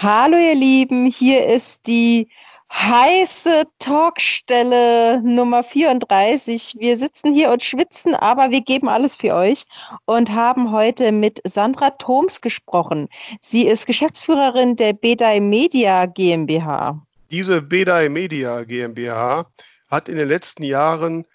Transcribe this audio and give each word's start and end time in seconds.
Hallo 0.00 0.36
ihr 0.36 0.54
Lieben, 0.54 1.06
hier 1.06 1.44
ist 1.48 1.88
die 1.88 2.28
heiße 2.72 3.64
Talkstelle 3.80 5.20
Nummer 5.22 5.64
34. 5.64 6.76
Wir 6.78 6.96
sitzen 6.96 7.32
hier 7.32 7.50
und 7.50 7.64
schwitzen, 7.64 8.14
aber 8.14 8.52
wir 8.52 8.60
geben 8.60 8.88
alles 8.88 9.16
für 9.16 9.34
euch 9.34 9.64
und 10.04 10.30
haben 10.30 10.70
heute 10.70 11.10
mit 11.10 11.40
Sandra 11.42 11.90
Thoms 11.90 12.40
gesprochen. 12.40 13.08
Sie 13.40 13.66
ist 13.66 13.88
Geschäftsführerin 13.88 14.76
der 14.76 14.92
Bedai 14.92 15.40
Media 15.40 16.06
GmbH. 16.06 17.04
Diese 17.32 17.60
Bedai 17.60 18.08
Media 18.08 18.62
GmbH 18.62 19.46
hat 19.90 20.08
in 20.08 20.14
den 20.14 20.28
letzten 20.28 20.62
Jahren, 20.62 21.26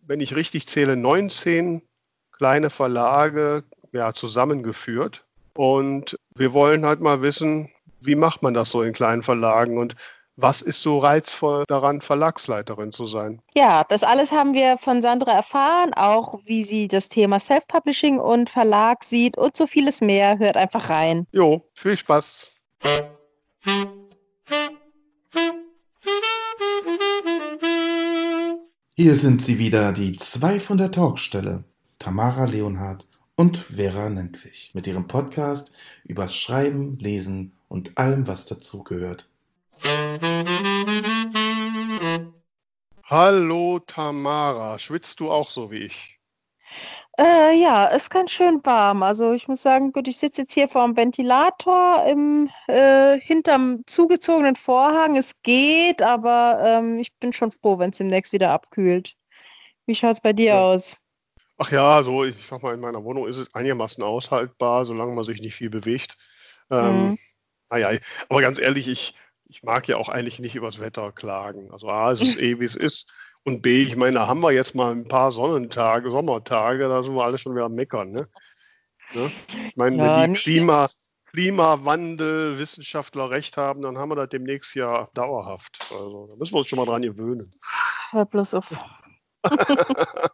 wenn 0.00 0.20
ich 0.20 0.34
richtig 0.34 0.68
zähle, 0.68 0.96
19 0.96 1.82
kleine 2.32 2.70
Verlage 2.70 3.64
ja, 3.92 4.14
zusammengeführt. 4.14 5.26
Und 5.52 6.18
wir 6.34 6.54
wollen 6.54 6.86
halt 6.86 7.00
mal 7.00 7.20
wissen, 7.20 7.70
wie 8.06 8.14
macht 8.14 8.42
man 8.42 8.54
das 8.54 8.70
so 8.70 8.82
in 8.82 8.92
kleinen 8.92 9.22
Verlagen 9.22 9.78
und 9.78 9.96
was 10.38 10.60
ist 10.60 10.82
so 10.82 10.98
reizvoll 10.98 11.64
daran, 11.66 12.02
Verlagsleiterin 12.02 12.92
zu 12.92 13.06
sein? 13.06 13.40
Ja, 13.54 13.84
das 13.84 14.02
alles 14.02 14.32
haben 14.32 14.52
wir 14.52 14.76
von 14.76 15.00
Sandra 15.00 15.32
erfahren, 15.32 15.94
auch 15.94 16.38
wie 16.44 16.62
sie 16.62 16.88
das 16.88 17.08
Thema 17.08 17.40
Self-Publishing 17.40 18.18
und 18.18 18.50
Verlag 18.50 19.02
sieht 19.02 19.38
und 19.38 19.56
so 19.56 19.66
vieles 19.66 20.02
mehr. 20.02 20.38
Hört 20.38 20.58
einfach 20.58 20.90
rein. 20.90 21.26
Jo, 21.32 21.62
viel 21.74 21.96
Spaß. 21.96 22.50
Hier 28.94 29.14
sind 29.14 29.42
sie 29.42 29.58
wieder, 29.58 29.92
die 29.92 30.16
zwei 30.16 30.60
von 30.60 30.76
der 30.76 30.90
Talkstelle, 30.90 31.64
Tamara 31.98 32.44
Leonhardt 32.44 33.06
und 33.36 33.56
Vera 33.56 34.10
Nentwich, 34.10 34.72
mit 34.74 34.86
ihrem 34.86 35.06
Podcast 35.06 35.72
über 36.04 36.28
Schreiben, 36.28 36.98
Lesen 36.98 37.55
und 37.68 37.98
allem, 37.98 38.26
was 38.26 38.46
dazugehört. 38.46 39.28
Hallo 43.04 43.78
Tamara, 43.80 44.78
schwitzt 44.78 45.20
du 45.20 45.30
auch 45.30 45.50
so 45.50 45.70
wie 45.70 45.84
ich? 45.84 46.18
Äh, 47.18 47.58
ja, 47.58 47.86
ist 47.86 48.10
ganz 48.10 48.30
schön 48.30 48.60
warm. 48.64 49.02
Also 49.02 49.32
ich 49.32 49.48
muss 49.48 49.62
sagen, 49.62 49.92
gut, 49.92 50.06
ich 50.06 50.18
sitze 50.18 50.42
jetzt 50.42 50.52
hier 50.52 50.68
vor 50.68 50.84
dem 50.84 50.96
Ventilator 50.96 52.04
im, 52.06 52.50
äh, 52.66 53.18
hinterm 53.18 53.82
zugezogenen 53.86 54.54
Vorhang. 54.54 55.16
Es 55.16 55.40
geht, 55.42 56.02
aber 56.02 56.60
ähm, 56.62 56.98
ich 56.98 57.14
bin 57.18 57.32
schon 57.32 57.52
froh, 57.52 57.78
wenn 57.78 57.90
es 57.90 57.98
demnächst 57.98 58.32
wieder 58.32 58.50
abkühlt. 58.50 59.14
Wie 59.86 59.94
schaut 59.94 60.12
es 60.12 60.20
bei 60.20 60.34
dir 60.34 60.46
ja. 60.46 60.60
aus? 60.60 61.04
Ach 61.56 61.70
ja, 61.70 62.02
so 62.02 62.24
ich 62.24 62.46
sag 62.46 62.62
mal, 62.62 62.74
in 62.74 62.80
meiner 62.80 63.02
Wohnung 63.02 63.26
ist 63.26 63.38
es 63.38 63.54
einigermaßen 63.54 64.04
aushaltbar, 64.04 64.84
solange 64.84 65.14
man 65.14 65.24
sich 65.24 65.40
nicht 65.40 65.54
viel 65.54 65.70
bewegt. 65.70 66.18
Ähm, 66.70 67.10
mhm. 67.10 67.18
Naja, 67.70 67.98
aber 68.28 68.40
ganz 68.40 68.58
ehrlich, 68.58 68.88
ich, 68.88 69.14
ich 69.46 69.62
mag 69.62 69.88
ja 69.88 69.96
auch 69.96 70.08
eigentlich 70.08 70.38
nicht 70.38 70.54
übers 70.54 70.80
Wetter 70.80 71.12
klagen. 71.12 71.70
Also 71.72 71.88
A, 71.88 72.12
es 72.12 72.20
ist 72.20 72.38
eh, 72.40 72.60
wie 72.60 72.64
es 72.64 72.76
ist. 72.76 73.12
Und 73.44 73.62
B, 73.62 73.82
ich 73.82 73.96
meine, 73.96 74.14
da 74.14 74.26
haben 74.26 74.40
wir 74.40 74.52
jetzt 74.52 74.74
mal 74.74 74.92
ein 74.92 75.06
paar 75.06 75.30
Sonnentage, 75.30 76.10
Sommertage, 76.10 76.88
da 76.88 77.02
sind 77.02 77.14
wir 77.14 77.24
alle 77.24 77.38
schon 77.38 77.54
wieder 77.54 77.66
am 77.66 77.74
Meckern. 77.74 78.10
Ne? 78.10 78.28
ne? 79.14 79.30
Ich 79.68 79.76
meine, 79.76 79.96
ja, 79.98 80.22
wenn 80.22 80.34
die 80.34 80.40
Klima, 80.40 80.88
Klimawandel, 81.26 82.58
Wissenschaftler 82.58 83.30
recht 83.30 83.56
haben, 83.56 83.82
dann 83.82 83.98
haben 83.98 84.08
wir 84.08 84.16
das 84.16 84.30
demnächst 84.30 84.74
ja 84.74 85.06
dauerhaft. 85.14 85.78
Also 85.92 86.28
da 86.28 86.36
müssen 86.36 86.54
wir 86.54 86.58
uns 86.58 86.68
schon 86.68 86.78
mal 86.78 86.86
dran 86.86 87.02
gewöhnen. 87.02 87.50
Hör 88.10 88.24
bloß 88.24 88.54
auf. 88.54 88.82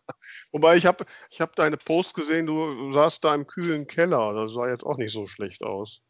Wobei 0.53 0.77
ich 0.77 0.87
habe 0.87 1.05
ich 1.31 1.41
hab 1.41 1.57
deine 1.57 1.77
Post 1.77 2.15
gesehen, 2.15 2.47
du 2.47 2.93
saßt 2.93 3.25
da 3.25 3.35
im 3.35 3.47
kühlen 3.47 3.87
Keller. 3.87 4.33
Das 4.33 4.53
sah 4.55 4.69
jetzt 4.69 4.85
auch 4.85 4.97
nicht 4.97 5.13
so 5.13 5.27
schlecht 5.27 5.63
aus. 5.63 6.01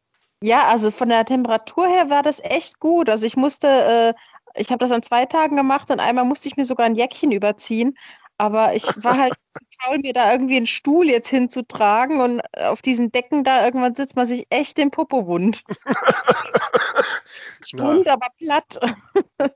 Ja, 0.43 0.67
also 0.67 0.91
von 0.91 1.09
der 1.09 1.25
Temperatur 1.25 1.87
her 1.87 2.11
war 2.11 2.23
das 2.23 2.41
echt 2.41 2.81
gut. 2.81 3.09
Also 3.09 3.25
ich 3.27 3.37
musste, 3.37 3.69
äh, 3.69 4.15
ich 4.61 4.71
habe 4.71 4.79
das 4.79 4.93
an 4.93 5.03
zwei 5.03 5.27
Tagen 5.27 5.57
gemacht 5.57 5.91
und 5.91 6.01
einmal 6.01 6.25
musste 6.25 6.49
ich 6.49 6.57
mir 6.57 6.65
sogar 6.65 6.87
ein 6.87 6.97
Jäckchen 6.97 7.33
überziehen. 7.33 7.97
Aber 8.39 8.75
ich 8.75 8.85
war 9.05 9.19
halt 9.19 9.35
zu 9.57 9.65
faul, 9.81 9.99
mir 9.99 10.13
da 10.13 10.33
irgendwie 10.33 10.57
einen 10.57 10.67
Stuhl 10.67 11.09
jetzt 11.09 11.29
hinzutragen 11.29 12.21
und 12.21 12.41
auf 12.57 12.83
diesen 12.83 13.13
Decken 13.13 13.45
da 13.45 13.65
irgendwann 13.65 13.95
sitzt 13.95 14.17
man 14.17 14.27
sich 14.27 14.49
echt 14.51 14.79
den 14.79 14.91
Popo 14.91 15.29
wund. 15.29 15.63
wund, 17.75 18.09
aber 18.09 18.27
platt. 18.39 18.81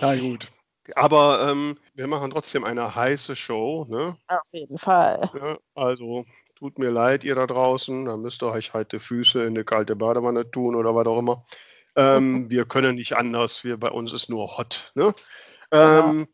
Na 0.00 0.16
gut. 0.16 0.48
Aber 0.94 1.48
ähm, 1.50 1.78
wir 1.94 2.06
machen 2.06 2.30
trotzdem 2.30 2.64
eine 2.64 2.94
heiße 2.94 3.36
Show. 3.36 3.84
Ne? 3.88 4.16
Auf 4.28 4.48
jeden 4.52 4.78
Fall. 4.78 5.30
Ja, 5.34 5.58
also 5.74 6.24
tut 6.56 6.78
mir 6.78 6.90
leid, 6.90 7.22
ihr 7.22 7.34
da 7.34 7.46
draußen, 7.46 8.06
da 8.06 8.16
müsst 8.16 8.42
ihr 8.42 8.50
euch 8.50 8.72
halt 8.72 8.92
die 8.92 8.98
Füße 8.98 9.42
in 9.42 9.48
eine 9.48 9.64
kalte 9.64 9.94
Badewanne 9.94 10.50
tun 10.50 10.74
oder 10.74 10.94
was 10.94 11.06
auch 11.06 11.18
immer. 11.18 11.44
Ähm, 11.94 12.48
wir 12.50 12.64
können 12.64 12.96
nicht 12.96 13.16
anders, 13.16 13.62
wir, 13.62 13.76
bei 13.76 13.90
uns 13.90 14.12
ist 14.12 14.30
nur 14.30 14.56
hot. 14.56 14.90
Ne? 14.94 15.14
Ähm, 15.70 16.20
ja. 16.20 16.26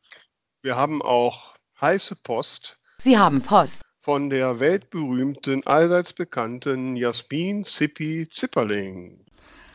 Wir 0.62 0.76
haben 0.76 1.02
auch 1.02 1.56
heiße 1.80 2.16
Post. 2.22 2.78
Sie 2.98 3.18
haben 3.18 3.42
Post. 3.42 3.82
Von 4.00 4.30
der 4.30 4.60
weltberühmten, 4.60 5.66
allseits 5.66 6.12
bekannten 6.12 6.96
Jasmin 6.96 7.64
Zippi 7.64 8.28
Zipperling. 8.30 9.24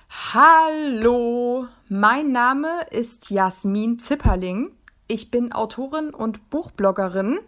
Hallo, 0.09 1.67
mein 1.89 2.31
Name 2.31 2.87
ist 2.91 3.29
Jasmin 3.29 3.99
Zipperling. 3.99 4.73
Ich 5.09 5.29
bin 5.31 5.51
Autorin 5.51 6.13
und 6.13 6.49
Buchbloggerin. 6.49 7.39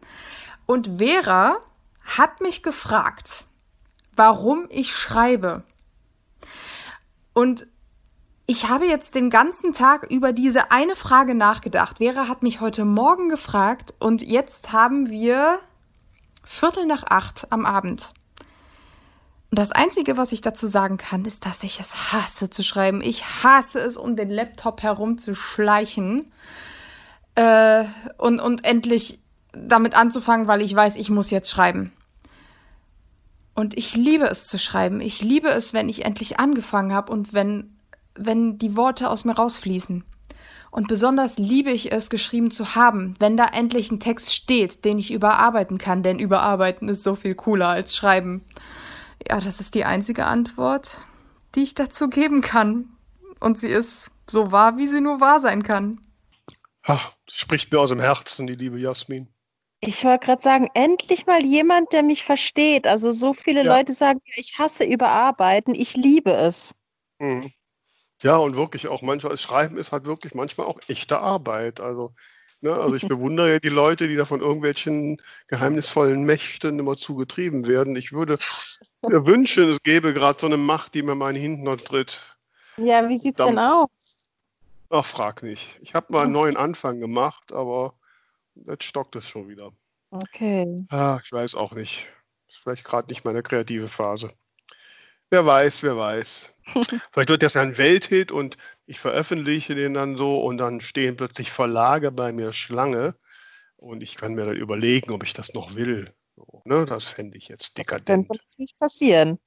Und 0.65 0.99
Vera 0.99 1.57
hat 2.17 2.41
mich 2.41 2.63
gefragt, 2.63 3.45
warum 4.15 4.67
ich 4.69 4.95
schreibe. 4.95 5.63
Und 7.33 7.67
ich 8.47 8.67
habe 8.67 8.87
jetzt 8.87 9.13
den 9.13 9.29
ganzen 9.29 9.73
Tag 9.73 10.09
über 10.09 10.33
diese 10.33 10.71
eine 10.71 10.95
Frage 10.95 11.35
nachgedacht. 11.35 11.99
Vera 11.99 12.27
hat 12.27 12.41
mich 12.41 12.61
heute 12.61 12.83
Morgen 12.83 13.29
gefragt 13.29 13.93
und 13.99 14.23
jetzt 14.23 14.71
haben 14.71 15.09
wir 15.09 15.59
Viertel 16.43 16.87
nach 16.87 17.03
acht 17.03 17.51
am 17.51 17.65
Abend. 17.65 18.11
Und 19.51 19.59
das 19.59 19.71
Einzige, 19.71 20.17
was 20.17 20.31
ich 20.31 20.41
dazu 20.41 20.67
sagen 20.67 20.97
kann, 20.97 21.25
ist, 21.25 21.45
dass 21.45 21.63
ich 21.63 21.79
es 21.79 22.11
hasse 22.11 22.49
zu 22.49 22.63
schreiben. 22.63 23.01
Ich 23.01 23.43
hasse 23.43 23.79
es, 23.79 23.97
um 23.97 24.15
den 24.15 24.29
Laptop 24.29 24.81
herumzuschleichen 24.81 26.31
äh, 27.35 27.85
und, 28.17 28.39
und 28.39 28.65
endlich 28.65 29.19
damit 29.53 29.95
anzufangen, 29.95 30.47
weil 30.47 30.61
ich 30.61 30.75
weiß, 30.75 30.95
ich 30.97 31.09
muss 31.09 31.31
jetzt 31.31 31.49
schreiben. 31.49 31.91
Und 33.59 33.77
ich 33.77 33.93
liebe 33.93 34.23
es 34.23 34.47
zu 34.47 34.57
schreiben. 34.57 35.01
Ich 35.01 35.21
liebe 35.21 35.49
es, 35.49 35.73
wenn 35.73 35.89
ich 35.89 36.05
endlich 36.05 36.39
angefangen 36.39 36.93
habe 36.93 37.11
und 37.11 37.33
wenn, 37.33 37.77
wenn 38.15 38.57
die 38.57 38.77
Worte 38.77 39.09
aus 39.09 39.25
mir 39.25 39.33
rausfließen. 39.33 40.05
Und 40.71 40.87
besonders 40.87 41.37
liebe 41.37 41.69
ich 41.69 41.91
es, 41.91 42.09
geschrieben 42.09 42.51
zu 42.51 42.75
haben, 42.75 43.15
wenn 43.19 43.35
da 43.35 43.47
endlich 43.47 43.91
ein 43.91 43.99
Text 43.99 44.33
steht, 44.33 44.85
den 44.85 44.97
ich 44.97 45.11
überarbeiten 45.11 45.77
kann, 45.77 46.03
denn 46.03 46.19
überarbeiten 46.19 46.87
ist 46.87 47.03
so 47.03 47.15
viel 47.15 47.35
cooler 47.35 47.67
als 47.67 47.97
schreiben. 47.97 48.45
Ja, 49.27 49.41
das 49.41 49.59
ist 49.59 49.75
die 49.75 49.83
einzige 49.83 50.25
Antwort, 50.25 51.05
die 51.55 51.63
ich 51.63 51.75
dazu 51.75 52.07
geben 52.07 52.39
kann. 52.39 52.85
Und 53.41 53.57
sie 53.57 53.67
ist 53.67 54.09
so 54.25 54.53
wahr, 54.53 54.77
wie 54.77 54.87
sie 54.87 55.01
nur 55.01 55.19
wahr 55.19 55.41
sein 55.41 55.63
kann. 55.63 55.99
Ach, 56.83 57.11
spricht 57.29 57.73
mir 57.73 57.81
aus 57.81 57.89
dem 57.89 57.99
Herzen, 57.99 58.47
die 58.47 58.55
liebe 58.55 58.79
Jasmin. 58.79 59.27
Ich 59.81 60.03
wollte 60.03 60.25
gerade 60.25 60.41
sagen, 60.41 60.69
endlich 60.73 61.25
mal 61.25 61.43
jemand, 61.43 61.93
der 61.93 62.03
mich 62.03 62.23
versteht. 62.23 62.85
Also 62.85 63.11
so 63.11 63.33
viele 63.33 63.63
ja. 63.63 63.77
Leute 63.77 63.93
sagen, 63.93 64.19
ich 64.35 64.59
hasse 64.59 64.83
Überarbeiten, 64.83 65.73
ich 65.73 65.95
liebe 65.95 66.31
es. 66.31 66.75
Mhm. 67.19 67.51
Ja, 68.21 68.37
und 68.37 68.55
wirklich 68.55 68.87
auch 68.87 69.01
manchmal, 69.01 69.31
das 69.31 69.41
Schreiben 69.41 69.77
ist 69.77 69.93
halt 69.93 70.05
wirklich 70.05 70.33
manchmal 70.33 70.67
auch 70.67 70.81
echte 70.87 71.19
Arbeit. 71.19 71.79
Also, 71.79 72.13
ne, 72.59 72.73
also 72.73 72.95
ich 72.95 73.07
bewundere 73.07 73.53
ja 73.53 73.59
die 73.59 73.69
Leute, 73.69 74.09
die 74.09 74.17
da 74.17 74.25
von 74.25 74.41
irgendwelchen 74.41 75.21
geheimnisvollen 75.47 76.23
Mächten 76.23 76.77
immer 76.79 76.97
zugetrieben 76.97 77.65
werden. 77.65 77.95
Ich 77.95 78.11
würde 78.11 78.37
mir 79.07 79.25
wünschen, 79.25 79.69
es 79.69 79.83
gäbe 79.83 80.13
gerade 80.13 80.39
so 80.39 80.47
eine 80.47 80.57
Macht, 80.57 80.93
die 80.93 81.03
mir 81.03 81.15
mal 81.15 81.29
in 81.29 81.35
den 81.35 81.57
Hintern 81.57 81.77
tritt. 81.77 82.37
Ja, 82.75 83.07
wie 83.07 83.17
sieht 83.17 83.39
es 83.39 83.45
denn 83.45 83.59
aus? 83.59 83.89
Ach, 84.89 85.05
frag 85.05 85.43
nicht. 85.43 85.77
Ich 85.81 85.93
habe 85.93 86.11
mal 86.11 86.23
einen 86.23 86.33
neuen 86.33 86.57
Anfang 86.57 86.99
gemacht, 86.99 87.53
aber 87.53 87.93
jetzt 88.55 88.83
stockt 88.83 89.15
es 89.15 89.27
schon 89.27 89.47
wieder. 89.47 89.71
Okay. 90.11 90.77
Ah, 90.89 91.19
ich 91.23 91.31
weiß 91.31 91.55
auch 91.55 91.73
nicht. 91.73 92.07
Ist 92.47 92.57
vielleicht 92.57 92.83
gerade 92.83 93.09
nicht 93.09 93.25
meine 93.25 93.43
kreative 93.43 93.87
Phase. 93.87 94.29
Wer 95.29 95.45
weiß, 95.45 95.83
wer 95.83 95.95
weiß. 95.95 96.49
vielleicht 97.11 97.29
wird 97.29 97.43
das 97.43 97.53
ja 97.53 97.61
ein 97.61 97.77
Welthit 97.77 98.31
und 98.31 98.57
ich 98.85 98.99
veröffentliche 98.99 99.75
den 99.75 99.93
dann 99.93 100.17
so 100.17 100.41
und 100.41 100.57
dann 100.57 100.81
stehen 100.81 101.15
plötzlich 101.15 101.51
Verlage 101.51 102.11
bei 102.11 102.31
mir 102.31 102.53
Schlange 102.53 103.15
und 103.75 104.01
ich 104.01 104.15
kann 104.15 104.33
mir 104.33 104.45
dann 104.45 104.55
überlegen, 104.55 105.11
ob 105.11 105.23
ich 105.23 105.33
das 105.33 105.53
noch 105.53 105.75
will. 105.75 106.13
So, 106.35 106.61
ne? 106.65 106.85
Das 106.85 107.05
fände 107.05 107.37
ich 107.37 107.47
jetzt 107.47 107.77
dekadent. 107.77 108.29
Das 108.29 108.37
könnte 108.37 108.43
natürlich 108.49 108.77
passieren. 108.77 109.39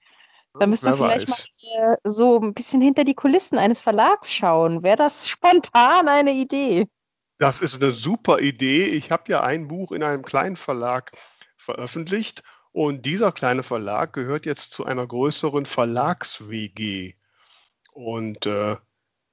Da 0.58 0.66
müssen 0.66 0.86
wir 0.86 0.96
vielleicht 0.96 1.30
weiß. 1.30 1.50
mal 1.76 1.98
so 2.04 2.38
ein 2.38 2.52
bisschen 2.54 2.82
hinter 2.82 3.04
die 3.04 3.14
Kulissen 3.14 3.58
eines 3.58 3.80
Verlags 3.80 4.32
schauen. 4.32 4.82
Wäre 4.82 4.96
das 4.96 5.28
spontan 5.28 6.08
eine 6.08 6.32
Idee? 6.32 6.86
Das 7.42 7.60
ist 7.60 7.82
eine 7.82 7.90
super 7.90 8.38
Idee. 8.38 8.84
Ich 8.84 9.10
habe 9.10 9.24
ja 9.26 9.40
ein 9.40 9.66
Buch 9.66 9.90
in 9.90 10.04
einem 10.04 10.22
kleinen 10.22 10.54
Verlag 10.54 11.10
veröffentlicht 11.56 12.44
und 12.70 13.04
dieser 13.04 13.32
kleine 13.32 13.64
Verlag 13.64 14.12
gehört 14.12 14.46
jetzt 14.46 14.70
zu 14.70 14.86
einer 14.86 15.04
größeren 15.04 15.66
Verlags-WG. 15.66 17.14
Und 17.90 18.46
äh, 18.46 18.76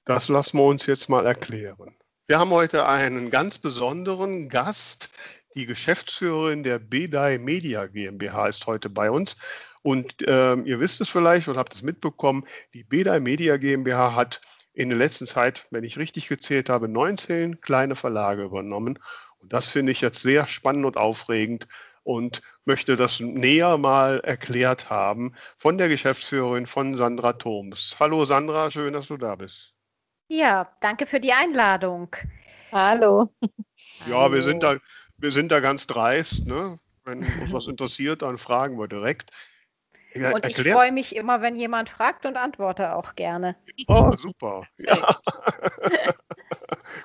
das 0.06 0.28
lassen 0.28 0.58
wir 0.58 0.64
uns 0.64 0.88
jetzt 0.88 1.08
mal 1.08 1.28
erklären. 1.28 1.98
Wir 2.26 2.40
haben 2.40 2.50
heute 2.50 2.88
einen 2.88 3.30
ganz 3.30 3.60
besonderen 3.60 4.50
Gast. 4.50 5.12
Die 5.54 5.68
Geschäftsführerin 5.68 6.64
der 6.64 6.80
BDI 6.80 7.38
Media 7.38 7.86
GmbH 7.86 8.48
ist 8.48 8.66
heute 8.66 8.90
bei 8.90 9.12
uns. 9.12 9.38
Und 9.84 10.16
ähm, 10.26 10.66
ihr 10.66 10.80
wisst 10.80 11.00
es 11.00 11.10
vielleicht 11.10 11.48
und 11.48 11.58
habt 11.58 11.76
es 11.76 11.84
mitbekommen, 11.84 12.44
die 12.74 12.84
BDI 12.84 13.20
Media 13.20 13.58
GmbH 13.58 14.16
hat 14.16 14.42
in 14.80 14.88
der 14.88 14.98
letzten 14.98 15.28
Zeit, 15.28 15.68
wenn 15.72 15.84
ich 15.84 15.98
richtig 15.98 16.30
gezählt 16.30 16.70
habe, 16.70 16.88
19 16.88 17.60
kleine 17.60 17.96
Verlage 17.96 18.44
übernommen. 18.44 18.98
Und 19.40 19.52
das 19.52 19.68
finde 19.68 19.92
ich 19.92 20.00
jetzt 20.00 20.22
sehr 20.22 20.48
spannend 20.48 20.86
und 20.86 20.96
aufregend 20.96 21.68
und 22.04 22.42
möchte 22.64 22.96
das 22.96 23.20
näher 23.20 23.78
mal 23.78 24.22
erklärt 24.22 24.90
haben 24.90 25.34
von 25.58 25.78
der 25.78 25.90
Geschäftsführerin 25.90 26.66
von 26.66 26.96
Sandra 26.96 27.34
Thoms. 27.34 27.98
Hallo 28.00 28.24
Sandra, 28.24 28.72
schön, 28.72 28.94
dass 28.94 29.08
du 29.08 29.18
da 29.18 29.36
bist. 29.36 29.74
Ja, 30.30 30.72
danke 30.80 31.08
für 31.08 31.20
die 31.20 31.34
Einladung. 31.34 32.16
Hallo. 32.72 33.34
Ja, 34.08 34.22
Hallo. 34.22 34.34
wir 34.34 34.44
sind 34.44 34.64
da, 34.64 34.78
wir 35.18 35.34
sind 35.34 35.52
da 35.52 35.60
ganz 35.60 35.88
dreist. 35.88 36.48
Ne? 36.48 36.80
Wenn 37.04 37.20
uns 37.42 37.52
was 37.52 37.68
interessiert, 37.68 38.22
dann 38.22 38.38
fragen 38.38 38.80
wir 38.80 38.88
direkt. 38.88 39.32
Ja, 40.14 40.32
und 40.34 40.46
ich 40.46 40.58
freue 40.58 40.92
mich 40.92 41.16
immer, 41.16 41.42
wenn 41.42 41.56
jemand 41.56 41.90
fragt 41.90 42.26
und 42.26 42.36
antworte 42.38 42.96
auch 42.96 43.16
gerne. 43.16 43.56
Oh, 43.88 44.16
super. 44.16 44.64
Ja. 44.78 45.16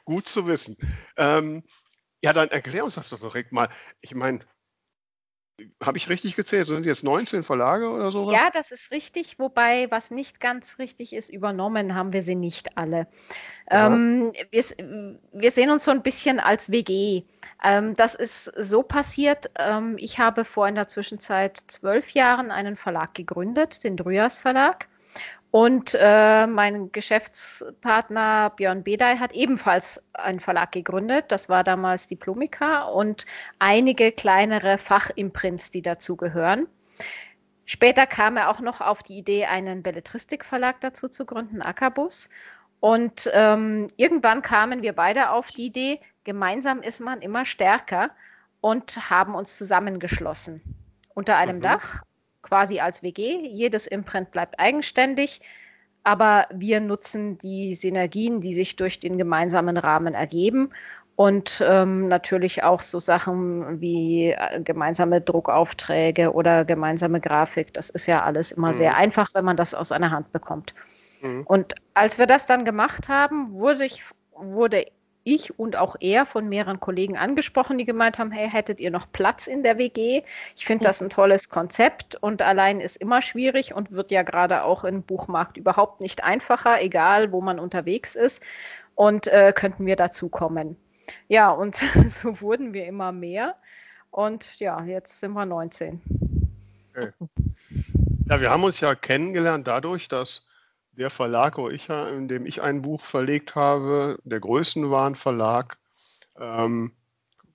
Gut 0.05 0.29
zu 0.29 0.47
wissen. 0.47 0.77
Ähm, 1.17 1.63
ja, 2.23 2.33
dann 2.33 2.49
erklär 2.49 2.85
uns 2.85 2.95
das 2.95 3.11
doch 3.11 3.21
direkt 3.21 3.53
mal. 3.53 3.69
Ich 4.01 4.15
meine, 4.15 4.41
habe 5.83 5.99
ich 5.99 6.09
richtig 6.09 6.35
gezählt? 6.35 6.67
Sind 6.67 6.85
jetzt 6.85 7.05
19 7.05 7.45
Verlage 7.45 7.91
oder 7.91 8.11
sowas? 8.11 8.35
Ja, 8.35 8.51
das 8.53 8.73
ist 8.73 8.91
richtig. 8.91 9.39
Wobei, 9.39 9.91
was 9.91 10.11
nicht 10.11 10.41
ganz 10.41 10.79
richtig 10.79 11.13
ist, 11.13 11.31
übernommen 11.31 11.95
haben 11.95 12.13
wir 12.13 12.23
sie 12.23 12.35
nicht 12.35 12.77
alle. 12.77 13.07
Ähm, 13.71 14.33
wir, 14.51 14.65
wir, 15.33 15.51
sehen 15.51 15.71
uns 15.71 15.85
so 15.85 15.91
ein 15.91 16.03
bisschen 16.03 16.41
als 16.41 16.71
WG. 16.71 17.23
Ähm, 17.63 17.95
das 17.95 18.15
ist 18.15 18.45
so 18.45 18.83
passiert. 18.83 19.51
Ähm, 19.57 19.95
ich 19.99 20.19
habe 20.19 20.45
vor 20.45 20.67
in 20.67 20.75
der 20.75 20.89
Zwischenzeit 20.89 21.63
zwölf 21.69 22.11
Jahren 22.11 22.51
einen 22.51 22.77
Verlag 22.77 23.15
gegründet, 23.15 23.85
den 23.85 23.97
Drüas 23.97 24.39
Verlag. 24.39 24.89
Und 25.55 25.97
äh, 25.97 26.49
mein 26.49 26.91
Geschäftspartner 26.91 28.51
Björn 28.57 28.83
Bedey 28.83 29.19
hat 29.19 29.31
ebenfalls 29.31 30.03
einen 30.13 30.41
Verlag 30.41 30.73
gegründet. 30.73 31.27
Das 31.29 31.49
war 31.49 31.63
damals 31.63 32.09
Diplomika 32.09 32.83
und 32.83 33.25
einige 33.61 34.11
kleinere 34.11 34.79
Fachimprints, 34.79 35.71
die 35.71 35.81
dazugehören. 35.81 36.67
Später 37.67 38.05
kam 38.09 38.37
er 38.37 38.51
auch 38.51 38.59
noch 38.59 38.81
auf 38.81 39.05
die 39.05 39.17
Idee, 39.17 39.45
einen 39.45 39.85
Belletristikverlag 39.85 40.81
dazu 40.81 41.07
zu 41.07 41.25
gründen, 41.25 41.63
Ackerbus. 41.63 42.31
Und 42.81 43.31
ähm, 43.33 43.87
irgendwann 43.97 44.43
kamen 44.43 44.83
wir 44.83 44.93
beide 44.93 45.31
auf 45.31 45.53
die 45.53 45.67
Idee, 45.67 46.01
gemeinsam 46.25 46.83
ist 46.83 46.99
man 46.99 47.21
immer 47.21 47.45
stärker 47.45 48.11
und 48.61 49.09
haben 49.09 49.37
uns 49.37 49.57
zusammengeschlossen 49.57 50.63
unter 51.15 51.37
einem 51.37 51.59
mhm. 51.59 51.63
Dach 51.63 52.03
quasi 52.55 52.79
als 52.79 53.03
WG. 53.03 53.49
Jedes 53.49 53.89
Imprint 53.89 54.31
bleibt 54.31 54.61
eigenständig, 54.61 55.41
aber 56.05 56.47
wir 56.55 56.79
nutzen 56.79 57.37
die 57.39 57.75
Synergien, 57.75 58.41
die 58.41 58.55
sich 58.55 58.77
durch 58.77 59.01
den 59.01 59.19
gemeinsamen 59.19 59.77
Rahmen 59.77 60.15
ergeben. 60.15 60.71
Und 61.17 61.61
ähm, 61.67 62.07
natürlich 62.07 62.63
auch 62.63 62.81
so 62.81 63.01
Sachen 63.01 63.81
wie 63.81 64.31
äh, 64.31 64.61
gemeinsame 64.63 65.21
Druckaufträge 65.21 66.33
oder 66.33 66.65
gemeinsame 66.65 67.21
Grafik. 67.21 67.75
Das 67.75 67.91
ist 67.91 68.07
ja 68.07 68.23
alles 68.23 68.53
immer 68.53 68.69
mhm. 68.69 68.75
sehr 68.75 68.97
einfach, 68.97 69.31
wenn 69.35 69.45
man 69.45 69.57
das 69.57 69.75
aus 69.75 69.91
einer 69.91 70.13
Hand 70.13 70.31
bekommt. 70.31 70.77
Mhm. 71.23 71.43
Und 71.47 71.75
als 71.93 72.21
wir 72.21 72.27
das 72.27 72.47
dann 72.47 72.65
gemacht 72.65 73.09
haben, 73.09 73.51
wurde 73.51 73.85
ich, 73.85 74.05
wurde 74.37 74.87
ich 75.25 75.59
und 75.59 75.77
auch 75.77 75.97
er 76.01 76.27
von 76.27 76.49
mehreren 76.49 76.81
Kollegen 76.81 77.17
angesprochen, 77.17 77.79
die 77.79 77.85
gemeint 77.85 78.19
haben, 78.19 78.31
hey, 78.31 78.49
hättet 78.49 78.79
ihr 78.79 78.91
noch 78.91 79.11
Platz 79.11 79.47
in 79.47 79.63
der 79.63 79.79
WG? 79.79 80.23
Ich 80.55 80.67
finde 80.67 80.85
das 80.85 81.03
ein 81.03 81.09
tolles 81.09 81.49
Konzept 81.49 82.15
und 82.17 82.43
allein 82.43 82.81
ist 82.81 82.97
immer 82.97 83.23
schwierig 83.23 83.75
und 83.75 83.91
wird 83.91 84.11
ja 84.11 84.23
gerade 84.23 84.65
auch 84.65 84.85
im 84.85 85.03
Buchmarkt 85.03 85.57
überhaupt 85.57 86.01
nicht 86.01 86.23
einfacher, 86.23 86.81
egal 86.83 87.33
wo 87.33 87.41
man 87.41 87.59
unterwegs 87.59 88.15
ist. 88.15 88.43
Und 88.95 89.27
äh, 89.27 89.53
könnten 89.55 89.87
wir 89.87 89.97
dazu 89.97 90.29
kommen? 90.29 90.77
Ja, 91.29 91.51
und 91.51 91.77
so 92.09 92.41
wurden 92.41 92.73
wir 92.73 92.87
immer 92.87 93.13
mehr. 93.13 93.57
Und 94.11 94.61
ja, 94.61 94.85
jetzt 94.85 95.19
sind 95.19 95.33
wir 95.33 95.47
19. 95.47 96.01
Okay. 96.91 97.11
Ja, 98.29 98.41
wir 98.41 98.51
haben 98.51 98.63
uns 98.63 98.81
ja 98.81 98.95
kennengelernt 98.95 99.67
dadurch, 99.67 100.09
dass 100.09 100.47
der 100.97 101.11
Verlag, 101.11 101.59
wo 101.59 101.69
ich, 101.69 101.89
in 101.89 102.29
dem 102.29 102.47
ich 102.47 102.63
ein 102.63 102.83
Buch 102.83 103.01
verlegt 103.01 103.55
habe, 103.55 104.19
der 104.25 104.41
Größenwahn-Verlag, 104.41 105.79
ähm, 106.39 106.93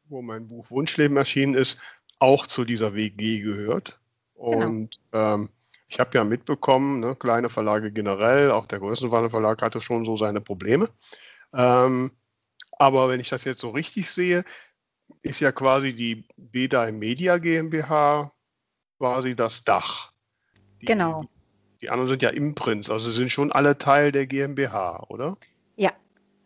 wo 0.08 0.22
mein 0.22 0.48
Buch 0.48 0.70
Wunschleben 0.70 1.18
erschienen 1.18 1.54
ist, 1.54 1.80
auch 2.20 2.48
zu 2.48 2.66
dieser 2.66 2.96
WG 2.96 3.40
gehört. 3.40 4.00
Genau. 4.36 4.68
Und 4.68 5.00
genau. 5.12 5.36
ähm, 5.36 5.50
ich 5.88 6.00
habe 6.00 6.12
ja 6.14 6.24
mitbekommen, 6.24 7.00
ne, 7.00 7.16
kleine 7.16 7.50
Verlage 7.50 7.92
generell, 7.92 8.52
auch 8.52 8.68
der 8.68 8.80
Größenwahn-Verlag 8.80 9.62
hatte 9.62 9.82
schon 9.82 10.06
so 10.06 10.16
seine 10.16 10.42
Probleme. 10.42 10.90
Ähm, 11.54 12.12
aber 12.78 13.10
wenn 13.10 13.20
ich 13.20 13.30
das 13.30 13.44
jetzt 13.44 13.60
so 13.60 13.70
richtig 13.70 14.10
sehe, 14.10 14.44
ist 15.22 15.40
ja 15.40 15.52
quasi 15.52 15.94
die 15.94 16.28
BEDA 16.38 16.92
Media 16.92 17.38
GmbH 17.38 18.32
quasi 18.98 19.36
das 19.36 19.64
Dach. 19.64 20.14
Die, 20.82 20.86
genau. 20.86 21.24
Die, 21.24 21.39
die 21.82 21.90
anderen 21.90 22.10
sind 22.10 22.22
ja 22.22 22.30
Imprints, 22.30 22.90
also 22.90 23.10
sind 23.12 23.32
schon 23.32 23.52
alle 23.52 23.78
Teil 23.78 24.12
der 24.12 24.28
GmbH, 24.28 25.06
oder? 25.08 25.38
Ja. 25.76 25.92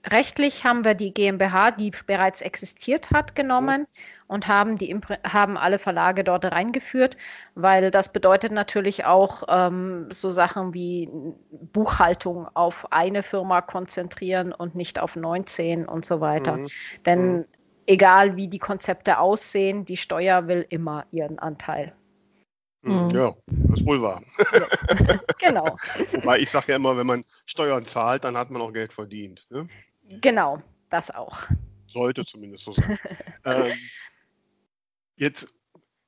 Rechtlich 0.05 0.65
haben 0.65 0.83
wir 0.83 0.95
die 0.95 1.13
GmbH, 1.13 1.71
die 1.71 1.91
bereits 2.05 2.41
existiert 2.41 3.11
hat, 3.11 3.35
genommen 3.35 3.87
oh. 3.87 4.33
und 4.33 4.47
haben, 4.49 4.77
die 4.77 4.99
haben 5.25 5.57
alle 5.57 5.79
Verlage 5.79 6.25
dort 6.25 6.43
reingeführt, 6.43 7.15
weil 7.55 7.89
das 7.89 8.11
bedeutet 8.11 8.51
natürlich 8.51 9.05
auch 9.05 9.43
ähm, 9.47 10.07
so 10.11 10.31
Sachen 10.31 10.73
wie 10.73 11.09
Buchhaltung 11.51 12.47
auf 12.53 12.91
eine 12.91 13.23
Firma 13.23 13.61
konzentrieren 13.61 14.51
und 14.51 14.75
nicht 14.75 14.99
auf 14.99 15.15
19 15.15 15.85
und 15.85 16.05
so 16.05 16.19
weiter. 16.19 16.57
Mhm. 16.57 16.67
Denn 17.05 17.33
mhm. 17.37 17.45
egal 17.87 18.35
wie 18.35 18.49
die 18.49 18.59
Konzepte 18.59 19.19
aussehen, 19.19 19.85
die 19.85 19.97
Steuer 19.97 20.47
will 20.47 20.65
immer 20.67 21.05
ihren 21.11 21.39
Anteil. 21.39 21.93
Mhm. 22.83 23.09
Ja, 23.11 23.33
das 23.47 23.79
ist 23.79 23.85
wohl 23.85 24.01
wahr. 24.01 24.21
Ja, 24.51 25.19
genau. 25.39 25.65
Wobei 26.11 26.39
ich 26.39 26.51
sage 26.51 26.65
ja 26.69 26.75
immer, 26.75 26.97
wenn 26.97 27.07
man 27.07 27.23
Steuern 27.45 27.85
zahlt, 27.85 28.25
dann 28.25 28.37
hat 28.37 28.51
man 28.51 28.61
auch 28.61 28.73
Geld 28.73 28.91
verdient. 28.91 29.45
Ne? 29.49 29.69
Genau, 30.21 30.57
das 30.89 31.09
auch. 31.09 31.43
Sollte 31.87 32.25
zumindest 32.25 32.65
so 32.65 32.73
sein. 32.73 32.99
ähm, 33.45 33.71
jetzt, 35.15 35.47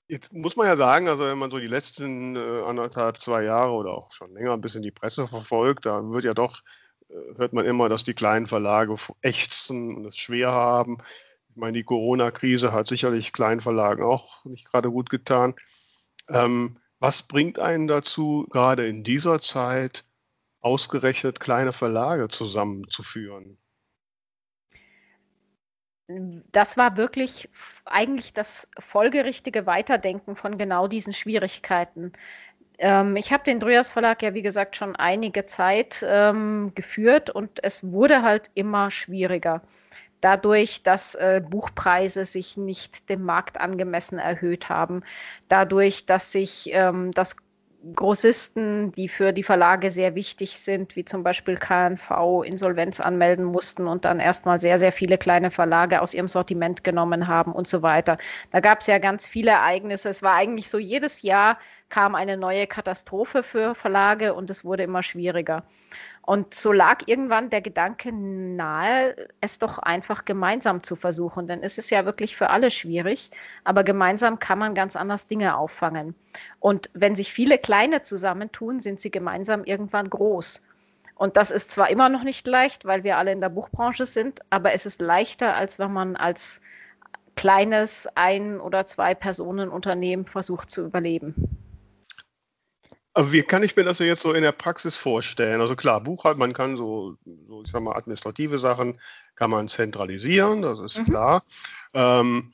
jetzt 0.10 0.34
muss 0.34 0.58
man 0.58 0.68
ja 0.68 0.76
sagen, 0.76 1.08
also 1.08 1.26
wenn 1.26 1.38
man 1.38 1.50
so 1.50 1.60
die 1.60 1.68
letzten 1.68 2.36
äh, 2.36 2.64
anderthalb, 2.66 3.22
zwei 3.22 3.44
Jahre 3.44 3.72
oder 3.72 3.92
auch 3.92 4.12
schon 4.12 4.34
länger 4.34 4.52
ein 4.52 4.62
bisschen 4.62 4.84
die 4.84 4.92
Presse 4.92 5.28
verfolgt, 5.28 5.86
da 5.86 6.04
wird 6.10 6.26
ja 6.26 6.34
doch, 6.34 6.62
äh, 7.08 7.38
hört 7.38 7.54
man 7.54 7.66
immer, 7.66 7.88
dass 7.88 8.04
die 8.04 8.14
kleinen 8.14 8.48
Verlage 8.48 8.98
ächzen 9.22 9.96
und 9.96 10.06
es 10.06 10.18
schwer 10.18 10.52
haben. 10.52 10.98
Ich 11.52 11.56
meine, 11.56 11.78
die 11.78 11.86
Corona-Krise 11.86 12.74
hat 12.74 12.88
sicherlich 12.88 13.32
kleinen 13.32 13.62
Verlagen 13.62 14.04
auch 14.04 14.44
nicht 14.44 14.70
gerade 14.70 14.92
gut 14.92 15.10
getan. 15.10 15.56
Ähm, 16.30 16.78
was 17.00 17.24
bringt 17.24 17.60
einen 17.60 17.88
dazu, 17.88 18.48
gerade 18.50 18.88
in 18.88 19.04
dieser 19.04 19.40
Zeit 19.42 20.06
ausgerechnet 20.62 21.40
kleine 21.40 21.74
Verlage 21.74 22.30
zusammenzuführen? 22.30 23.58
Das 26.08 26.78
war 26.78 26.98
wirklich 26.98 27.50
eigentlich 27.84 28.34
das 28.34 28.68
folgerichtige 28.80 29.66
Weiterdenken 29.66 30.36
von 30.36 30.58
genau 30.58 30.88
diesen 30.88 31.14
Schwierigkeiten. 31.14 32.14
Ähm, 32.78 33.16
ich 33.16 33.34
habe 33.34 33.44
den 33.44 33.60
Drüers 33.60 33.90
Verlag 33.90 34.22
ja, 34.22 34.34
wie 34.34 34.44
gesagt, 34.44 34.76
schon 34.76 34.96
einige 34.96 35.46
Zeit 35.46 36.04
ähm, 36.08 36.74
geführt 36.76 37.30
und 37.30 37.64
es 37.64 37.92
wurde 37.92 38.22
halt 38.22 38.52
immer 38.54 38.92
schwieriger 38.92 39.62
dadurch, 40.26 40.82
dass 40.82 41.14
äh, 41.14 41.40
Buchpreise 41.48 42.26
sich 42.26 42.58
nicht 42.58 43.10
dem 43.10 43.22
Markt 43.22 43.62
angemessen 43.62 44.18
erhöht 44.18 44.70
haben, 44.70 45.04
dadurch, 45.50 46.08
dass 46.08 46.32
sich 46.32 46.72
ähm, 46.74 47.12
das 47.12 47.36
Großisten, 47.94 48.92
die 48.94 49.08
für 49.08 49.32
die 49.32 49.44
Verlage 49.44 49.92
sehr 49.92 50.16
wichtig 50.16 50.60
sind, 50.60 50.96
wie 50.96 51.06
zum 51.06 51.22
Beispiel 51.22 51.54
KNV, 51.54 52.44
Insolvenz 52.44 53.00
anmelden 53.00 53.46
mussten 53.46 53.86
und 53.86 54.06
dann 54.06 54.20
erstmal 54.20 54.60
sehr, 54.60 54.80
sehr 54.80 54.92
viele 54.92 55.20
kleine 55.20 55.52
Verlage 55.52 56.02
aus 56.02 56.16
ihrem 56.16 56.28
Sortiment 56.28 56.84
genommen 56.84 57.28
haben 57.28 57.52
und 57.52 57.68
so 57.68 57.84
weiter. 57.84 58.18
Da 58.52 58.62
gab 58.62 58.82
es 58.82 58.88
ja 58.88 58.98
ganz 58.98 59.28
viele 59.28 59.52
Ereignisse. 59.52 60.10
Es 60.10 60.24
war 60.24 60.34
eigentlich 60.34 60.72
so, 60.72 60.80
jedes 60.80 61.22
Jahr 61.22 61.60
kam 61.90 62.16
eine 62.16 62.38
neue 62.38 62.66
Katastrophe 62.66 63.44
für 63.44 63.76
Verlage 63.76 64.34
und 64.34 64.50
es 64.50 64.66
wurde 64.66 64.82
immer 64.82 65.04
schwieriger. 65.04 65.64
Und 66.26 66.56
so 66.56 66.72
lag 66.72 67.04
irgendwann 67.06 67.52
der 67.52 67.62
Gedanke 67.62 68.12
nahe, 68.12 69.16
es 69.42 69.60
doch 69.60 69.78
einfach 69.78 70.26
gemeinsam 70.26 70.82
zu 70.82 70.96
versuchen. 70.96 71.48
Denn 71.48 71.62
es 71.62 71.78
ist 71.78 71.92
ja 71.92 72.06
wirklich 72.06 72.36
für 72.36 72.50
alle 72.50 72.72
schwierig, 72.72 73.30
aber 73.64 73.84
gemeinsam 73.84 74.40
kann 74.40 74.58
man 74.58 74.74
ganz 74.74 74.96
anders 74.96 75.28
Dinge 75.28 75.56
auffangen. 75.56 76.16
Und 76.60 76.90
wenn 76.94 77.16
sich 77.16 77.32
viele 77.32 77.60
kleine 77.60 78.02
zusammentun, 78.02 78.80
sind 78.80 79.02
sie 79.02 79.12
gemeinsam 79.12 79.66
irgendwann 79.66 80.10
groß. 80.10 80.64
Und 81.14 81.38
das 81.38 81.52
ist 81.52 81.70
zwar 81.70 81.90
immer 81.92 82.10
noch 82.10 82.24
nicht 82.24 82.48
leicht, 82.48 82.86
weil 82.86 83.04
wir 83.04 83.18
alle 83.18 83.32
in 83.32 83.40
der 83.40 83.50
Buchbranche 83.50 84.06
sind, 84.06 84.42
aber 84.50 84.74
es 84.74 84.86
ist 84.86 85.02
leichter, 85.02 85.56
als 85.56 85.78
wenn 85.80 85.94
man 85.94 86.16
als 86.16 86.60
kleines 87.36 88.08
ein- 88.16 88.60
oder 88.60 88.88
zwei 88.88 89.14
Personen 89.14 89.70
Unternehmen 89.70 90.26
versucht 90.26 90.70
zu 90.72 90.84
überleben. 90.84 91.65
Aber 93.18 93.32
wie 93.32 93.44
kann 93.44 93.64
ich 93.64 93.78
mir 93.78 93.84
das 93.84 94.00
jetzt 94.00 94.22
so 94.22 94.34
in 94.34 94.44
der 94.44 94.52
Praxis 94.52 94.98
vorstellen? 94.98 95.62
Also 95.62 95.78
klar, 95.78 96.02
Buchhaltung, 96.02 96.40
man 96.40 96.52
kann 96.52 96.76
so, 96.76 97.16
so, 97.48 97.64
ich 97.64 97.72
sag 97.72 97.82
mal, 97.82 97.96
administrative 97.96 98.60
Sachen 98.60 99.00
kann 99.36 99.50
man 99.50 99.70
zentralisieren, 99.70 100.62
das 100.62 100.82
ist 100.82 101.00
mhm. 101.00 101.06
klar. 101.06 101.44
Ähm, 101.94 102.54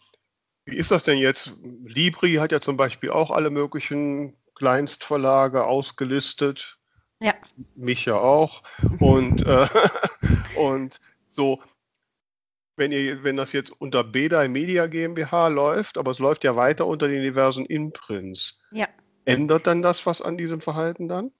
wie 0.66 0.78
ist 0.78 0.92
das 0.92 1.04
denn 1.04 1.18
jetzt? 1.18 1.52
Libri 1.64 2.36
hat 2.36 2.52
ja 2.52 2.62
zum 2.62 2.78
Beispiel 2.78 3.10
auch 3.10 3.32
alle 3.32 3.50
möglichen 3.50 4.38
Kleinstverlage 4.54 5.64
ausgelistet. 5.64 6.78
Ja. 7.20 7.34
Mich 7.76 8.06
ja 8.06 8.18
auch. 8.18 8.62
Und, 9.00 9.44
äh, 9.44 9.68
und 10.58 11.02
so, 11.32 11.60
wenn, 12.76 12.92
ihr, 12.92 13.24
wenn 13.24 13.36
das 13.36 13.52
jetzt 13.52 13.72
unter 13.72 14.04
Beda 14.04 14.48
Media 14.48 14.86
GmbH 14.86 15.48
läuft, 15.48 15.98
aber 15.98 16.12
es 16.12 16.20
läuft 16.20 16.44
ja 16.44 16.56
weiter 16.56 16.86
unter 16.86 17.08
den 17.08 17.24
diversen 17.24 17.66
Imprints. 17.66 18.62
Ja. 18.72 18.88
Ändert 19.32 19.68
dann 19.68 19.82
das 19.82 20.06
was 20.06 20.22
an 20.22 20.38
diesem 20.38 20.62
Verhalten 20.62 21.08
dann? 21.08 21.32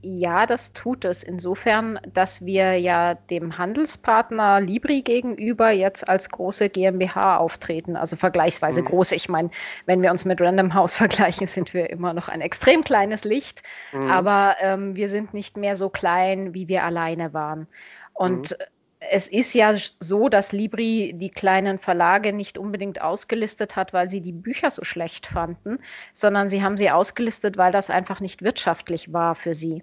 Ja, 0.00 0.46
das 0.46 0.72
tut 0.72 1.04
es. 1.04 1.24
Insofern, 1.24 1.98
dass 2.14 2.44
wir 2.44 2.78
ja 2.78 3.14
dem 3.14 3.58
Handelspartner 3.58 4.60
Libri 4.60 5.02
gegenüber 5.02 5.70
jetzt 5.70 6.08
als 6.08 6.28
große 6.28 6.68
GmbH 6.68 7.38
auftreten, 7.38 7.96
also 7.96 8.14
vergleichsweise 8.14 8.82
mhm. 8.82 8.86
große. 8.86 9.16
Ich 9.16 9.28
meine, 9.28 9.50
wenn 9.86 10.00
wir 10.02 10.12
uns 10.12 10.24
mit 10.24 10.40
Random 10.40 10.74
House 10.74 10.96
vergleichen, 10.96 11.48
sind 11.48 11.74
wir 11.74 11.90
immer 11.90 12.14
noch 12.14 12.28
ein 12.28 12.40
extrem 12.40 12.84
kleines 12.84 13.24
Licht, 13.24 13.62
mhm. 13.92 14.10
aber 14.10 14.56
ähm, 14.60 14.94
wir 14.94 15.08
sind 15.08 15.34
nicht 15.34 15.56
mehr 15.56 15.74
so 15.74 15.88
klein, 15.88 16.54
wie 16.54 16.68
wir 16.68 16.84
alleine 16.84 17.34
waren. 17.34 17.66
Und 18.14 18.52
mhm 18.52 18.64
es 19.00 19.28
ist 19.28 19.54
ja 19.54 19.74
so, 20.00 20.28
dass 20.28 20.52
Libri 20.52 21.12
die 21.14 21.30
kleinen 21.30 21.78
Verlage 21.78 22.32
nicht 22.32 22.58
unbedingt 22.58 23.00
ausgelistet 23.00 23.76
hat, 23.76 23.92
weil 23.92 24.10
sie 24.10 24.20
die 24.20 24.32
Bücher 24.32 24.70
so 24.70 24.84
schlecht 24.84 25.26
fanden, 25.26 25.78
sondern 26.12 26.48
sie 26.48 26.62
haben 26.62 26.76
sie 26.76 26.90
ausgelistet, 26.90 27.56
weil 27.56 27.72
das 27.72 27.90
einfach 27.90 28.20
nicht 28.20 28.42
wirtschaftlich 28.42 29.12
war 29.12 29.34
für 29.34 29.54
sie. 29.54 29.82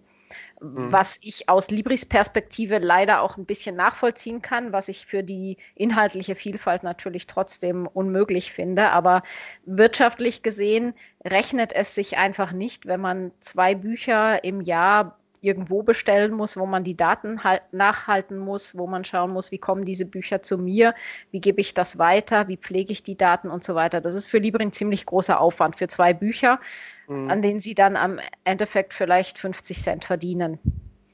Mhm. 0.61 0.91
Was 0.91 1.17
ich 1.21 1.49
aus 1.49 1.69
Libris 1.69 2.05
Perspektive 2.05 2.79
leider 2.79 3.21
auch 3.21 3.37
ein 3.37 3.45
bisschen 3.45 3.75
nachvollziehen 3.75 4.41
kann, 4.41 4.71
was 4.71 4.87
ich 4.87 5.05
für 5.05 5.23
die 5.23 5.57
inhaltliche 5.75 6.35
Vielfalt 6.35 6.83
natürlich 6.83 7.27
trotzdem 7.27 7.87
unmöglich 7.87 8.51
finde. 8.51 8.91
Aber 8.91 9.23
wirtschaftlich 9.65 10.43
gesehen 10.43 10.93
rechnet 11.23 11.73
es 11.73 11.95
sich 11.95 12.17
einfach 12.17 12.51
nicht, 12.51 12.85
wenn 12.85 13.01
man 13.01 13.31
zwei 13.39 13.75
Bücher 13.75 14.43
im 14.43 14.61
Jahr 14.61 15.17
irgendwo 15.45 15.83
bestellen 15.83 16.33
muss, 16.33 16.57
wo 16.57 16.65
man 16.65 16.83
die 16.83 16.97
Daten 16.97 17.39
nachhalten 17.71 18.37
muss, 18.37 18.77
wo 18.77 18.87
man 18.87 19.05
schauen 19.05 19.31
muss, 19.31 19.51
wie 19.51 19.57
kommen 19.57 19.85
diese 19.85 20.05
Bücher 20.05 20.41
zu 20.41 20.57
mir, 20.57 20.95
wie 21.31 21.39
gebe 21.39 21.61
ich 21.61 21.73
das 21.73 21.97
weiter, 21.97 22.47
wie 22.47 22.57
pflege 22.57 22.91
ich 22.91 23.03
die 23.03 23.17
Daten 23.17 23.49
und 23.49 23.63
so 23.63 23.75
weiter. 23.75 24.01
Das 24.01 24.15
ist 24.15 24.27
für 24.27 24.39
Libri 24.39 24.63
ein 24.63 24.71
ziemlich 24.71 25.05
großer 25.05 25.39
Aufwand 25.39 25.75
für 25.75 25.87
zwei 25.87 26.13
Bücher, 26.13 26.59
mhm. 27.07 27.29
an 27.29 27.41
denen 27.41 27.59
sie 27.59 27.75
dann 27.75 27.95
am 27.95 28.19
Endeffekt 28.43 28.93
vielleicht 28.93 29.37
50 29.37 29.81
Cent 29.81 30.05
verdienen. 30.05 30.59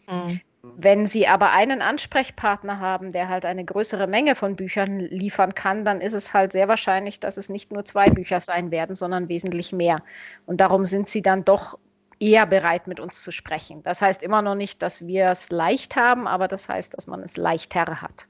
Mhm. 0.08 0.42
Wenn 0.64 1.08
Sie 1.08 1.28
aber 1.28 1.52
einen 1.52 1.82
Ansprechpartner 1.82 2.80
haben, 2.80 3.12
der 3.12 3.30
halt 3.30 3.46
eine 3.46 3.66
größere 3.66 4.06
Menge 4.06 4.36
von 4.36 4.56
Büchern 4.56 5.00
liefern 5.00 5.56
kann, 5.56 5.86
dann 5.86 6.02
ist 6.02 6.14
es 6.14 6.36
halt 6.36 6.52
sehr 6.52 6.68
wahrscheinlich, 6.68 7.20
dass 7.20 7.38
es 7.38 7.50
nicht 7.50 7.72
nur 7.72 7.84
zwei 7.84 8.12
Bücher 8.12 8.40
sein 8.42 8.70
werden, 8.70 8.96
sondern 8.96 9.28
wesentlich 9.28 9.74
mehr. 9.74 10.04
Und 10.46 10.62
darum 10.62 10.86
sind 10.86 11.10
Sie 11.10 11.24
dann 11.24 11.46
doch 11.46 11.80
eher 12.22 12.46
bereit, 12.46 12.88
mit 12.88 13.00
uns 13.00 13.24
zu 13.24 13.32
sprechen. 13.32 13.82
Das 13.84 14.02
heißt 14.02 14.22
immer 14.22 14.42
noch 14.42 14.56
nicht, 14.56 14.82
dass 14.82 15.06
wir 15.08 15.32
es 15.32 15.50
leicht 15.50 15.96
haben, 15.96 16.28
aber 16.28 16.48
das 16.48 16.70
heißt, 16.70 16.94
dass 16.94 17.08
man 17.08 17.22
es 17.24 17.36
leichter 17.36 18.02
hat. 18.02 18.28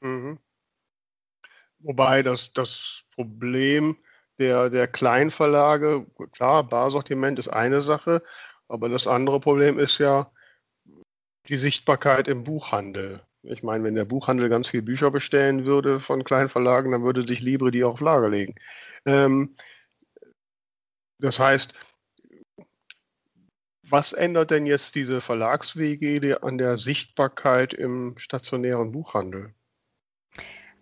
Mhm. 0.00 0.38
Wobei 1.80 2.22
das, 2.22 2.52
das 2.52 3.02
Problem 3.14 3.96
der, 4.38 4.70
der 4.70 4.86
Kleinverlage, 4.86 6.06
klar, 6.32 6.64
Barsortiment 6.64 7.38
ist 7.38 7.48
eine 7.48 7.82
Sache, 7.82 8.22
aber 8.68 8.88
das 8.88 9.06
andere 9.06 9.40
Problem 9.40 9.78
ist 9.78 9.98
ja 9.98 10.30
die 11.48 11.56
Sichtbarkeit 11.56 12.28
im 12.28 12.44
Buchhandel. 12.44 13.20
Ich 13.42 13.62
meine, 13.62 13.84
wenn 13.84 13.94
der 13.94 14.04
Buchhandel 14.04 14.48
ganz 14.48 14.68
viele 14.68 14.82
Bücher 14.82 15.10
bestellen 15.10 15.66
würde 15.66 16.00
von 16.00 16.24
Kleinverlagen, 16.24 16.92
dann 16.92 17.04
würde 17.04 17.26
sich 17.26 17.40
Libre 17.40 17.70
die 17.70 17.84
auf 17.84 18.00
Lager 18.00 18.28
legen. 18.28 18.54
Ähm, 19.04 19.56
das 21.18 21.38
heißt, 21.38 21.74
was 23.88 24.12
ändert 24.12 24.50
denn 24.50 24.66
jetzt 24.66 24.94
diese 24.94 25.20
Verlags-WG 25.20 26.34
an 26.42 26.58
der 26.58 26.78
Sichtbarkeit 26.78 27.72
im 27.72 28.14
stationären 28.18 28.92
Buchhandel? 28.92 29.54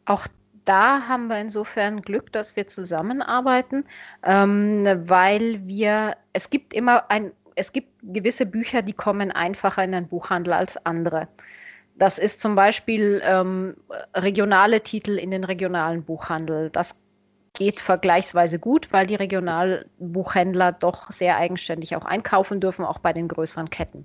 Auch 0.07 0.27
da 0.65 1.07
haben 1.09 1.27
wir 1.29 1.39
insofern 1.39 2.03
Glück, 2.03 2.33
dass 2.33 2.57
wir 2.57 2.67
zusammenarbeiten, 2.69 3.85
ähm, 4.23 4.87
weil 5.07 5.67
wir, 5.67 6.17
es 6.33 6.51
gibt 6.51 6.73
immer 6.73 7.11
ein, 7.11 7.33
es 7.55 7.73
gibt 7.73 7.89
gewisse 8.03 8.47
Bücher, 8.47 8.83
die 8.83 8.95
kommen 8.95 9.31
einfacher 9.31 9.85
in 9.85 9.93
den 9.93 10.09
Buchhandel 10.09 10.55
als 10.55 10.85
andere. 10.87 11.29
Das 11.97 12.19
ist 12.19 12.41
zum 12.41 12.57
Beispiel 12.57 13.21
ähm, 13.25 13.77
regionale 14.15 14.81
Titel 14.81 15.17
in 15.19 15.31
den 15.31 15.45
regionalen 15.45 16.03
Buchhandel. 16.03 16.71
Das 16.71 17.01
geht 17.55 17.81
vergleichsweise 17.81 18.59
gut, 18.59 18.93
weil 18.93 19.07
die 19.07 19.15
Regionalbuchhändler 19.15 20.73
doch 20.73 21.11
sehr 21.11 21.37
eigenständig 21.37 21.97
auch 21.97 22.05
einkaufen 22.05 22.61
dürfen, 22.61 22.85
auch 22.85 22.99
bei 22.99 23.13
den 23.13 23.29
größeren 23.29 23.71
Ketten. 23.71 24.05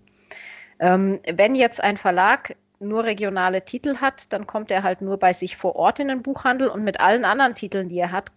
Ähm, 0.80 1.20
wenn 1.32 1.56
jetzt 1.56 1.84
ein 1.84 1.98
Verlag 1.98 2.56
nur 2.80 3.04
regionale 3.04 3.66
Titel 3.66 3.98
hat, 3.98 4.32
dann 4.32 4.48
kommt 4.48 4.72
er 4.72 4.84
halt 4.84 5.02
nur 5.02 5.18
bei 5.18 5.34
sich 5.34 5.58
vor 5.58 5.76
Ort 5.76 6.00
in 6.00 6.08
den 6.08 6.22
Buchhandel 6.22 6.70
und 6.70 6.84
mit 6.84 7.02
allen 7.02 7.26
anderen 7.26 7.56
Titeln, 7.56 7.90
die 7.90 8.00
er 8.00 8.12
hat, 8.12 8.32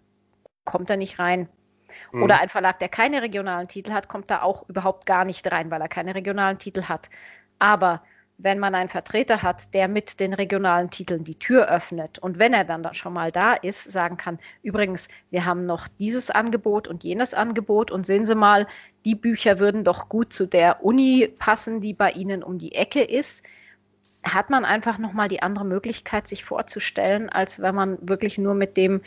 kommt 0.64 0.90
er 0.90 0.97
nicht 0.97 1.19
rein. 1.19 1.49
Mhm. 2.11 2.23
Oder 2.23 2.40
ein 2.40 2.49
Verlag, 2.49 2.78
der 2.78 2.88
keine 2.88 3.23
regionalen 3.23 3.69
Titel 3.69 3.92
hat, 3.92 4.09
kommt 4.09 4.31
da 4.31 4.42
auch 4.42 4.69
überhaupt 4.69 5.07
gar 5.07 5.25
nicht 5.25 5.50
rein, 5.52 5.71
weil 5.71 5.81
er 5.81 5.88
keine 5.88 6.14
regionalen 6.14 6.59
Titel 6.59 6.85
hat. 6.85 7.11
Aber 7.59 8.02
wenn 8.42 8.58
man 8.58 8.75
einen 8.75 8.88
Vertreter 8.88 9.42
hat, 9.42 9.72
der 9.72 9.87
mit 9.88 10.18
den 10.18 10.34
regionalen 10.34 10.90
Titeln 10.90 11.25
die 11.25 11.38
Tür 11.38 11.68
öffnet 11.68 12.18
und 12.18 12.38
wenn 12.38 12.52
er 12.52 12.64
dann 12.64 12.92
schon 12.94 13.12
mal 13.12 13.30
da 13.30 13.54
ist, 13.54 13.90
sagen 13.90 14.16
kann, 14.16 14.38
übrigens, 14.62 15.08
wir 15.30 15.44
haben 15.44 15.64
noch 15.64 15.87
dieses 15.99 16.30
Angebot 16.30 16.88
und 16.88 17.04
jenes 17.04 17.34
Angebot 17.34 17.90
und 17.90 18.04
sehen 18.04 18.26
Sie 18.26 18.34
mal, 18.34 18.66
die 19.04 19.14
Bücher 19.14 19.61
würden 19.61 19.84
doch 19.84 20.08
gut 20.08 20.32
zu 20.32 20.46
der 20.46 20.84
Uni 20.84 21.32
passen, 21.38 21.80
die 21.80 21.94
bei 21.94 22.11
Ihnen 22.11 22.42
um 22.42 22.58
die 22.58 22.75
Ecke 22.75 23.02
ist, 23.02 23.44
hat 24.25 24.50
man 24.50 24.64
einfach 24.64 24.99
nochmal 24.99 25.28
die 25.28 25.42
andere 25.42 25.64
Möglichkeit, 25.64 26.26
sich 26.26 26.44
vorzustellen, 26.44 27.28
als 27.28 27.61
wenn 27.61 27.75
man 27.75 27.99
wirklich 28.08 28.38
nur 28.38 28.54
mit 28.54 28.76
dem 28.76 29.02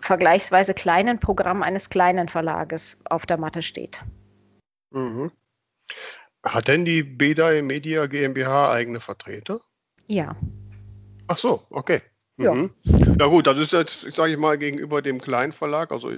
vergleichsweise 0.00 0.74
kleinen 0.74 1.18
Programm 1.18 1.62
eines 1.62 1.90
kleinen 1.90 2.28
Verlages 2.28 3.00
auf 3.04 3.26
der 3.26 3.38
Matte 3.38 3.62
steht. 3.62 4.02
Mhm. 4.90 5.32
Hat 6.44 6.68
denn 6.68 6.84
die 6.84 7.02
Beda 7.02 7.50
Media 7.62 8.06
GmbH 8.06 8.70
eigene 8.70 9.00
Vertreter? 9.00 9.60
Ja. 10.06 10.36
Ach 11.26 11.36
so, 11.36 11.62
okay. 11.70 12.00
Ja. 12.38 12.54
Mhm. 12.54 12.70
Na 13.16 13.26
gut, 13.26 13.46
das 13.46 13.58
ist 13.58 13.72
jetzt, 13.72 14.14
sage 14.14 14.32
ich 14.32 14.38
mal, 14.38 14.56
gegenüber 14.56 15.02
dem 15.02 15.20
kleinen 15.20 15.52
Verlag, 15.52 15.90
also 15.90 16.10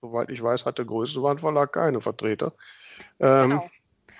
soweit 0.00 0.30
ich 0.30 0.42
weiß, 0.42 0.64
hat 0.64 0.78
der 0.78 0.86
Größenwandverlag 0.86 1.72
keine 1.72 2.00
Vertreter. 2.00 2.54
Ähm, 3.20 3.50
genau. 3.50 3.70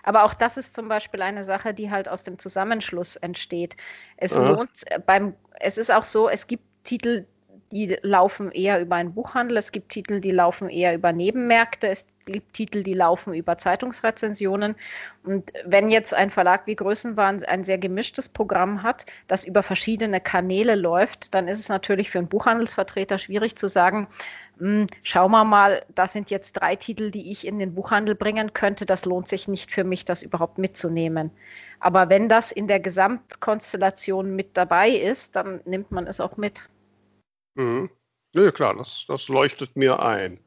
Aber 0.03 0.25
auch 0.25 0.35
das 0.35 0.57
ist 0.57 0.75
zum 0.75 0.89
Beispiel 0.89 1.23
eine 1.23 1.45
Sache, 1.45 1.75
die 1.75 1.91
halt 1.91 2.09
aus 2.09 2.23
dem 2.23 2.39
Zusammenschluss 2.39 3.17
entsteht. 3.17 3.77
Es 4.17 4.35
lohnt 4.35 4.71
beim, 5.07 5.35
es 5.61 5.77
ist 5.77 5.91
auch 5.91 6.05
so, 6.05 6.29
es 6.29 6.47
gibt 6.47 6.65
Titel, 6.85 7.27
die 7.73 7.99
laufen 8.03 8.51
eher 8.51 8.81
über 8.81 8.97
einen 8.97 9.15
Buchhandel, 9.15 9.57
es 9.57 9.73
gibt 9.73 9.91
Titel, 9.91 10.21
die 10.21 10.31
laufen 10.31 10.71
eher 10.71 10.95
über 10.95 11.13
Nebenmärkte, 11.13 11.89
es 11.89 12.07
gibt 12.33 12.55
Titel, 12.55 12.83
die 12.83 12.95
laufen 12.95 13.35
über 13.35 13.59
Zeitungsrezensionen. 13.59 14.77
Und 15.25 15.53
wenn 15.65 15.89
jetzt 15.89 16.15
ein 16.15 16.31
Verlag 16.31 16.67
wie 16.67 16.77
Größenwahn 16.77 17.45
ein 17.45 17.65
sehr 17.65 17.79
gemischtes 17.79 18.29
Programm 18.29 18.83
hat, 18.83 19.07
das 19.27 19.45
über 19.45 19.63
verschiedene 19.63 20.21
Kanäle 20.21 20.75
läuft, 20.75 21.35
dann 21.35 21.49
ist 21.49 21.59
es 21.59 21.69
natürlich 21.69 22.11
für 22.11 22.19
einen 22.19 22.29
Buchhandelsvertreter 22.29 23.19
schwierig 23.19 23.57
zu 23.57 23.69
sagen, 23.69 24.09
hm, 24.59 24.87
schau 25.03 25.29
mal 25.29 25.45
mal, 25.45 25.85
das 25.95 26.13
sind 26.13 26.31
jetzt 26.31 26.53
drei 26.53 26.77
Titel, 26.77 27.11
die 27.11 27.31
ich 27.31 27.47
in 27.47 27.59
den 27.59 27.75
Buchhandel 27.75 28.15
bringen 28.15 28.53
könnte, 28.53 28.87
das 28.87 29.05
lohnt 29.05 29.29
sich 29.29 29.49
nicht 29.49 29.71
für 29.71 29.85
mich, 29.85 30.05
das 30.05 30.23
überhaupt 30.23 30.59
mitzunehmen. 30.59 31.31
Aber 31.81 32.09
wenn 32.09 32.29
das 32.29 32.53
in 32.53 32.69
der 32.69 32.81
Gesamtkonstellation 32.81 34.35
mit 34.35 34.57
dabei 34.57 34.91
ist, 34.91 35.37
dann 35.37 35.61
nimmt 35.65 35.91
man 35.91 36.07
es 36.07 36.21
auch 36.21 36.37
mit. 36.37 36.69
Mhm. 37.55 37.91
Ja, 38.35 38.51
klar, 38.51 38.75
das, 38.77 39.05
das 39.09 39.29
leuchtet 39.29 39.77
mir 39.77 40.01
ein. 40.01 40.41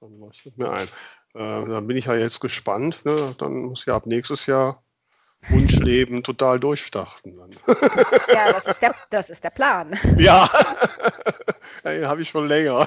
Dann 0.00 0.18
leuchtet 0.18 0.56
mir 0.56 0.70
ein. 0.70 0.88
Äh, 1.34 1.68
dann 1.68 1.86
bin 1.86 1.96
ich 1.96 2.06
ja 2.06 2.14
jetzt 2.14 2.40
gespannt. 2.40 3.04
Ne? 3.04 3.34
Dann 3.38 3.52
muss 3.66 3.84
ja 3.84 3.96
ab 3.96 4.06
nächstes 4.06 4.46
Jahr 4.46 4.82
Wunschleben 5.48 6.22
total 6.22 6.60
durchstarten. 6.60 7.36
Dann. 7.36 7.50
Ja, 8.32 8.52
das 8.52 8.66
ist, 8.66 8.80
der, 8.82 8.94
das 9.10 9.30
ist 9.30 9.44
der 9.44 9.50
Plan. 9.50 9.98
Ja, 10.18 10.48
den 11.84 12.06
habe 12.06 12.22
ich 12.22 12.28
schon 12.28 12.46
länger. 12.46 12.86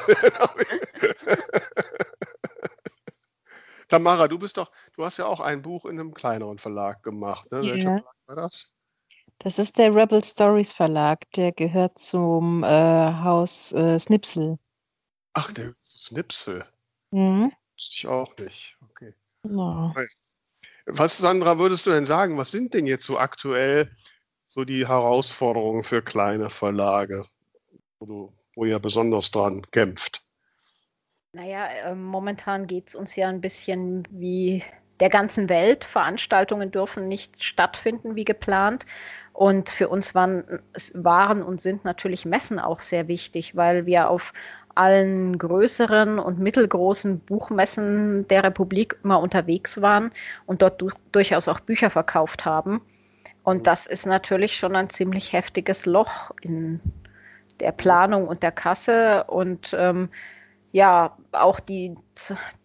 Tamara, 3.87 4.27
du 4.27 4.37
bist 4.37 4.57
doch, 4.57 4.71
du 4.95 5.05
hast 5.05 5.17
ja 5.17 5.25
auch 5.25 5.39
ein 5.39 5.61
Buch 5.61 5.85
in 5.85 5.99
einem 5.99 6.13
kleineren 6.13 6.57
Verlag 6.59 7.01
gemacht. 7.03 7.51
Ne? 7.51 7.79
Ja. 7.79 8.03
War 8.25 8.35
das? 8.35 8.71
Das 9.39 9.59
ist 9.59 9.77
der 9.77 9.93
Rebel 9.93 10.23
Stories 10.23 10.73
Verlag, 10.73 11.29
der 11.31 11.51
gehört 11.51 11.97
zum 11.97 12.63
äh, 12.63 12.67
Haus 12.67 13.71
äh, 13.73 13.97
Snipsel. 13.97 14.57
Ach, 15.33 15.51
der 15.51 15.73
Snipsel. 15.85 16.65
Mhm. 17.13 17.51
Wusste 17.75 17.95
ich 17.95 18.07
auch 18.07 18.35
nicht. 18.37 18.77
Okay. 18.89 19.13
Ja. 19.43 19.93
Was, 20.85 21.17
Sandra, 21.17 21.59
würdest 21.59 21.85
du 21.85 21.91
denn 21.91 22.07
sagen, 22.07 22.37
was 22.37 22.49
sind 22.49 22.73
denn 22.73 22.87
jetzt 22.87 23.05
so 23.05 23.19
aktuell 23.19 23.95
so 24.49 24.65
die 24.65 24.87
Herausforderungen 24.87 25.83
für 25.83 26.01
kleine 26.01 26.49
Verlage, 26.49 27.25
wo, 27.99 28.05
du, 28.05 28.33
wo 28.55 28.65
ihr 28.65 28.79
besonders 28.79 29.29
dran 29.29 29.61
kämpft? 29.71 30.25
Naja, 31.33 31.67
äh, 31.67 31.95
momentan 31.95 32.65
geht 32.65 32.89
es 32.89 32.95
uns 32.95 33.15
ja 33.15 33.29
ein 33.29 33.41
bisschen 33.41 34.07
wie 34.09 34.63
der 34.99 35.09
ganzen 35.09 35.49
Welt. 35.49 35.85
Veranstaltungen 35.85 36.71
dürfen 36.71 37.07
nicht 37.07 37.43
stattfinden 37.43 38.15
wie 38.15 38.25
geplant. 38.25 38.85
Und 39.33 39.71
für 39.71 39.89
uns 39.89 40.13
waren, 40.13 40.43
waren 40.93 41.41
und 41.41 41.59
sind 41.59 41.85
natürlich 41.85 42.25
Messen 42.25 42.59
auch 42.59 42.81
sehr 42.81 43.07
wichtig, 43.07 43.55
weil 43.55 43.85
wir 43.85 44.09
auf 44.09 44.31
allen 44.75 45.37
größeren 45.37 46.19
und 46.19 46.39
mittelgroßen 46.39 47.19
Buchmessen 47.19 48.27
der 48.27 48.43
Republik 48.43 48.97
immer 49.03 49.19
unterwegs 49.19 49.81
waren 49.81 50.11
und 50.45 50.61
dort 50.61 50.81
du 50.81 50.89
durchaus 51.11 51.47
auch 51.47 51.59
Bücher 51.59 51.89
verkauft 51.89 52.45
haben. 52.45 52.81
Und 53.43 53.59
mhm. 53.59 53.63
das 53.63 53.85
ist 53.85 54.05
natürlich 54.05 54.57
schon 54.57 54.75
ein 54.75 54.89
ziemlich 54.89 55.33
heftiges 55.33 55.85
Loch 55.85 56.31
in 56.41 56.79
der 57.59 57.71
Planung 57.71 58.27
und 58.27 58.41
der 58.41 58.51
Kasse. 58.51 59.25
Und 59.25 59.75
ähm, 59.77 60.09
ja, 60.73 61.15
auch 61.31 61.59
die, 61.59 61.95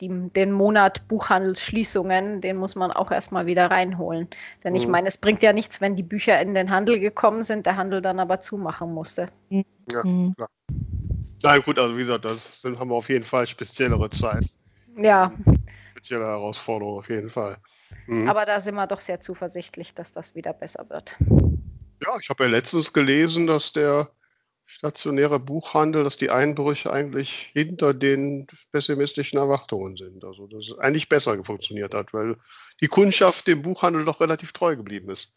die, 0.01 0.09
den 0.09 0.51
Monat 0.51 1.07
Buchhandelsschließungen, 1.09 2.41
den 2.41 2.57
muss 2.57 2.75
man 2.75 2.91
auch 2.91 3.11
erstmal 3.11 3.45
wieder 3.45 3.71
reinholen. 3.71 4.29
Denn 4.65 4.75
ich 4.75 4.87
mhm. 4.87 4.93
meine, 4.93 5.09
es 5.09 5.19
bringt 5.19 5.43
ja 5.43 5.53
nichts, 5.53 5.83
wenn 5.83 5.95
die 5.95 6.03
Bücher 6.03 6.41
in 6.41 6.55
den 6.55 6.71
Handel 6.71 7.01
gekommen 7.01 7.43
sind, 7.43 7.67
der 7.67 7.77
Handel 7.77 8.01
dann 8.01 8.19
aber 8.19 8.41
zumachen 8.41 8.95
musste. 8.95 9.29
Ja, 9.51 9.63
mhm. 10.05 10.35
klar. 10.35 10.49
Nein, 11.43 11.63
gut, 11.63 11.79
also 11.79 11.95
wie 11.97 12.01
gesagt, 12.01 12.25
das 12.25 12.63
sind, 12.63 12.81
haben 12.81 12.89
wir 12.89 12.95
auf 12.95 13.11
jeden 13.11 13.25
Fall 13.25 13.47
speziellere 13.47 14.09
Zeit. 14.09 14.47
Ja. 14.97 15.31
Spezielle 15.91 16.25
Herausforderungen 16.25 16.99
auf 16.99 17.11
jeden 17.11 17.29
Fall. 17.29 17.59
Mhm. 18.07 18.27
Aber 18.27 18.47
da 18.47 18.61
sind 18.61 18.75
wir 18.75 18.87
doch 18.87 19.01
sehr 19.01 19.21
zuversichtlich, 19.21 19.93
dass 19.93 20.13
das 20.13 20.35
wieder 20.35 20.55
besser 20.55 20.89
wird. 20.89 21.15
Ja, 22.03 22.17
ich 22.19 22.31
habe 22.31 22.45
ja 22.45 22.51
letztens 22.51 22.95
gelesen, 22.95 23.47
dass 23.47 23.73
der 23.73 24.09
stationäre 24.69 25.41
Buchhandel, 25.41 26.05
dass 26.05 26.19
die 26.19 26.31
Einbrüche 26.31 26.93
eigentlich 26.93 27.51
hinter 27.53 27.95
den 27.95 28.47
pessimistischen 28.71 29.39
Erwartungen 29.39 29.97
sind. 29.97 30.23
Also 30.25 30.47
dass 30.47 30.69
es 30.69 30.79
eigentlich 30.79 31.09
besser 31.09 31.43
funktioniert 31.43 31.95
hat, 31.95 32.13
weil 32.13 32.37
die 32.83 32.87
Kundschaft 32.87 33.49
dem 33.49 33.63
Buchhandel 33.63 34.05
doch 34.05 34.21
relativ 34.21 34.53
treu 34.53 34.77
geblieben 34.77 35.11
ist. 35.11 35.33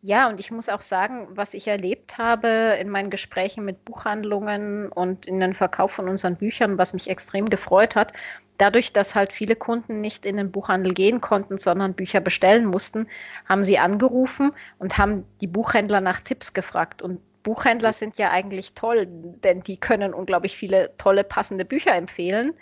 Ja, 0.00 0.28
und 0.28 0.40
ich 0.40 0.50
muss 0.50 0.68
auch 0.68 0.80
sagen, 0.80 1.28
was 1.32 1.52
ich 1.52 1.66
erlebt 1.68 2.16
habe 2.16 2.78
in 2.80 2.88
meinen 2.88 3.10
Gesprächen 3.10 3.64
mit 3.64 3.84
Buchhandlungen 3.84 4.90
und 4.90 5.26
in 5.26 5.40
den 5.40 5.52
Verkauf 5.52 5.90
von 5.92 6.08
unseren 6.08 6.36
Büchern, 6.36 6.78
was 6.78 6.94
mich 6.94 7.10
extrem 7.10 7.50
gefreut 7.50 7.94
hat, 7.94 8.12
dadurch, 8.56 8.92
dass 8.92 9.14
halt 9.14 9.32
viele 9.32 9.56
Kunden 9.56 10.00
nicht 10.00 10.24
in 10.24 10.36
den 10.36 10.50
Buchhandel 10.50 10.94
gehen 10.94 11.20
konnten, 11.20 11.58
sondern 11.58 11.94
Bücher 11.94 12.20
bestellen 12.20 12.66
mussten, 12.66 13.08
haben 13.46 13.64
sie 13.64 13.78
angerufen 13.78 14.52
und 14.78 14.96
haben 14.96 15.24
die 15.40 15.46
Buchhändler 15.46 16.00
nach 16.00 16.20
Tipps 16.20 16.54
gefragt. 16.54 17.02
Und 17.02 17.20
Buchhändler 17.46 17.92
sind 17.92 18.18
ja 18.18 18.32
eigentlich 18.32 18.74
toll, 18.74 19.06
denn 19.06 19.62
die 19.62 19.76
können 19.76 20.12
unglaublich 20.12 20.56
viele 20.56 20.90
tolle, 20.98 21.22
passende 21.22 21.64
Bücher 21.64 21.94
empfehlen. 21.94 22.54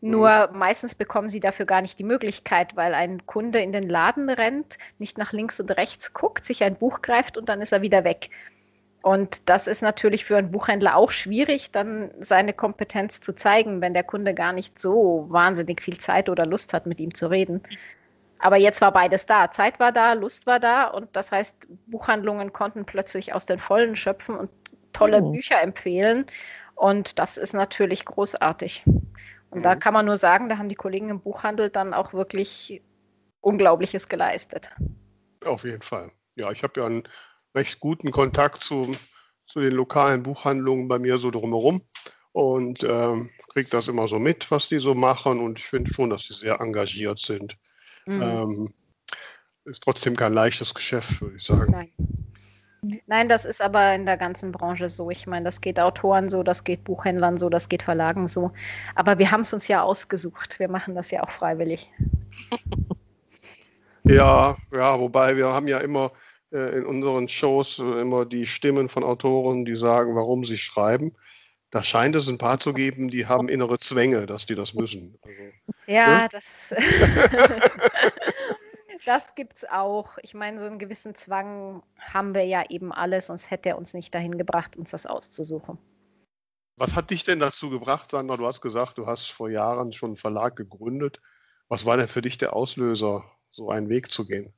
Nur 0.00 0.50
mhm. 0.52 0.58
meistens 0.58 0.94
bekommen 0.94 1.28
sie 1.28 1.40
dafür 1.40 1.66
gar 1.66 1.82
nicht 1.82 1.98
die 1.98 2.04
Möglichkeit, 2.04 2.76
weil 2.76 2.94
ein 2.94 3.26
Kunde 3.26 3.60
in 3.60 3.72
den 3.72 3.88
Laden 3.88 4.30
rennt, 4.30 4.78
nicht 4.98 5.18
nach 5.18 5.32
links 5.32 5.58
und 5.58 5.76
rechts 5.76 6.14
guckt, 6.14 6.44
sich 6.44 6.62
ein 6.62 6.76
Buch 6.76 7.02
greift 7.02 7.38
und 7.38 7.48
dann 7.48 7.60
ist 7.60 7.72
er 7.72 7.82
wieder 7.82 8.04
weg. 8.04 8.30
Und 9.02 9.48
das 9.48 9.66
ist 9.66 9.82
natürlich 9.82 10.24
für 10.24 10.36
einen 10.36 10.52
Buchhändler 10.52 10.94
auch 10.94 11.10
schwierig, 11.10 11.72
dann 11.72 12.12
seine 12.20 12.52
Kompetenz 12.52 13.20
zu 13.20 13.32
zeigen, 13.32 13.80
wenn 13.80 13.94
der 13.94 14.04
Kunde 14.04 14.32
gar 14.32 14.52
nicht 14.52 14.78
so 14.78 15.26
wahnsinnig 15.28 15.82
viel 15.82 15.98
Zeit 15.98 16.28
oder 16.28 16.46
Lust 16.46 16.72
hat, 16.72 16.86
mit 16.86 17.00
ihm 17.00 17.14
zu 17.14 17.26
reden. 17.26 17.62
Aber 18.40 18.56
jetzt 18.56 18.80
war 18.80 18.92
beides 18.92 19.26
da. 19.26 19.50
Zeit 19.50 19.78
war 19.78 19.92
da, 19.92 20.14
Lust 20.14 20.46
war 20.46 20.60
da 20.60 20.86
und 20.88 21.14
das 21.14 21.30
heißt, 21.30 21.54
Buchhandlungen 21.86 22.52
konnten 22.52 22.86
plötzlich 22.86 23.34
aus 23.34 23.44
den 23.44 23.58
Vollen 23.58 23.96
schöpfen 23.96 24.34
und 24.34 24.50
tolle 24.92 25.22
oh. 25.22 25.32
Bücher 25.32 25.60
empfehlen. 25.60 26.26
Und 26.74 27.18
das 27.18 27.36
ist 27.36 27.52
natürlich 27.52 28.06
großartig. 28.06 28.84
Und 29.50 29.58
mhm. 29.58 29.62
da 29.62 29.76
kann 29.76 29.92
man 29.92 30.06
nur 30.06 30.16
sagen, 30.16 30.48
da 30.48 30.56
haben 30.56 30.70
die 30.70 30.74
Kollegen 30.74 31.10
im 31.10 31.20
Buchhandel 31.20 31.68
dann 31.68 31.92
auch 31.92 32.14
wirklich 32.14 32.82
Unglaubliches 33.42 34.08
geleistet. 34.08 34.70
Auf 35.44 35.64
jeden 35.64 35.82
Fall. 35.82 36.10
Ja, 36.36 36.50
ich 36.50 36.62
habe 36.62 36.80
ja 36.80 36.86
einen 36.86 37.04
recht 37.54 37.80
guten 37.80 38.10
Kontakt 38.10 38.62
zu, 38.62 38.96
zu 39.46 39.60
den 39.60 39.72
lokalen 39.72 40.22
Buchhandlungen 40.22 40.88
bei 40.88 40.98
mir 40.98 41.18
so 41.18 41.30
drumherum 41.30 41.82
und 42.32 42.84
ähm, 42.84 43.30
kriege 43.52 43.68
das 43.68 43.88
immer 43.88 44.08
so 44.08 44.18
mit, 44.18 44.50
was 44.50 44.68
die 44.68 44.78
so 44.78 44.94
machen. 44.94 45.40
Und 45.40 45.58
ich 45.58 45.66
finde 45.66 45.92
schon, 45.92 46.08
dass 46.08 46.26
die 46.26 46.34
sehr 46.34 46.60
engagiert 46.60 47.18
sind. 47.18 47.58
Mhm. 48.06 48.22
Ähm, 48.22 48.74
ist 49.64 49.82
trotzdem 49.82 50.16
kein 50.16 50.32
leichtes 50.32 50.74
Geschäft, 50.74 51.20
würde 51.20 51.36
ich 51.36 51.44
sagen. 51.44 51.72
Nein. 51.72 51.92
Nein, 53.06 53.28
das 53.28 53.44
ist 53.44 53.60
aber 53.60 53.94
in 53.94 54.06
der 54.06 54.16
ganzen 54.16 54.52
Branche 54.52 54.88
so. 54.88 55.10
Ich 55.10 55.26
meine, 55.26 55.44
das 55.44 55.60
geht 55.60 55.78
Autoren 55.78 56.30
so, 56.30 56.42
das 56.42 56.64
geht 56.64 56.82
Buchhändlern 56.84 57.36
so, 57.36 57.50
das 57.50 57.68
geht 57.68 57.82
Verlagen 57.82 58.26
so. 58.26 58.52
Aber 58.94 59.18
wir 59.18 59.30
haben 59.30 59.42
es 59.42 59.52
uns 59.52 59.68
ja 59.68 59.82
ausgesucht. 59.82 60.58
Wir 60.58 60.70
machen 60.70 60.94
das 60.94 61.10
ja 61.10 61.22
auch 61.22 61.30
freiwillig. 61.30 61.90
Ja, 64.04 64.56
ja, 64.72 64.98
wobei 64.98 65.36
wir 65.36 65.48
haben 65.48 65.68
ja 65.68 65.78
immer 65.78 66.12
äh, 66.52 66.78
in 66.78 66.86
unseren 66.86 67.28
Shows 67.28 67.78
immer 67.78 68.24
die 68.24 68.46
Stimmen 68.46 68.88
von 68.88 69.04
Autoren, 69.04 69.64
die 69.64 69.76
sagen, 69.76 70.14
warum 70.14 70.44
sie 70.44 70.58
schreiben. 70.58 71.14
Da 71.70 71.84
scheint 71.84 72.16
es 72.16 72.28
ein 72.28 72.38
paar 72.38 72.58
zu 72.58 72.72
geben, 72.72 73.10
die 73.10 73.26
haben 73.26 73.48
innere 73.48 73.78
Zwänge, 73.78 74.26
dass 74.26 74.46
die 74.46 74.56
das 74.56 74.74
müssen. 74.74 75.16
Also, 75.22 75.34
ja, 75.90 76.22
ne? 76.22 76.28
das, 76.30 76.70
das 79.04 79.34
gibt 79.34 79.58
es 79.58 79.68
auch. 79.68 80.18
Ich 80.22 80.34
meine, 80.34 80.60
so 80.60 80.66
einen 80.66 80.78
gewissen 80.78 81.14
Zwang 81.14 81.82
haben 81.98 82.34
wir 82.34 82.44
ja 82.44 82.64
eben 82.68 82.92
alle, 82.92 83.20
sonst 83.20 83.50
hätte 83.50 83.70
er 83.70 83.78
uns 83.78 83.92
nicht 83.92 84.14
dahin 84.14 84.38
gebracht, 84.38 84.76
uns 84.76 84.90
das 84.90 85.06
auszusuchen. 85.06 85.78
Was 86.76 86.94
hat 86.94 87.10
dich 87.10 87.24
denn 87.24 87.40
dazu 87.40 87.70
gebracht, 87.70 88.10
Sandra? 88.10 88.36
Du 88.36 88.46
hast 88.46 88.60
gesagt, 88.60 88.98
du 88.98 89.06
hast 89.06 89.30
vor 89.30 89.50
Jahren 89.50 89.92
schon 89.92 90.10
einen 90.10 90.16
Verlag 90.16 90.56
gegründet. 90.56 91.20
Was 91.68 91.84
war 91.84 91.96
denn 91.96 92.08
für 92.08 92.22
dich 92.22 92.38
der 92.38 92.54
Auslöser, 92.54 93.24
so 93.48 93.70
einen 93.70 93.88
Weg 93.88 94.10
zu 94.10 94.26
gehen? 94.26 94.54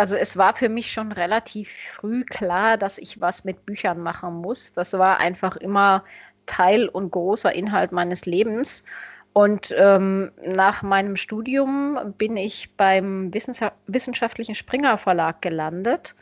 Also 0.00 0.16
es 0.16 0.38
war 0.38 0.54
für 0.54 0.70
mich 0.70 0.90
schon 0.90 1.12
relativ 1.12 1.70
früh 1.70 2.24
klar, 2.24 2.78
dass 2.78 2.96
ich 2.96 3.20
was 3.20 3.44
mit 3.44 3.66
Büchern 3.66 4.00
machen 4.00 4.32
muss. 4.32 4.72
Das 4.72 4.94
war 4.94 5.18
einfach 5.18 5.56
immer 5.56 6.04
Teil 6.46 6.88
und 6.88 7.10
großer 7.10 7.52
Inhalt 7.52 7.92
meines 7.92 8.26
Lebens. 8.26 8.84
Und 9.32 9.72
ähm, 9.76 10.32
nach 10.44 10.82
meinem 10.82 11.16
Studium 11.16 12.14
bin 12.18 12.36
ich 12.36 12.76
beim 12.76 13.32
Wissenschaftlichen 13.32 14.54
Springer 14.56 14.98
Verlag 14.98 15.40
gelandet, 15.40 16.16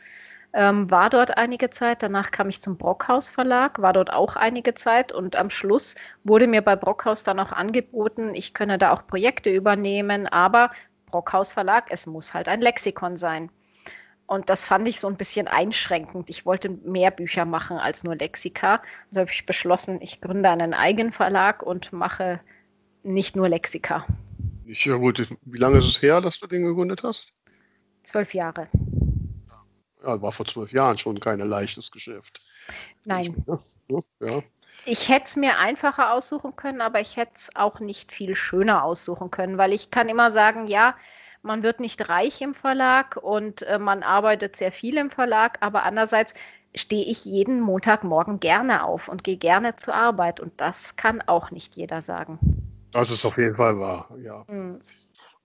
ähm, 0.53 0.89
war 0.91 1.09
dort 1.09 1.37
einige 1.37 1.71
Zeit. 1.71 2.03
Danach 2.03 2.31
kam 2.31 2.49
ich 2.49 2.61
zum 2.61 2.77
Brockhaus 2.77 3.29
Verlag, 3.29 3.81
war 3.81 3.93
dort 3.93 4.13
auch 4.13 4.35
einige 4.35 4.75
Zeit. 4.75 5.11
Und 5.11 5.35
am 5.35 5.49
Schluss 5.49 5.95
wurde 6.23 6.47
mir 6.47 6.61
bei 6.61 6.75
Brockhaus 6.75 7.23
dann 7.23 7.39
auch 7.39 7.51
angeboten, 7.51 8.35
ich 8.35 8.53
könne 8.53 8.77
da 8.77 8.91
auch 8.93 9.07
Projekte 9.07 9.49
übernehmen, 9.49 10.27
aber 10.27 10.71
Brockhaus 11.07 11.53
Verlag, 11.53 11.85
es 11.89 12.05
muss 12.05 12.33
halt 12.35 12.47
ein 12.47 12.61
Lexikon 12.61 13.17
sein. 13.17 13.49
Und 14.29 14.51
das 14.51 14.63
fand 14.63 14.87
ich 14.87 14.99
so 14.99 15.07
ein 15.07 15.17
bisschen 15.17 15.47
einschränkend. 15.47 16.29
Ich 16.29 16.45
wollte 16.45 16.69
mehr 16.69 17.09
Bücher 17.09 17.45
machen 17.45 17.77
als 17.77 18.03
nur 18.03 18.15
Lexika. 18.15 18.79
Also 19.07 19.21
habe 19.21 19.31
ich 19.31 19.47
beschlossen, 19.47 19.99
ich 20.03 20.21
gründe 20.21 20.51
einen 20.51 20.75
eigenen 20.75 21.11
Verlag 21.11 21.63
und 21.63 21.91
mache 21.93 22.39
nicht 23.01 23.35
nur 23.35 23.49
Lexika. 23.49 24.05
Ja 24.67 24.97
gut, 24.97 25.35
wie 25.41 25.57
lange 25.57 25.79
ist 25.79 25.87
es 25.87 26.03
her, 26.03 26.21
dass 26.21 26.37
du 26.37 26.45
den 26.45 26.63
gegründet 26.63 27.01
hast? 27.01 27.33
Zwölf 28.03 28.35
Jahre. 28.35 28.67
Ja, 30.03 30.21
war 30.21 30.31
vor 30.31 30.45
zwölf 30.45 30.71
Jahren 30.71 30.99
schon 30.99 31.19
kein 31.19 31.39
leichtes 31.39 31.89
Geschäft. 31.89 32.43
Nein. 33.05 33.43
Ja. 34.19 34.43
Ich 34.85 35.09
hätte 35.09 35.25
es 35.25 35.35
mir 35.37 35.57
einfacher 35.57 36.13
aussuchen 36.13 36.55
können, 36.55 36.81
aber 36.81 37.01
ich 37.01 37.17
hätte 37.17 37.31
es 37.35 37.55
auch 37.55 37.79
nicht 37.79 38.11
viel 38.11 38.35
schöner 38.35 38.83
aussuchen 38.83 39.31
können, 39.31 39.57
weil 39.57 39.73
ich 39.73 39.89
kann 39.89 40.07
immer 40.07 40.29
sagen, 40.29 40.67
ja, 40.67 40.95
man 41.41 41.63
wird 41.63 41.79
nicht 41.79 42.09
reich 42.09 42.41
im 42.41 42.53
Verlag 42.53 43.17
und 43.17 43.61
äh, 43.63 43.79
man 43.79 44.03
arbeitet 44.03 44.55
sehr 44.55 44.71
viel 44.71 44.97
im 44.97 45.11
Verlag, 45.11 45.57
aber 45.61 45.83
andererseits 45.83 46.33
stehe 46.75 47.05
ich 47.05 47.25
jeden 47.25 47.61
Montagmorgen 47.61 48.39
gerne 48.39 48.83
auf 48.83 49.07
und 49.07 49.23
gehe 49.23 49.37
gerne 49.37 49.75
zur 49.75 49.95
Arbeit 49.95 50.39
und 50.39 50.53
das 50.61 50.95
kann 50.95 51.21
auch 51.21 51.51
nicht 51.51 51.75
jeder 51.75 52.01
sagen. 52.01 52.39
Das 52.91 53.09
ist 53.09 53.25
auf 53.25 53.37
jeden 53.37 53.55
Fall 53.55 53.79
wahr, 53.79 54.09
ja. 54.19 54.45
Mhm. 54.47 54.79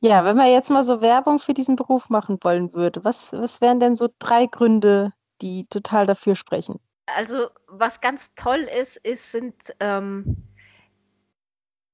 Ja, 0.01 0.25
wenn 0.25 0.37
man 0.37 0.51
jetzt 0.51 0.71
mal 0.71 0.85
so 0.85 1.01
Werbung 1.01 1.39
für 1.39 1.55
diesen 1.55 1.77
Beruf 1.77 2.11
machen 2.11 2.39
wollen 2.43 2.75
würde, 2.75 3.05
was, 3.05 3.33
was 3.33 3.63
wären 3.63 3.81
denn 3.81 3.97
so 3.97 4.09
drei 4.19 4.47
Gründe, 4.47 5.13
die 5.41 5.67
total 5.71 6.07
dafür 6.07 6.37
sprechen? 6.37 6.79
Also, 7.07 7.49
was 7.69 8.01
ganz 8.01 8.35
toll 8.35 8.69
ist, 8.81 8.97
ist 8.99 9.33
sind 9.33 9.55
ähm, 9.81 10.37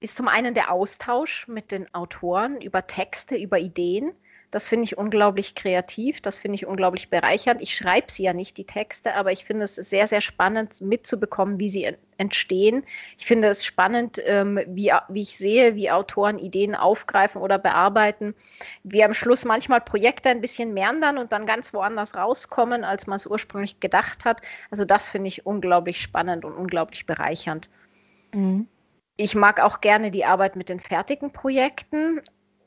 ist 0.01 0.17
zum 0.17 0.29
einen 0.29 0.55
der 0.55 0.73
Austausch 0.73 1.47
mit 1.47 1.71
den 1.73 1.95
Autoren 1.95 2.61
über 2.61 2.87
Texte, 2.87 3.37
über 3.37 3.59
Ideen. 3.59 4.13
Das 4.51 4.67
finde 4.67 4.85
ich 4.85 4.99
unglaublich 4.99 5.55
kreativ, 5.55 6.21
das 6.21 6.39
finde 6.39 6.57
ich 6.57 6.67
unglaublich 6.67 7.09
bereichernd. 7.09 7.63
Ich 7.63 7.77
schreibe 7.77 8.11
sie 8.11 8.25
ja 8.25 8.33
nicht, 8.33 8.57
die 8.57 8.65
Texte, 8.65 9.15
aber 9.15 9.31
ich 9.31 9.45
finde 9.45 9.65
es 9.65 9.77
sehr, 9.77 10.09
sehr 10.09 10.21
spannend 10.21 10.81
mitzubekommen, 10.81 11.61
wie 11.61 11.69
sie 11.69 11.97
entstehen. 12.19 12.83
Ich 13.17 13.27
finde 13.27 13.47
es 13.47 13.65
spannend, 13.65 14.21
ähm, 14.25 14.59
wie, 14.67 14.93
wie 15.09 15.23
ich 15.23 15.39
sehe, 15.39 15.77
wie 15.77 15.93
Autoren 15.93 16.41
Ideen 16.41 16.75
aufgreifen 16.75 17.41
oder 17.41 17.59
bearbeiten, 17.59 18.35
wie 18.83 19.05
am 19.05 19.15
Schluss 19.15 19.45
manchmal 19.45 19.83
Projekte 19.83 20.31
ein 20.31 20.41
bisschen 20.41 20.75
meandern 20.75 21.19
und 21.19 21.31
dann 21.31 21.47
ganz 21.47 21.73
woanders 21.73 22.17
rauskommen, 22.17 22.83
als 22.83 23.07
man 23.07 23.19
es 23.19 23.29
ursprünglich 23.29 23.79
gedacht 23.79 24.25
hat. 24.25 24.41
Also 24.73 24.85
das 24.85 25.09
finde 25.09 25.29
ich 25.29 25.47
unglaublich 25.47 26.01
spannend 26.01 26.45
und 26.45 26.55
unglaublich 26.55 27.07
bereichernd. 27.07 27.71
Mhm. 28.35 28.67
Ich 29.17 29.35
mag 29.35 29.61
auch 29.61 29.81
gerne 29.81 30.11
die 30.11 30.25
Arbeit 30.25 30.57
mit 30.57 30.69
den 30.69 30.81
fertigen 30.81 31.33
Projekten. 31.33 32.21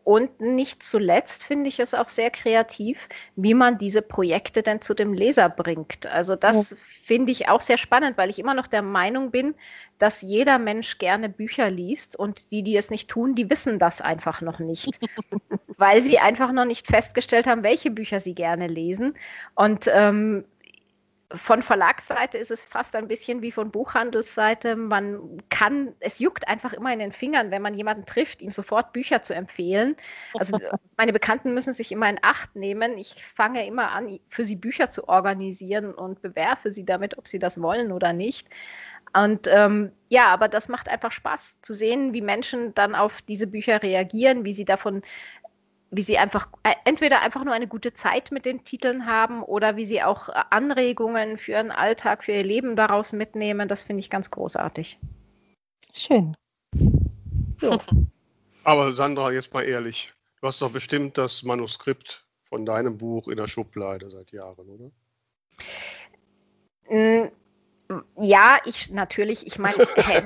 Und 0.03 0.41
nicht 0.41 0.84
zuletzt 0.84 1.45
finde 1.45 1.69
ich 1.69 1.79
es 1.79 1.93
auch 1.93 2.10
sehr 2.10 2.29
kreativ, 2.29 3.08
wie 3.38 3.53
man 3.53 3.77
diese 3.77 4.01
Projekte 4.01 4.62
denn 4.62 4.82
zu 4.82 4.93
dem 4.93 5.13
Leser 5.13 5.47
bringt. 5.47 6.06
Also 6.08 6.36
das 6.36 6.71
ja. 6.71 6.77
finde 7.03 7.32
ich 7.32 7.47
auch 7.47 7.62
sehr 7.62 7.77
spannend, 7.77 8.17
weil 8.17 8.29
ich 8.29 8.38
immer 8.38 8.53
noch 8.53 8.67
der 8.67 8.82
Meinung 8.82 9.32
bin, 9.32 9.56
dass 9.99 10.21
jeder 10.21 10.60
Mensch 10.60 10.97
gerne 10.97 11.29
Bücher 11.29 11.71
liest 11.71 12.17
und 12.17 12.51
die, 12.51 12.63
die 12.63 12.75
es 12.75 12.89
nicht 12.89 13.10
tun, 13.10 13.34
die 13.34 13.49
wissen 13.49 13.79
das 13.79 14.01
einfach 14.01 14.41
noch 14.41 14.60
nicht, 14.60 14.99
weil 15.77 16.03
sie 16.03 16.19
einfach 16.19 16.51
noch 16.51 16.65
nicht 16.65 16.88
festgestellt 16.88 17.47
haben, 17.47 17.63
welche 17.63 17.89
Bücher 17.89 18.19
sie 18.19 18.36
gerne 18.36 18.67
lesen. 18.67 19.15
Und 19.56 19.89
ähm, 19.93 20.43
von 21.34 21.63
Verlagsseite 21.63 22.38
ist 22.38 22.52
es 22.52 22.63
fast 22.65 22.96
ein 22.96 23.08
bisschen 23.08 23.41
wie 23.41 23.52
von 23.52 23.72
Buchhandelsseite. 23.72 24.76
Man 24.76 25.41
kann, 25.50 25.93
es 26.00 26.19
juckt 26.19 26.48
einfach 26.48 26.74
immer 26.74 26.93
in 26.93 27.00
den 27.00 27.12
Fingern, 27.12 27.50
wenn 27.50 27.62
man 27.62 27.74
jemanden 27.74 28.06
trifft, 28.06 28.41
ihm 28.41 28.52
sofort 28.52 28.93
Bücher 28.93 29.24
zu 29.24 29.34
empfehlen. 29.34 29.96
Also 30.38 30.58
meine 30.98 31.13
Bekannten 31.13 31.54
müssen 31.54 31.74
sich 31.74 31.91
immer 31.91 32.08
in 32.10 32.19
Acht 32.22 32.56
nehmen. 32.56 32.98
Ich 32.98 33.24
fange 33.24 33.65
immer 33.65 33.91
an, 33.91 34.19
für 34.30 34.46
sie 34.46 34.56
Bücher 34.56 34.89
zu 34.89 35.08
organisieren 35.08 35.93
und 35.93 36.22
bewerfe 36.22 36.72
sie 36.72 36.86
damit, 36.86 37.17
ob 37.17 37.28
sie 37.28 37.39
das 37.39 37.62
wollen 37.62 37.91
oder 37.91 38.13
nicht. 38.13 38.50
Und 39.15 39.48
ähm, 39.48 39.91
ja, 40.10 40.28
aber 40.28 40.48
das 40.48 40.69
macht 40.69 40.89
einfach 40.89 41.12
Spaß 41.12 41.62
zu 41.62 41.74
sehen, 41.74 42.13
wie 42.13 42.22
Menschen 42.22 42.74
dann 42.74 42.96
auf 42.96 43.22
diese 43.22 43.48
Bücher 43.48 43.84
reagieren, 43.84 44.43
wie 44.43 44.54
sie 44.54 44.65
davon 44.65 45.04
wie 45.95 46.01
sie 46.01 46.17
einfach 46.17 46.47
äh, 46.63 46.73
entweder 46.86 47.21
einfach 47.21 47.43
nur 47.43 47.53
eine 47.53 47.67
gute 47.67 47.93
Zeit 47.93 48.32
mit 48.32 48.45
den 48.45 48.63
Titeln 48.63 49.06
haben 49.06 49.43
oder 49.43 49.75
wie 49.75 49.86
sie 49.86 50.01
auch 50.01 50.29
äh, 50.29 50.34
Anregungen 50.49 51.38
für 51.38 51.51
ihren 51.51 51.71
Alltag, 51.71 52.23
für 52.23 52.32
ihr 52.32 52.43
Leben 52.43 52.75
daraus 52.75 53.13
mitnehmen. 53.13 53.67
Das 53.67 53.84
finde 53.84 54.01
ich 54.01 54.10
ganz 54.10 54.32
großartig. 54.32 54.99
Schön. 55.93 56.36
So. 57.60 57.79
Aber 58.63 58.95
Sandra, 58.95 59.32
jetzt 59.32 59.53
mal 59.53 59.63
ehrlich, 59.63 60.13
du 60.41 60.47
hast 60.47 60.62
doch 60.62 60.71
bestimmt 60.71 61.17
das 61.17 61.43
Manuskript 61.43 62.25
von 62.45 62.65
deinem 62.65 62.97
Buch 62.97 63.27
in 63.27 63.38
der 63.38 63.47
Schublade 63.47 64.10
seit 64.10 64.32
Jahren, 64.32 64.69
oder? 64.69 64.91
Ja, 68.19 68.58
ich 68.65 68.91
natürlich, 68.91 69.46
ich 69.46 69.60
meine, 69.60 69.76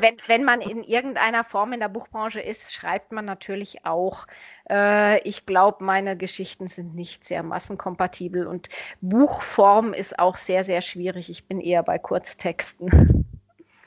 wenn, 0.02 0.18
wenn 0.28 0.44
man 0.44 0.62
in 0.62 0.84
irgendeiner 0.84 1.44
Form 1.44 1.74
in 1.74 1.80
der 1.80 1.90
Buchbranche 1.90 2.40
ist, 2.40 2.74
schreibt 2.74 3.12
man 3.12 3.26
natürlich 3.26 3.86
auch. 3.86 4.28
Äh, 4.70 5.22
ich 5.28 5.46
glaube, 5.46 5.84
meine 5.84 6.18
Geschichten 6.18 6.68
sind 6.68 6.96
nicht 6.96 7.24
sehr 7.24 7.44
massenkompatibel 7.44 8.48
und 8.48 8.70
Buchform 9.02 9.94
ist 9.94 10.20
auch 10.20 10.38
sehr, 10.38 10.64
sehr 10.64 10.82
schwierig. 10.82 11.30
Ich 11.30 11.48
bin 11.48 11.60
eher 11.60 11.84
bei 11.84 11.98
Kurztexten. 11.98 13.26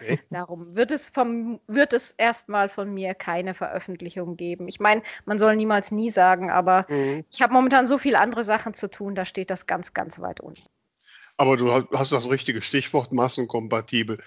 Okay. 0.01 0.19
Darum 0.31 0.75
wird 0.75 0.93
es, 0.93 1.11
vom, 1.11 1.61
wird 1.67 1.93
es 1.93 2.13
erstmal 2.13 2.69
von 2.71 2.93
mir 2.93 3.15
keine 3.15 3.53
Veröffentlichung 3.53 4.37
geben. 4.37 4.67
Ich 4.67 4.81
meine, 4.81 5.03
man 5.27 5.39
soll 5.39 5.57
niemals 5.57 5.91
nie 5.91 6.11
sagen, 6.11 6.51
aber 6.51 6.87
mhm. 6.89 7.25
ich 7.31 7.43
habe 7.43 7.53
momentan 7.53 7.87
so 7.87 7.99
viele 7.99 8.19
andere 8.19 8.43
Sachen 8.43 8.73
zu 8.73 8.89
tun, 8.89 9.15
da 9.15 9.27
steht 9.27 9.51
das 9.51 9.67
ganz, 9.67 9.93
ganz 9.93 10.19
weit 10.21 10.41
unten. 10.41 10.63
Aber 11.41 11.57
du 11.57 11.73
hast 11.73 12.13
das 12.13 12.29
richtige 12.29 12.61
Stichwort 12.61 13.15
massenkompatibel. 13.15 14.19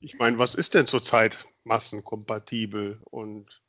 Ich 0.00 0.18
meine, 0.18 0.38
was 0.38 0.54
ist 0.54 0.74
denn 0.74 0.84
zurzeit 0.84 1.38
massenkompatibel 1.64 3.00
und 3.04 3.62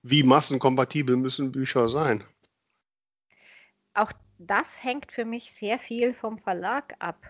wie 0.00 0.22
massenkompatibel 0.22 1.16
müssen 1.16 1.50
Bücher 1.50 1.88
sein? 1.88 2.22
Auch 3.94 4.12
das 4.38 4.84
hängt 4.84 5.10
für 5.10 5.24
mich 5.24 5.50
sehr 5.54 5.80
viel 5.80 6.14
vom 6.14 6.38
Verlag 6.38 6.94
ab, 7.00 7.20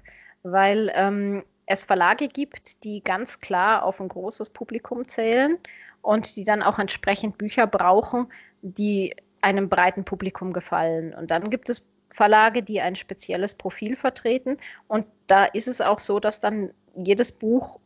weil 0.43 0.93
ähm, 0.95 1.43
es 1.65 1.85
Verlage 1.85 2.29
gibt, 2.29 2.85
die 2.85 3.03
ganz 3.03 3.41
klar 3.41 3.85
auf 3.85 4.03
ein 4.03 4.09
großes 4.09 4.51
Publikum 4.51 5.09
zählen 5.09 5.57
und 6.03 6.37
die 6.37 6.45
dann 6.45 6.63
auch 6.63 6.79
entsprechend 6.79 7.39
Bücher 7.39 7.67
brauchen, 7.67 8.31
die 8.61 9.17
einem 9.41 9.71
breiten 9.71 10.05
Publikum 10.05 10.53
gefallen. 10.53 11.15
Und 11.15 11.31
dann 11.31 11.49
gibt 11.49 11.71
es 11.71 11.89
Verlage, 12.17 12.63
die 12.63 12.81
ein 12.81 12.97
spezielles 12.97 13.55
Profil 13.55 13.95
vertreten. 13.95 14.57
Und 14.89 15.07
da 15.27 15.45
ist 15.45 15.69
es 15.69 15.83
auch 15.83 15.99
so, 15.99 16.19
dass 16.19 16.41
dann 16.41 16.71
jedes 16.97 17.31
Buch 17.31 17.79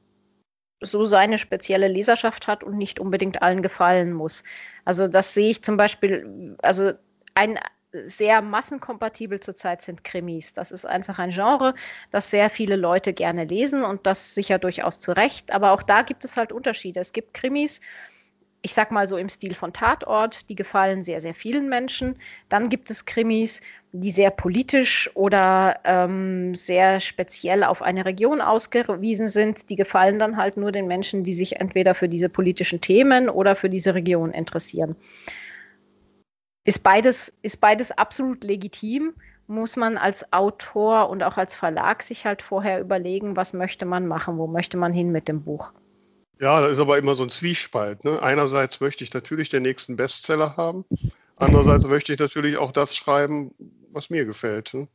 so 0.81 1.05
seine 1.05 1.37
spezielle 1.37 1.89
Leserschaft 1.89 2.47
hat 2.47 2.63
und 2.63 2.79
nicht 2.79 3.01
unbedingt 3.01 3.43
allen 3.43 3.61
gefallen 3.61 4.13
muss. 4.13 4.45
Also 4.85 5.09
das 5.09 5.35
sehe 5.35 5.51
ich 5.51 5.63
zum 5.63 5.77
Beispiel, 5.77 6.57
also 6.63 6.93
ein 7.35 7.59
sehr 8.07 8.41
massenkompatibel 8.41 9.41
zurzeit 9.41 9.83
sind 9.83 10.05
Krimis. 10.05 10.55
Das 10.55 10.71
ist 10.71 10.87
einfach 10.87 11.19
ein 11.19 11.31
Genre, 11.31 11.75
das 12.13 12.31
sehr 12.31 12.49
viele 12.49 12.77
Leute 12.77 13.13
gerne 13.13 13.45
lesen 13.45 13.83
und 13.83 14.07
das 14.07 14.33
sicher 14.33 14.61
durchaus 14.61 15.01
zu 15.01 15.11
Recht. 15.11 15.53
Aber 15.53 15.73
auch 15.73 15.83
da 15.83 16.03
gibt 16.03 16.25
es 16.25 16.37
halt 16.37 16.53
Unterschiede. 16.53 17.01
Es 17.01 17.13
gibt 17.13 17.35
Krimis, 17.35 17.81
ich 18.63 18.75
sag 18.75 18.91
mal 18.91 19.09
so 19.09 19.17
im 19.17 19.29
Stil 19.29 19.55
von 19.55 19.73
Tatort, 19.73 20.49
die 20.49 20.55
gefallen 20.55 21.03
sehr, 21.03 21.21
sehr 21.21 21.35
vielen 21.35 21.69
Menschen. 21.69 22.17
Dann 22.49 22.69
gibt 22.69 22.91
es 22.91 23.07
Krimis, 23.07 23.61
die 23.93 24.11
sehr 24.11 24.31
politisch 24.31 25.11
oder 25.15 25.81
ähm, 25.85 26.55
sehr 26.55 27.01
speziell 27.01 27.65
auf 27.65 27.83
eine 27.83 28.05
Region 28.05 28.41
ausgewiesen 28.41 29.29
sind. 29.29 29.71
Die 29.71 29.77
gefallen 29.77 30.19
dann 30.19 30.37
halt 30.37 30.57
nur 30.57 30.73
den 30.73 30.87
Menschen, 30.87 31.25
die 31.25 31.33
sich 31.33 31.61
entweder 31.61 31.95
für 31.95 32.09
diese 32.09 32.29
politischen 32.29 32.81
Themen 32.81 33.29
oder 33.29 33.57
für 33.57 33.71
diese 33.71 33.95
Region 33.95 34.33
interessieren. 34.33 34.97
Ist 36.65 36.83
beides, 36.83 37.33
ist 37.43 37.61
beides 37.61 37.91
absolut 37.91 38.45
legitim, 38.45 39.15
muss 39.47 39.77
man 39.77 39.97
als 39.97 40.33
Autor 40.33 41.09
und 41.09 41.23
auch 41.23 41.37
als 41.37 41.55
Verlag 41.55 42.03
sich 42.03 42.27
halt 42.27 42.43
vorher 42.43 42.81
überlegen, 42.81 43.35
was 43.35 43.55
möchte 43.55 43.87
man 43.87 44.07
machen, 44.07 44.39
wo 44.39 44.47
möchte 44.47 44.77
man 44.77 44.93
hin 44.93 45.11
mit 45.11 45.27
dem 45.27 45.43
Buch. 45.43 45.73
Ja, 46.41 46.63
da 46.63 46.69
ist 46.69 46.79
aber 46.79 46.97
immer 46.97 47.15
so 47.15 47.23
ein 47.23 47.29
Zwiespalt. 47.29 48.05
Ne? 48.05 48.23
Einerseits 48.23 48.81
möchte 48.81 49.05
ich 49.05 49.13
natürlich 49.13 49.51
den 49.51 49.63
nächsten 49.63 49.97
Bestseller 49.97 50.57
haben, 50.57 50.87
andererseits 51.37 51.85
möchte 51.85 52.15
ich 52.15 52.19
natürlich 52.19 52.57
auch 52.57 52.73
das 52.73 52.97
schreiben, 52.97 53.55
was 53.93 54.09
mir 54.09 54.25
gefällt. 54.25 54.73
Ne? 54.73 54.89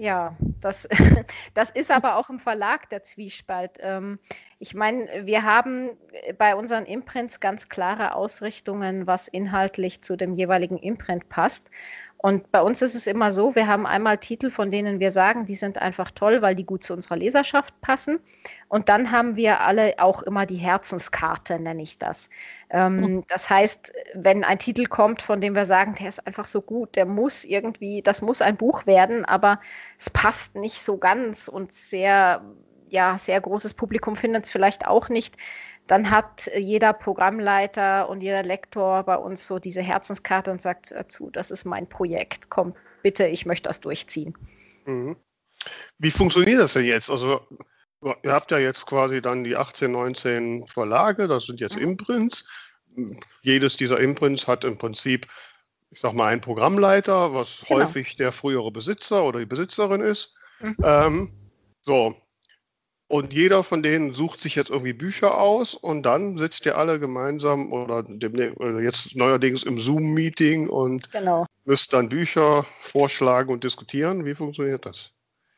Ja, 0.00 0.36
das, 0.60 0.88
das 1.54 1.70
ist 1.70 1.90
aber 1.90 2.16
auch 2.16 2.30
im 2.30 2.38
Verlag 2.38 2.88
der 2.88 3.04
Zwiespalt. 3.04 3.72
Ähm, 3.80 4.18
ich 4.60 4.72
meine, 4.72 5.26
wir 5.26 5.42
haben 5.42 5.90
bei 6.38 6.54
unseren 6.54 6.86
Imprints 6.86 7.40
ganz 7.40 7.68
klare 7.68 8.14
Ausrichtungen, 8.14 9.06
was 9.06 9.28
inhaltlich 9.28 10.02
zu 10.02 10.16
dem 10.16 10.34
jeweiligen 10.34 10.78
Imprint 10.78 11.28
passt. 11.28 11.70
Und 12.20 12.50
bei 12.50 12.60
uns 12.60 12.82
ist 12.82 12.96
es 12.96 13.06
immer 13.06 13.30
so, 13.30 13.54
wir 13.54 13.68
haben 13.68 13.86
einmal 13.86 14.18
Titel, 14.18 14.50
von 14.50 14.72
denen 14.72 14.98
wir 14.98 15.12
sagen, 15.12 15.46
die 15.46 15.54
sind 15.54 15.78
einfach 15.78 16.10
toll, 16.10 16.42
weil 16.42 16.56
die 16.56 16.64
gut 16.64 16.82
zu 16.82 16.92
unserer 16.92 17.16
Leserschaft 17.16 17.80
passen. 17.80 18.18
Und 18.66 18.88
dann 18.88 19.12
haben 19.12 19.36
wir 19.36 19.60
alle 19.60 19.94
auch 19.98 20.22
immer 20.22 20.44
die 20.44 20.56
Herzenskarte, 20.56 21.60
nenne 21.60 21.80
ich 21.80 21.96
das. 21.96 22.28
Ähm, 22.70 22.96
mhm. 22.96 23.24
Das 23.28 23.48
heißt, 23.48 23.92
wenn 24.14 24.42
ein 24.42 24.58
Titel 24.58 24.86
kommt, 24.86 25.22
von 25.22 25.40
dem 25.40 25.54
wir 25.54 25.64
sagen, 25.64 25.94
der 25.94 26.08
ist 26.08 26.26
einfach 26.26 26.46
so 26.46 26.60
gut, 26.60 26.96
der 26.96 27.06
muss 27.06 27.44
irgendwie, 27.44 28.02
das 28.02 28.20
muss 28.20 28.42
ein 28.42 28.56
Buch 28.56 28.84
werden, 28.84 29.24
aber 29.24 29.60
es 29.96 30.10
passt 30.10 30.56
nicht 30.56 30.82
so 30.82 30.98
ganz 30.98 31.46
und 31.46 31.72
sehr, 31.72 32.42
ja, 32.88 33.16
sehr 33.16 33.40
großes 33.40 33.74
Publikum 33.74 34.16
findet 34.16 34.46
es 34.46 34.50
vielleicht 34.50 34.88
auch 34.88 35.08
nicht 35.08 35.36
dann 35.88 36.10
hat 36.10 36.50
jeder 36.56 36.92
Programmleiter 36.92 38.08
und 38.08 38.20
jeder 38.20 38.42
Lektor 38.42 39.02
bei 39.02 39.16
uns 39.16 39.46
so 39.46 39.58
diese 39.58 39.80
Herzenskarte 39.82 40.52
und 40.52 40.62
sagt 40.62 40.92
dazu, 40.92 41.30
das 41.30 41.50
ist 41.50 41.64
mein 41.64 41.88
Projekt, 41.88 42.50
komm 42.50 42.74
bitte, 43.02 43.26
ich 43.26 43.46
möchte 43.46 43.68
das 43.68 43.80
durchziehen. 43.80 44.36
Mhm. 44.84 45.16
Wie 45.98 46.10
funktioniert 46.10 46.60
das 46.60 46.74
denn 46.74 46.84
jetzt? 46.84 47.10
Also 47.10 47.40
ihr 48.22 48.32
habt 48.32 48.50
ja 48.50 48.58
jetzt 48.58 48.86
quasi 48.86 49.22
dann 49.22 49.44
die 49.44 49.56
18, 49.56 49.90
19 49.90 50.68
Verlage, 50.68 51.26
das 51.26 51.46
sind 51.46 51.58
jetzt 51.58 51.76
mhm. 51.76 51.82
Imprints. 51.82 52.46
Jedes 53.42 53.76
dieser 53.76 53.98
Imprints 53.98 54.46
hat 54.46 54.64
im 54.64 54.76
Prinzip, 54.76 55.26
ich 55.90 56.00
sag 56.00 56.12
mal, 56.12 56.26
einen 56.26 56.40
Programmleiter, 56.42 57.32
was 57.32 57.64
genau. 57.66 57.80
häufig 57.80 58.16
der 58.16 58.32
frühere 58.32 58.70
Besitzer 58.70 59.24
oder 59.24 59.38
die 59.38 59.46
Besitzerin 59.46 60.02
ist. 60.02 60.34
Mhm. 60.60 60.76
Ähm, 60.82 61.30
so, 61.80 62.14
und 63.08 63.32
jeder 63.32 63.64
von 63.64 63.82
denen 63.82 64.12
sucht 64.12 64.40
sich 64.40 64.54
jetzt 64.54 64.68
irgendwie 64.70 64.92
Bücher 64.92 65.38
aus 65.38 65.74
und 65.74 66.02
dann 66.02 66.36
sitzt 66.36 66.66
ihr 66.66 66.76
alle 66.76 67.00
gemeinsam 67.00 67.72
oder, 67.72 68.02
dem, 68.02 68.54
oder 68.56 68.80
jetzt 68.80 69.16
neuerdings 69.16 69.62
im 69.62 69.78
Zoom-Meeting 69.78 70.68
und 70.68 71.10
genau. 71.10 71.46
müsst 71.64 71.94
dann 71.94 72.10
Bücher 72.10 72.64
vorschlagen 72.80 73.50
und 73.50 73.64
diskutieren. 73.64 74.26
Wie 74.26 74.34
funktioniert 74.34 74.84
das? 74.84 75.12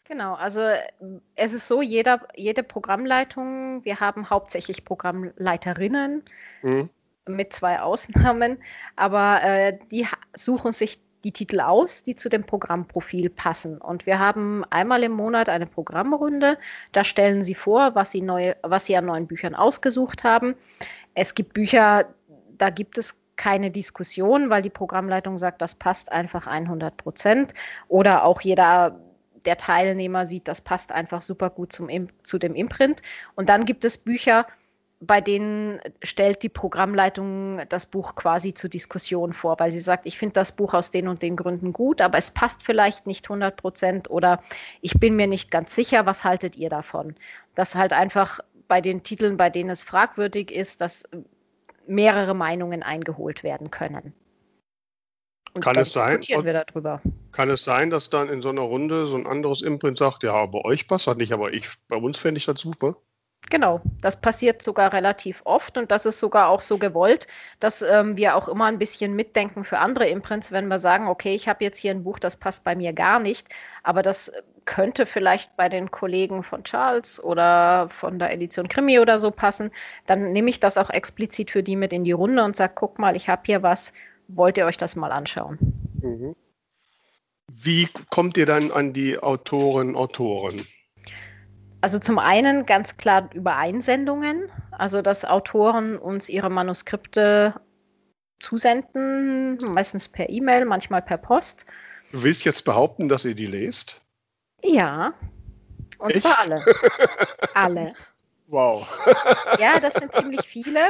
Genau, 0.04 0.34
also 0.34 0.60
es 1.34 1.52
ist 1.52 1.68
so, 1.68 1.82
jeder, 1.82 2.26
jede 2.34 2.62
Programmleitung, 2.62 3.84
wir 3.84 4.00
haben 4.00 4.30
hauptsächlich 4.30 4.84
Programmleiterinnen, 4.84 6.22
mhm. 6.62 6.90
mit 7.26 7.52
zwei 7.52 7.80
Ausnahmen, 7.80 8.62
aber 8.96 9.42
äh, 9.42 9.78
die 9.90 10.06
suchen 10.34 10.72
sich 10.72 11.00
die 11.24 11.32
Titel 11.32 11.60
aus, 11.60 12.02
die 12.02 12.16
zu 12.16 12.28
dem 12.28 12.44
Programmprofil 12.44 13.30
passen. 13.30 13.78
Und 13.78 14.06
wir 14.06 14.18
haben 14.18 14.64
einmal 14.70 15.02
im 15.02 15.12
Monat 15.12 15.48
eine 15.48 15.66
Programmrunde. 15.66 16.58
Da 16.92 17.04
stellen 17.04 17.44
sie 17.44 17.54
vor, 17.54 17.94
was 17.94 18.10
sie, 18.10 18.22
neu, 18.22 18.54
was 18.62 18.86
sie 18.86 18.96
an 18.96 19.06
neuen 19.06 19.26
Büchern 19.26 19.54
ausgesucht 19.54 20.24
haben. 20.24 20.54
Es 21.14 21.34
gibt 21.34 21.52
Bücher, 21.52 22.06
da 22.56 22.70
gibt 22.70 22.98
es 22.98 23.16
keine 23.36 23.70
Diskussion, 23.70 24.50
weil 24.50 24.62
die 24.62 24.70
Programmleitung 24.70 25.38
sagt, 25.38 25.62
das 25.62 25.74
passt 25.74 26.12
einfach 26.12 26.46
100 26.46 26.96
Prozent. 26.96 27.54
Oder 27.88 28.24
auch 28.24 28.40
jeder 28.40 29.00
der 29.46 29.56
Teilnehmer 29.56 30.26
sieht, 30.26 30.48
das 30.48 30.60
passt 30.60 30.92
einfach 30.92 31.22
super 31.22 31.50
gut 31.50 31.72
zum, 31.72 31.88
zu 32.22 32.38
dem 32.38 32.54
Imprint. 32.54 33.02
Und 33.34 33.48
dann 33.48 33.64
gibt 33.64 33.84
es 33.84 33.98
Bücher, 33.98 34.46
bei 35.00 35.22
denen 35.22 35.80
stellt 36.02 36.42
die 36.42 36.50
Programmleitung 36.50 37.62
das 37.70 37.86
Buch 37.86 38.14
quasi 38.14 38.52
zur 38.52 38.68
Diskussion 38.68 39.32
vor, 39.32 39.58
weil 39.58 39.72
sie 39.72 39.80
sagt, 39.80 40.06
ich 40.06 40.18
finde 40.18 40.34
das 40.34 40.52
Buch 40.52 40.74
aus 40.74 40.90
den 40.90 41.08
und 41.08 41.22
den 41.22 41.36
Gründen 41.36 41.72
gut, 41.72 42.02
aber 42.02 42.18
es 42.18 42.30
passt 42.30 42.62
vielleicht 42.62 43.06
nicht 43.06 43.24
100 43.24 43.56
Prozent 43.56 44.10
oder 44.10 44.42
ich 44.82 45.00
bin 45.00 45.16
mir 45.16 45.26
nicht 45.26 45.50
ganz 45.50 45.74
sicher, 45.74 46.04
was 46.04 46.22
haltet 46.22 46.54
ihr 46.56 46.68
davon? 46.68 47.16
Dass 47.54 47.74
halt 47.74 47.94
einfach 47.94 48.40
bei 48.68 48.82
den 48.82 49.02
Titeln, 49.02 49.38
bei 49.38 49.48
denen 49.48 49.70
es 49.70 49.82
fragwürdig 49.82 50.50
ist, 50.52 50.82
dass 50.82 51.08
mehrere 51.86 52.34
Meinungen 52.34 52.82
eingeholt 52.82 53.42
werden 53.42 53.70
können. 53.70 54.12
Und 55.54 55.64
kann 55.64 55.76
es 55.76 55.92
sein, 55.92 56.20
kann 57.32 57.50
es 57.50 57.64
sein, 57.64 57.90
dass 57.90 58.10
dann 58.10 58.28
in 58.28 58.42
so 58.42 58.50
einer 58.50 58.60
Runde 58.60 59.06
so 59.06 59.16
ein 59.16 59.26
anderes 59.26 59.62
Imprint 59.62 59.98
sagt, 59.98 60.22
ja, 60.22 60.46
bei 60.46 60.60
euch 60.62 60.86
passt 60.86 61.06
das 61.06 61.16
nicht, 61.16 61.32
aber 61.32 61.52
ich, 61.54 61.68
bei 61.88 61.96
uns 61.96 62.18
fände 62.18 62.38
ich 62.38 62.44
das 62.44 62.60
super? 62.60 62.96
Genau, 63.48 63.80
das 64.00 64.20
passiert 64.20 64.62
sogar 64.62 64.92
relativ 64.92 65.42
oft 65.44 65.76
und 65.76 65.90
das 65.90 66.06
ist 66.06 66.20
sogar 66.20 66.48
auch 66.48 66.60
so 66.60 66.78
gewollt, 66.78 67.26
dass 67.58 67.82
ähm, 67.82 68.16
wir 68.16 68.36
auch 68.36 68.46
immer 68.46 68.66
ein 68.66 68.78
bisschen 68.78 69.16
mitdenken 69.16 69.64
für 69.64 69.78
andere 69.78 70.06
Imprints, 70.08 70.52
wenn 70.52 70.68
wir 70.68 70.78
sagen, 70.78 71.08
okay, 71.08 71.34
ich 71.34 71.48
habe 71.48 71.64
jetzt 71.64 71.78
hier 71.78 71.90
ein 71.90 72.04
Buch, 72.04 72.20
das 72.20 72.36
passt 72.36 72.62
bei 72.62 72.76
mir 72.76 72.92
gar 72.92 73.18
nicht, 73.18 73.48
aber 73.82 74.02
das 74.02 74.30
könnte 74.66 75.04
vielleicht 75.04 75.56
bei 75.56 75.68
den 75.68 75.90
Kollegen 75.90 76.44
von 76.44 76.62
Charles 76.62 77.22
oder 77.22 77.88
von 77.88 78.20
der 78.20 78.32
Edition 78.32 78.68
Krimi 78.68 79.00
oder 79.00 79.18
so 79.18 79.32
passen, 79.32 79.72
dann 80.06 80.30
nehme 80.32 80.48
ich 80.48 80.60
das 80.60 80.76
auch 80.76 80.90
explizit 80.90 81.50
für 81.50 81.64
die 81.64 81.74
mit 81.74 81.92
in 81.92 82.04
die 82.04 82.12
Runde 82.12 82.44
und 82.44 82.54
sage, 82.54 82.74
guck 82.76 83.00
mal, 83.00 83.16
ich 83.16 83.28
habe 83.28 83.42
hier 83.46 83.64
was, 83.64 83.92
wollt 84.28 84.58
ihr 84.58 84.66
euch 84.66 84.78
das 84.78 84.94
mal 84.94 85.10
anschauen? 85.10 85.58
Mhm. 86.02 86.36
Wie 87.52 87.88
kommt 88.10 88.36
ihr 88.36 88.46
dann 88.46 88.70
an 88.70 88.92
die 88.92 89.18
Autoren, 89.18 89.96
Autoren? 89.96 90.64
Also 91.80 91.98
zum 91.98 92.18
einen 92.18 92.66
ganz 92.66 92.96
klar 92.96 93.30
über 93.32 93.56
Einsendungen, 93.56 94.50
also 94.70 95.02
dass 95.02 95.24
Autoren 95.24 95.96
uns 95.96 96.28
ihre 96.28 96.50
Manuskripte 96.50 97.54
zusenden, 98.38 99.58
meistens 99.58 100.08
per 100.08 100.28
E-Mail, 100.28 100.64
manchmal 100.64 101.02
per 101.02 101.18
Post. 101.18 101.66
Du 102.12 102.22
willst 102.22 102.44
jetzt 102.44 102.64
behaupten, 102.64 103.08
dass 103.08 103.24
ihr 103.24 103.34
die 103.34 103.46
lest? 103.46 104.00
Ja, 104.62 105.14
und 105.98 106.12
Echt? 106.12 106.22
zwar 106.22 106.40
alle. 106.40 106.64
alle. 107.54 107.92
Wow. 108.46 108.88
ja, 109.58 109.78
das 109.78 109.94
sind 109.94 110.14
ziemlich 110.14 110.42
viele. 110.42 110.80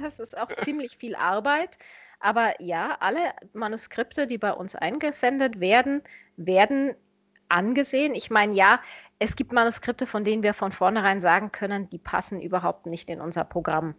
Das 0.00 0.18
ist 0.18 0.36
auch 0.36 0.48
ziemlich 0.62 0.98
viel 0.98 1.14
Arbeit. 1.14 1.78
Aber 2.20 2.60
ja, 2.60 2.96
alle 3.00 3.20
Manuskripte, 3.52 4.26
die 4.26 4.38
bei 4.38 4.52
uns 4.52 4.74
eingesendet 4.74 5.60
werden, 5.60 6.02
werden 6.36 6.94
angesehen. 7.48 8.14
Ich 8.14 8.30
meine, 8.30 8.54
ja, 8.54 8.80
es 9.20 9.34
gibt 9.34 9.52
Manuskripte, 9.52 10.06
von 10.06 10.22
denen 10.22 10.44
wir 10.44 10.54
von 10.54 10.70
vornherein 10.70 11.20
sagen 11.20 11.50
können, 11.50 11.90
die 11.90 11.98
passen 11.98 12.40
überhaupt 12.40 12.86
nicht 12.86 13.10
in 13.10 13.20
unser 13.20 13.42
Programm. 13.42 13.94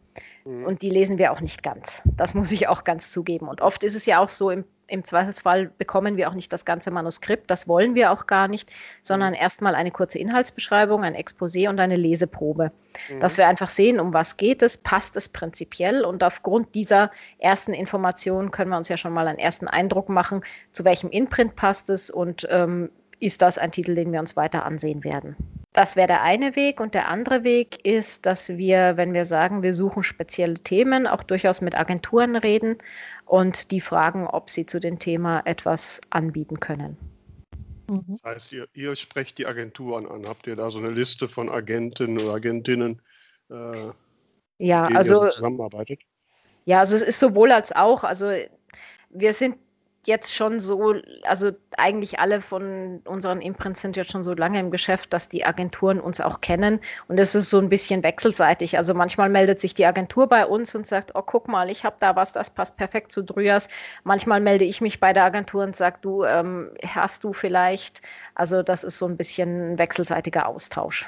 Mhm. 0.46 0.66
Und 0.66 0.82
die 0.82 0.90
lesen 0.90 1.18
wir 1.18 1.34
auch 1.34 1.42
nicht 1.42 1.62
ganz. 1.62 2.02
Das 2.06 2.34
muss 2.36 2.52
ich 2.54 2.70
auch 2.70 2.86
ganz 2.86 3.12
zugeben. 3.12 3.50
Und 3.50 3.62
oft 3.62 3.84
ist 3.84 3.96
es 3.96 4.06
ja 4.06 4.20
auch 4.20 4.30
so, 4.30 4.50
im, 4.50 4.64
im 4.88 5.04
Zweifelsfall 5.04 5.72
bekommen 5.78 6.16
wir 6.16 6.30
auch 6.30 6.36
nicht 6.36 6.54
das 6.54 6.64
ganze 6.64 6.90
Manuskript. 6.90 7.52
Das 7.52 7.68
wollen 7.68 7.96
wir 7.96 8.12
auch 8.12 8.28
gar 8.28 8.48
nicht, 8.48 8.72
sondern 9.04 9.32
mhm. 9.32 9.40
erstmal 9.42 9.76
eine 9.76 9.92
kurze 9.92 10.20
Inhaltsbeschreibung, 10.20 11.04
ein 11.04 11.16
Exposé 11.16 11.68
und 11.68 11.82
eine 11.82 11.98
Leseprobe. 11.98 12.72
Mhm. 13.10 13.20
Dass 13.20 13.38
wir 13.38 13.46
einfach 13.46 13.72
sehen, 13.72 14.00
um 14.00 14.14
was 14.14 14.38
geht 14.38 14.62
es, 14.62 14.78
passt 14.78 15.18
es 15.18 15.28
prinzipiell. 15.28 16.06
Und 16.06 16.24
aufgrund 16.24 16.76
dieser 16.76 17.12
ersten 17.40 17.74
Informationen 17.74 18.52
können 18.52 18.72
wir 18.72 18.78
uns 18.78 18.88
ja 18.88 18.96
schon 18.96 19.12
mal 19.12 19.28
einen 19.28 19.40
ersten 19.40 19.68
Eindruck 19.68 20.08
machen, 20.08 20.44
zu 20.72 20.86
welchem 20.86 21.10
Imprint 21.10 21.58
passt 21.58 21.90
es 21.90 22.10
und 22.10 22.48
ähm, 22.50 22.90
ist 23.20 23.42
das 23.42 23.58
ein 23.58 23.72
Titel, 23.72 23.96
den 23.96 24.12
wir 24.12 24.20
uns 24.20 24.36
weiter 24.36 24.66
ansehen 24.66 25.04
werden. 25.04 25.36
Das 25.74 25.96
wäre 25.96 26.08
der 26.08 26.24
eine 26.24 26.56
Weg. 26.56 26.80
Und 26.80 26.94
der 26.94 27.08
andere 27.08 27.44
Weg 27.44 27.86
ist, 27.86 28.26
dass 28.26 28.50
wir, 28.50 28.98
wenn 28.98 29.14
wir 29.14 29.26
sagen, 29.26 29.62
wir 29.62 29.74
suchen 29.74 30.04
spezielle 30.04 30.60
Themen, 30.60 31.08
auch 31.08 31.24
durchaus 31.24 31.62
mit 31.62 31.76
Agenturen 31.76 32.36
reden 32.36 32.78
und 33.26 33.72
die 33.72 33.82
fragen, 33.82 34.28
ob 34.28 34.50
sie 34.50 34.66
zu 34.66 34.80
dem 34.80 35.00
Thema 35.00 35.42
etwas 35.46 36.02
anbieten 36.10 36.60
können. 36.60 36.98
Mhm. 37.88 38.04
Das 38.08 38.24
heißt, 38.24 38.52
ihr, 38.54 38.68
ihr 38.74 38.96
sprecht 38.96 39.38
die 39.38 39.48
Agenturen 39.48 40.06
an. 40.06 40.28
Habt 40.28 40.48
ihr 40.48 40.56
da 40.56 40.70
so 40.70 40.80
eine 40.80 40.90
Liste 40.90 41.28
von 41.28 41.50
Agenten 41.50 42.20
oder 42.20 42.34
Agentinnen, 42.34 43.02
äh, 43.50 43.90
ja, 44.58 44.86
also, 44.88 45.28
zusammenarbeitet? 45.30 46.02
Ja, 46.66 46.80
also 46.80 46.96
es 46.96 47.02
ist 47.02 47.20
sowohl 47.20 47.52
als 47.52 47.72
auch. 47.72 48.04
Also 48.04 48.32
wir 49.10 49.34
sind 49.34 49.58
jetzt 50.10 50.36
schon 50.36 50.60
so, 50.60 50.96
also 51.24 51.52
eigentlich 51.78 52.20
alle 52.20 52.42
von 52.42 53.00
unseren 53.06 53.40
Imprints 53.40 53.82
sind 53.82 53.96
jetzt 53.96 54.12
schon 54.12 54.24
so 54.24 54.34
lange 54.34 54.60
im 54.60 54.72
Geschäft, 54.72 55.14
dass 55.14 55.30
die 55.30 55.46
Agenturen 55.46 56.02
uns 56.02 56.20
auch 56.20 56.42
kennen 56.42 56.82
und 57.08 57.18
es 57.18 57.36
ist 57.36 57.50
so 57.50 57.60
ein 57.60 57.70
bisschen 57.70 58.04
wechselseitig. 58.04 58.78
Also 58.78 58.94
manchmal 58.94 59.30
meldet 59.30 59.62
sich 59.62 59.74
die 59.74 59.86
Agentur 59.86 60.28
bei 60.28 60.46
uns 60.46 60.76
und 60.76 60.86
sagt, 60.86 61.12
oh 61.16 61.22
guck 61.22 61.48
mal, 61.48 61.70
ich 61.70 61.86
habe 61.86 61.96
da 62.00 62.18
was, 62.18 62.34
das 62.34 62.50
passt 62.50 62.76
perfekt 62.76 63.14
zu 63.14 63.24
Dryas. 63.24 63.70
Manchmal 64.04 64.42
melde 64.42 64.66
ich 64.66 64.82
mich 64.82 65.00
bei 65.00 65.14
der 65.14 65.24
Agentur 65.24 65.64
und 65.64 65.78
sage, 65.78 66.00
du 66.02 66.26
ähm, 66.26 66.72
hast 66.86 67.24
du 67.24 67.32
vielleicht, 67.32 68.02
also 68.36 68.64
das 68.64 68.84
ist 68.84 68.98
so 68.98 69.06
ein 69.06 69.16
bisschen 69.16 69.74
ein 69.74 69.78
wechselseitiger 69.78 70.48
Austausch. 70.48 71.08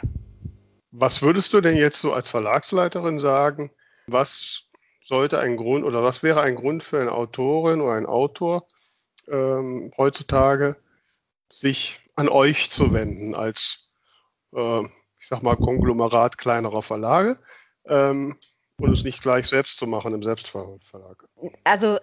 Was 0.91 1.21
würdest 1.21 1.53
du 1.53 1.61
denn 1.61 1.75
jetzt 1.75 1.99
so 1.99 2.13
als 2.13 2.29
Verlagsleiterin 2.29 3.19
sagen? 3.19 3.71
Was 4.07 4.67
sollte 5.01 5.39
ein 5.39 5.57
Grund 5.57 5.83
oder 5.83 6.03
was 6.03 6.21
wäre 6.23 6.41
ein 6.41 6.55
Grund 6.55 6.83
für 6.83 6.99
eine 6.99 7.11
Autorin 7.11 7.81
oder 7.81 7.93
einen 7.93 8.05
Autor, 8.05 8.67
ähm, 9.31 9.91
heutzutage, 9.97 10.75
sich 11.51 11.99
an 12.15 12.29
euch 12.29 12.69
zu 12.69 12.93
wenden 12.93 13.35
als, 13.35 13.89
äh, 14.53 14.83
ich 15.17 15.27
sag 15.27 15.41
mal, 15.41 15.55
Konglomerat 15.55 16.37
kleinerer 16.37 16.81
Verlage 16.81 17.39
ähm, 17.85 18.37
und 18.77 18.91
es 18.91 19.03
nicht 19.03 19.21
gleich 19.21 19.47
selbst 19.47 19.77
zu 19.77 19.87
machen 19.87 20.13
im 20.13 20.23
Selbstverlag. 20.23 21.27
Also 21.63 21.99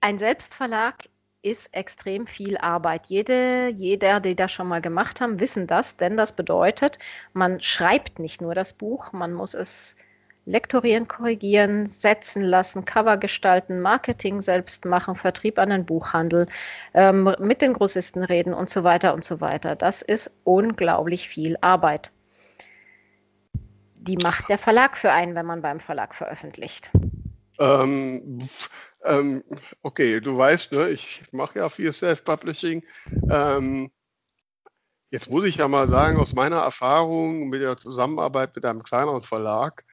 ein 0.00 0.18
Selbstverlag 0.18 1.08
ist 1.42 1.74
extrem 1.74 2.26
viel 2.26 2.56
Arbeit. 2.56 3.06
Jede, 3.06 3.68
jeder, 3.68 4.20
die 4.20 4.36
das 4.36 4.52
schon 4.52 4.68
mal 4.68 4.80
gemacht 4.80 5.20
haben, 5.20 5.40
wissen 5.40 5.66
das, 5.66 5.96
denn 5.96 6.16
das 6.16 6.36
bedeutet, 6.36 6.98
man 7.32 7.60
schreibt 7.60 8.18
nicht 8.18 8.40
nur 8.40 8.54
das 8.54 8.74
Buch, 8.74 9.12
man 9.12 9.32
muss 9.32 9.54
es 9.54 9.96
Lektorieren, 10.44 11.06
korrigieren, 11.06 11.86
setzen 11.86 12.42
lassen, 12.42 12.84
Cover 12.84 13.16
gestalten, 13.16 13.80
Marketing 13.80 14.42
selbst 14.42 14.84
machen, 14.84 15.14
Vertrieb 15.14 15.58
an 15.58 15.70
den 15.70 15.86
Buchhandel, 15.86 16.48
ähm, 16.94 17.34
mit 17.38 17.62
den 17.62 17.74
Großisten 17.74 18.24
reden 18.24 18.52
und 18.52 18.68
so 18.68 18.82
weiter 18.82 19.14
und 19.14 19.24
so 19.24 19.40
weiter. 19.40 19.76
Das 19.76 20.02
ist 20.02 20.32
unglaublich 20.42 21.28
viel 21.28 21.56
Arbeit. 21.60 22.10
Die 24.00 24.16
macht 24.16 24.48
der 24.48 24.58
Verlag 24.58 24.96
für 24.96 25.12
einen, 25.12 25.36
wenn 25.36 25.46
man 25.46 25.62
beim 25.62 25.78
Verlag 25.78 26.12
veröffentlicht. 26.12 26.90
Ähm, 27.60 28.48
ähm, 29.04 29.44
okay, 29.82 30.20
du 30.20 30.36
weißt, 30.36 30.72
ne, 30.72 30.88
ich 30.88 31.22
mache 31.30 31.60
ja 31.60 31.68
viel 31.68 31.92
Self-Publishing. 31.92 32.82
Ähm, 33.30 33.92
jetzt 35.10 35.30
muss 35.30 35.44
ich 35.44 35.56
ja 35.56 35.68
mal 35.68 35.88
sagen, 35.88 36.18
aus 36.18 36.34
meiner 36.34 36.58
Erfahrung 36.58 37.48
mit 37.48 37.62
der 37.62 37.76
Zusammenarbeit 37.76 38.56
mit 38.56 38.64
einem 38.64 38.82
kleineren 38.82 39.22
Verlag, 39.22 39.84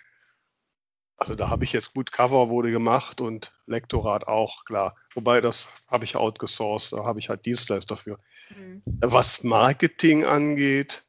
also 1.20 1.36
da 1.36 1.50
habe 1.50 1.66
ich 1.66 1.74
jetzt 1.74 1.94
gut 1.94 2.12
Cover 2.12 2.50
wurde 2.50 2.72
gemacht 2.72 3.20
und 3.20 3.54
Lektorat 3.66 4.28
auch, 4.28 4.64
klar. 4.66 4.96
Wobei 5.14 5.42
das 5.42 5.68
habe 5.88 6.06
ich 6.06 6.16
outgesourced, 6.16 6.94
da 6.94 7.04
habe 7.04 7.20
ich 7.20 7.30
halt 7.30 7.46
Dienstleister 7.46 7.98
für. 7.98 8.18
Mhm. 8.58 8.82
Was 8.86 9.44
Marketing 9.44 10.24
angeht, 10.24 11.04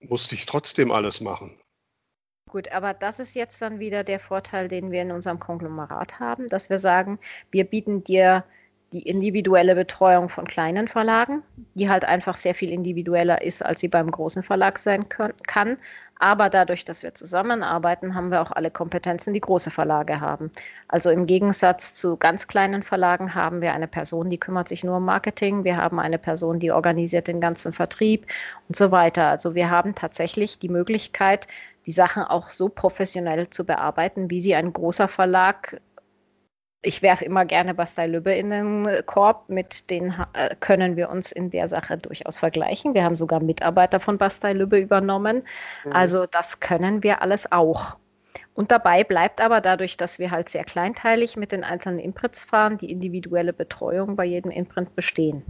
musste 0.00 0.34
ich 0.34 0.46
trotzdem 0.46 0.90
alles 0.90 1.20
machen. 1.20 1.58
Gut, 2.50 2.70
aber 2.70 2.92
das 2.92 3.18
ist 3.18 3.34
jetzt 3.34 3.62
dann 3.62 3.78
wieder 3.78 4.04
der 4.04 4.20
Vorteil, 4.20 4.68
den 4.68 4.90
wir 4.90 5.00
in 5.00 5.10
unserem 5.10 5.38
Konglomerat 5.38 6.20
haben, 6.20 6.48
dass 6.48 6.68
wir 6.68 6.78
sagen, 6.78 7.18
wir 7.50 7.64
bieten 7.64 8.04
dir 8.04 8.44
die 8.92 9.02
individuelle 9.02 9.74
Betreuung 9.74 10.28
von 10.28 10.46
kleinen 10.46 10.86
Verlagen, 10.88 11.42
die 11.74 11.88
halt 11.88 12.04
einfach 12.04 12.36
sehr 12.36 12.54
viel 12.54 12.70
individueller 12.70 13.42
ist, 13.42 13.64
als 13.64 13.80
sie 13.80 13.88
beim 13.88 14.10
großen 14.10 14.42
Verlag 14.42 14.78
sein 14.78 15.08
können, 15.08 15.34
kann. 15.46 15.78
Aber 16.18 16.50
dadurch, 16.50 16.84
dass 16.84 17.02
wir 17.02 17.16
zusammenarbeiten, 17.16 18.14
haben 18.14 18.30
wir 18.30 18.42
auch 18.42 18.52
alle 18.52 18.70
Kompetenzen, 18.70 19.34
die 19.34 19.40
große 19.40 19.72
Verlage 19.72 20.20
haben. 20.20 20.52
Also 20.86 21.10
im 21.10 21.26
Gegensatz 21.26 21.94
zu 21.94 22.16
ganz 22.16 22.46
kleinen 22.46 22.84
Verlagen 22.84 23.34
haben 23.34 23.60
wir 23.60 23.72
eine 23.72 23.88
Person, 23.88 24.30
die 24.30 24.38
kümmert 24.38 24.68
sich 24.68 24.84
nur 24.84 24.98
um 24.98 25.04
Marketing. 25.04 25.64
Wir 25.64 25.78
haben 25.78 25.98
eine 25.98 26.18
Person, 26.18 26.60
die 26.60 26.70
organisiert 26.70 27.26
den 27.26 27.40
ganzen 27.40 27.72
Vertrieb 27.72 28.26
und 28.68 28.76
so 28.76 28.92
weiter. 28.92 29.26
Also 29.26 29.56
wir 29.56 29.68
haben 29.68 29.96
tatsächlich 29.96 30.60
die 30.60 30.68
Möglichkeit, 30.68 31.48
die 31.86 31.92
Sachen 31.92 32.22
auch 32.22 32.50
so 32.50 32.68
professionell 32.68 33.50
zu 33.50 33.64
bearbeiten, 33.64 34.30
wie 34.30 34.40
sie 34.40 34.54
ein 34.54 34.72
großer 34.72 35.08
Verlag 35.08 35.80
ich 36.82 37.00
werfe 37.00 37.24
immer 37.24 37.44
gerne 37.44 37.74
Bastei 37.74 38.08
Lübbe 38.08 38.32
in 38.32 38.50
den 38.50 38.88
Korb. 39.06 39.48
Mit 39.48 39.88
denen 39.88 40.14
äh, 40.32 40.54
können 40.58 40.96
wir 40.96 41.10
uns 41.10 41.30
in 41.30 41.50
der 41.50 41.68
Sache 41.68 41.96
durchaus 41.96 42.38
vergleichen. 42.38 42.94
Wir 42.94 43.04
haben 43.04 43.14
sogar 43.14 43.40
Mitarbeiter 43.40 44.00
von 44.00 44.18
Bastei 44.18 44.52
Lübbe 44.52 44.78
übernommen. 44.78 45.44
Mhm. 45.84 45.92
Also 45.92 46.26
das 46.26 46.58
können 46.58 47.04
wir 47.04 47.22
alles 47.22 47.50
auch. 47.50 47.96
Und 48.54 48.70
dabei 48.70 49.04
bleibt 49.04 49.40
aber 49.40 49.60
dadurch, 49.60 49.96
dass 49.96 50.18
wir 50.18 50.30
halt 50.30 50.48
sehr 50.48 50.64
kleinteilig 50.64 51.36
mit 51.36 51.52
den 51.52 51.64
einzelnen 51.64 52.00
Imprints 52.00 52.44
fahren, 52.44 52.78
die 52.78 52.90
individuelle 52.90 53.52
Betreuung 53.52 54.16
bei 54.16 54.24
jedem 54.24 54.50
Imprint 54.50 54.94
bestehen. 54.94 55.42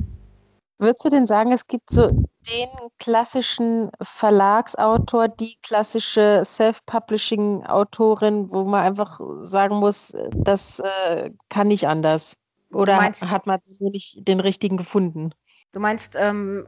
Würdest 0.78 1.04
du 1.04 1.10
denn 1.10 1.26
sagen, 1.26 1.52
es 1.52 1.66
gibt 1.66 1.90
so 1.90 2.08
den 2.08 2.68
klassischen 2.98 3.90
Verlagsautor, 4.00 5.28
die 5.28 5.56
klassische 5.62 6.42
Self-Publishing-Autorin, 6.44 8.50
wo 8.50 8.64
man 8.64 8.84
einfach 8.84 9.20
sagen 9.42 9.76
muss, 9.76 10.16
das 10.32 10.80
äh, 10.80 11.30
kann 11.48 11.68
nicht 11.68 11.86
anders? 11.86 12.34
Oder 12.72 12.96
meinst, 12.96 13.30
hat 13.30 13.46
man 13.46 13.60
so 13.62 13.90
nicht 13.90 14.26
den 14.26 14.40
richtigen 14.40 14.76
gefunden? 14.76 15.32
Du 15.72 15.80
meinst 15.80 16.14
ähm, 16.16 16.66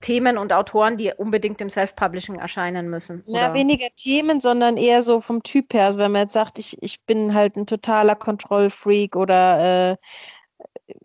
Themen 0.00 0.38
und 0.38 0.52
Autoren, 0.52 0.96
die 0.96 1.12
unbedingt 1.12 1.60
im 1.60 1.70
Self-Publishing 1.70 2.36
erscheinen 2.36 2.88
müssen? 2.88 3.24
Ja, 3.26 3.52
weniger 3.52 3.88
Themen, 3.96 4.40
sondern 4.40 4.76
eher 4.76 5.02
so 5.02 5.20
vom 5.20 5.42
Typ 5.42 5.74
her. 5.74 5.86
Also 5.86 5.98
wenn 5.98 6.12
man 6.12 6.22
jetzt 6.22 6.34
sagt, 6.34 6.60
ich, 6.60 6.80
ich 6.80 7.02
bin 7.02 7.34
halt 7.34 7.56
ein 7.56 7.66
totaler 7.66 8.14
Kontrollfreak 8.14 9.16
oder 9.16 9.92
äh, 9.92 9.96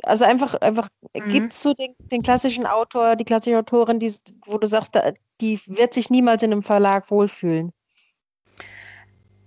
also 0.03 0.25
einfach, 0.25 0.55
einfach 0.55 0.89
mhm. 1.15 1.29
gibt 1.29 1.53
es 1.53 1.63
so 1.63 1.73
den, 1.73 1.95
den, 1.99 2.21
klassischen 2.21 2.65
Autor, 2.65 3.15
die 3.15 3.25
klassische 3.25 3.57
Autorin, 3.57 3.99
die, 3.99 4.13
wo 4.45 4.57
du 4.57 4.67
sagst, 4.67 4.97
die 5.41 5.59
wird 5.67 5.93
sich 5.93 6.09
niemals 6.09 6.43
in 6.43 6.51
einem 6.51 6.63
Verlag 6.63 7.09
wohlfühlen? 7.11 7.71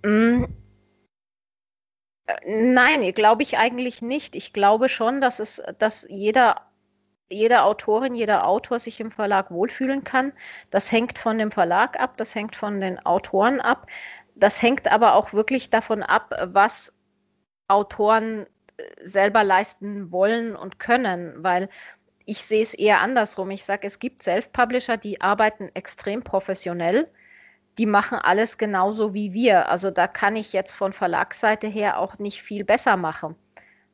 Mhm. 0.03 0.47
Nein, 2.45 3.13
glaube 3.13 3.43
ich 3.43 3.57
eigentlich 3.57 4.01
nicht. 4.01 4.35
Ich 4.35 4.53
glaube 4.53 4.89
schon, 4.89 5.21
dass 5.21 5.39
es, 5.39 5.61
dass 5.77 6.07
jeder, 6.09 6.61
jede 7.29 7.63
Autorin, 7.63 8.15
jeder 8.15 8.47
Autor 8.47 8.79
sich 8.79 8.99
im 9.01 9.11
Verlag 9.11 9.51
wohlfühlen 9.51 10.03
kann. 10.03 10.31
Das 10.71 10.91
hängt 10.91 11.19
von 11.19 11.37
dem 11.37 11.51
Verlag 11.51 11.99
ab, 11.99 12.17
das 12.17 12.33
hängt 12.33 12.55
von 12.55 12.79
den 12.79 12.97
Autoren 13.05 13.59
ab. 13.59 13.87
Das 14.35 14.61
hängt 14.61 14.87
aber 14.87 15.15
auch 15.15 15.33
wirklich 15.33 15.69
davon 15.69 16.01
ab, 16.01 16.33
was 16.45 16.93
Autoren 17.67 18.47
selber 19.03 19.43
leisten 19.43 20.11
wollen 20.11 20.55
und 20.55 20.79
können, 20.79 21.35
weil 21.37 21.69
ich 22.25 22.43
sehe 22.43 22.61
es 22.61 22.73
eher 22.73 23.01
andersrum. 23.01 23.51
Ich 23.51 23.65
sage, 23.65 23.85
es 23.87 23.99
gibt 23.99 24.23
Self-Publisher, 24.23 24.97
die 24.97 25.21
arbeiten 25.21 25.69
extrem 25.73 26.23
professionell, 26.23 27.09
die 27.77 27.85
machen 27.85 28.17
alles 28.17 28.57
genauso 28.57 29.13
wie 29.13 29.33
wir. 29.33 29.69
Also 29.69 29.91
da 29.91 30.07
kann 30.07 30.35
ich 30.35 30.53
jetzt 30.53 30.73
von 30.73 30.93
Verlagsseite 30.93 31.67
her 31.67 31.99
auch 31.99 32.19
nicht 32.19 32.41
viel 32.41 32.63
besser 32.63 32.97
machen. 32.97 33.35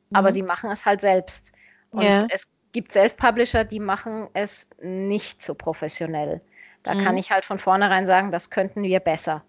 Mhm. 0.09 0.17
Aber 0.17 0.33
sie 0.33 0.43
machen 0.43 0.69
es 0.69 0.85
halt 0.85 1.01
selbst. 1.01 1.53
Und 1.91 2.03
ja. 2.03 2.19
es 2.29 2.47
gibt 2.71 2.91
Self-Publisher, 2.91 3.63
die 3.63 3.79
machen 3.79 4.27
es 4.33 4.69
nicht 4.81 5.41
so 5.41 5.55
professionell. 5.55 6.41
Da 6.83 6.93
mhm. 6.93 7.03
kann 7.03 7.17
ich 7.17 7.31
halt 7.31 7.45
von 7.45 7.57
vornherein 7.57 8.05
sagen, 8.05 8.31
das 8.31 8.49
könnten 8.49 8.83
wir 8.83 8.99
besser. 8.99 9.43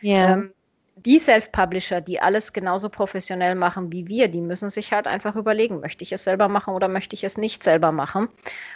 Ja. 0.00 0.34
Ähm, 0.34 0.52
die 0.98 1.18
Self-Publisher, 1.18 2.00
die 2.00 2.20
alles 2.20 2.54
genauso 2.54 2.88
professionell 2.88 3.54
machen 3.54 3.92
wie 3.92 4.08
wir, 4.08 4.28
die 4.28 4.40
müssen 4.40 4.70
sich 4.70 4.94
halt 4.94 5.06
einfach 5.06 5.36
überlegen, 5.36 5.80
möchte 5.80 6.02
ich 6.02 6.10
es 6.10 6.24
selber 6.24 6.48
machen 6.48 6.72
oder 6.72 6.88
möchte 6.88 7.14
ich 7.14 7.22
es 7.22 7.36
nicht 7.36 7.62
selber 7.62 7.92
machen? 7.92 8.28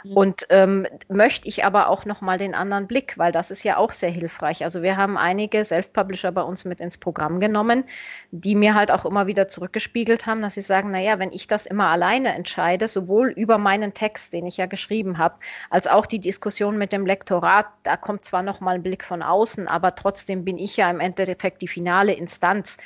Mhm. 0.05 0.17
Und 0.17 0.47
ähm, 0.51 0.87
möchte 1.09 1.49
ich 1.49 1.65
aber 1.65 1.89
auch 1.89 2.05
nochmal 2.05 2.37
den 2.37 2.55
anderen 2.55 2.87
Blick, 2.87 3.17
weil 3.17 3.33
das 3.33 3.51
ist 3.51 3.65
ja 3.65 3.79
auch 3.79 3.93
sehr 3.93 4.11
hilfreich. 4.11 4.65
Also 4.65 4.83
wir 4.83 4.99
haben 4.99 5.17
einige 5.17 5.65
Self-Publisher 5.65 6.31
bei 6.31 6.43
uns 6.43 6.67
mit 6.67 6.79
ins 6.79 6.99
Programm 6.99 7.41
genommen, 7.41 7.85
die 8.33 8.55
mir 8.55 8.75
halt 8.75 8.91
auch 8.91 9.07
immer 9.07 9.27
wieder 9.27 9.49
zurückgespiegelt 9.49 10.27
haben, 10.27 10.43
dass 10.43 10.55
sie 10.55 10.61
sagen, 10.61 10.91
naja, 10.91 11.19
wenn 11.19 11.33
ich 11.33 11.49
das 11.49 11.65
immer 11.65 11.87
alleine 11.87 12.35
entscheide, 12.35 12.87
sowohl 12.87 13.31
über 13.31 13.57
meinen 13.57 13.95
Text, 13.95 14.35
den 14.35 14.47
ich 14.47 14.59
ja 14.59 14.67
geschrieben 14.67 15.17
habe, 15.17 15.37
als 15.71 15.87
auch 15.87 16.05
die 16.05 16.21
Diskussion 16.21 16.77
mit 16.77 16.93
dem 16.93 17.07
Lektorat, 17.07 17.67
da 17.83 17.97
kommt 17.97 18.27
zwar 18.27 18.43
nochmal 18.43 18.75
ein 18.75 18.83
Blick 18.83 19.05
von 19.05 19.23
außen, 19.23 19.69
aber 19.69 19.95
trotzdem 19.95 20.45
bin 20.45 20.59
ich 20.59 20.77
ja 20.77 20.91
im 20.91 21.01
Endeffekt 21.01 21.63
die 21.63 21.69
finale 21.69 22.10
zentrale 22.11 22.15
Instanz. 22.15 22.77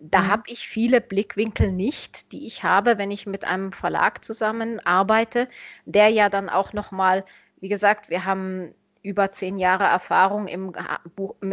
Da 0.00 0.22
mhm. 0.22 0.28
habe 0.28 0.42
ich 0.46 0.68
viele 0.68 1.00
Blickwinkel 1.00 1.72
nicht, 1.72 2.32
die 2.32 2.46
ich 2.46 2.64
habe, 2.64 2.98
wenn 2.98 3.10
ich 3.10 3.26
mit 3.26 3.44
einem 3.44 3.72
Verlag 3.72 4.24
zusammenarbeite, 4.24 5.48
der 5.84 6.08
ja 6.08 6.28
dann 6.28 6.48
auch 6.48 6.72
nochmal, 6.72 7.24
wie 7.60 7.68
gesagt, 7.68 8.10
wir 8.10 8.24
haben 8.24 8.74
über 9.02 9.32
zehn 9.32 9.58
Jahre 9.58 9.84
Erfahrung 9.84 10.48
im, 10.48 10.72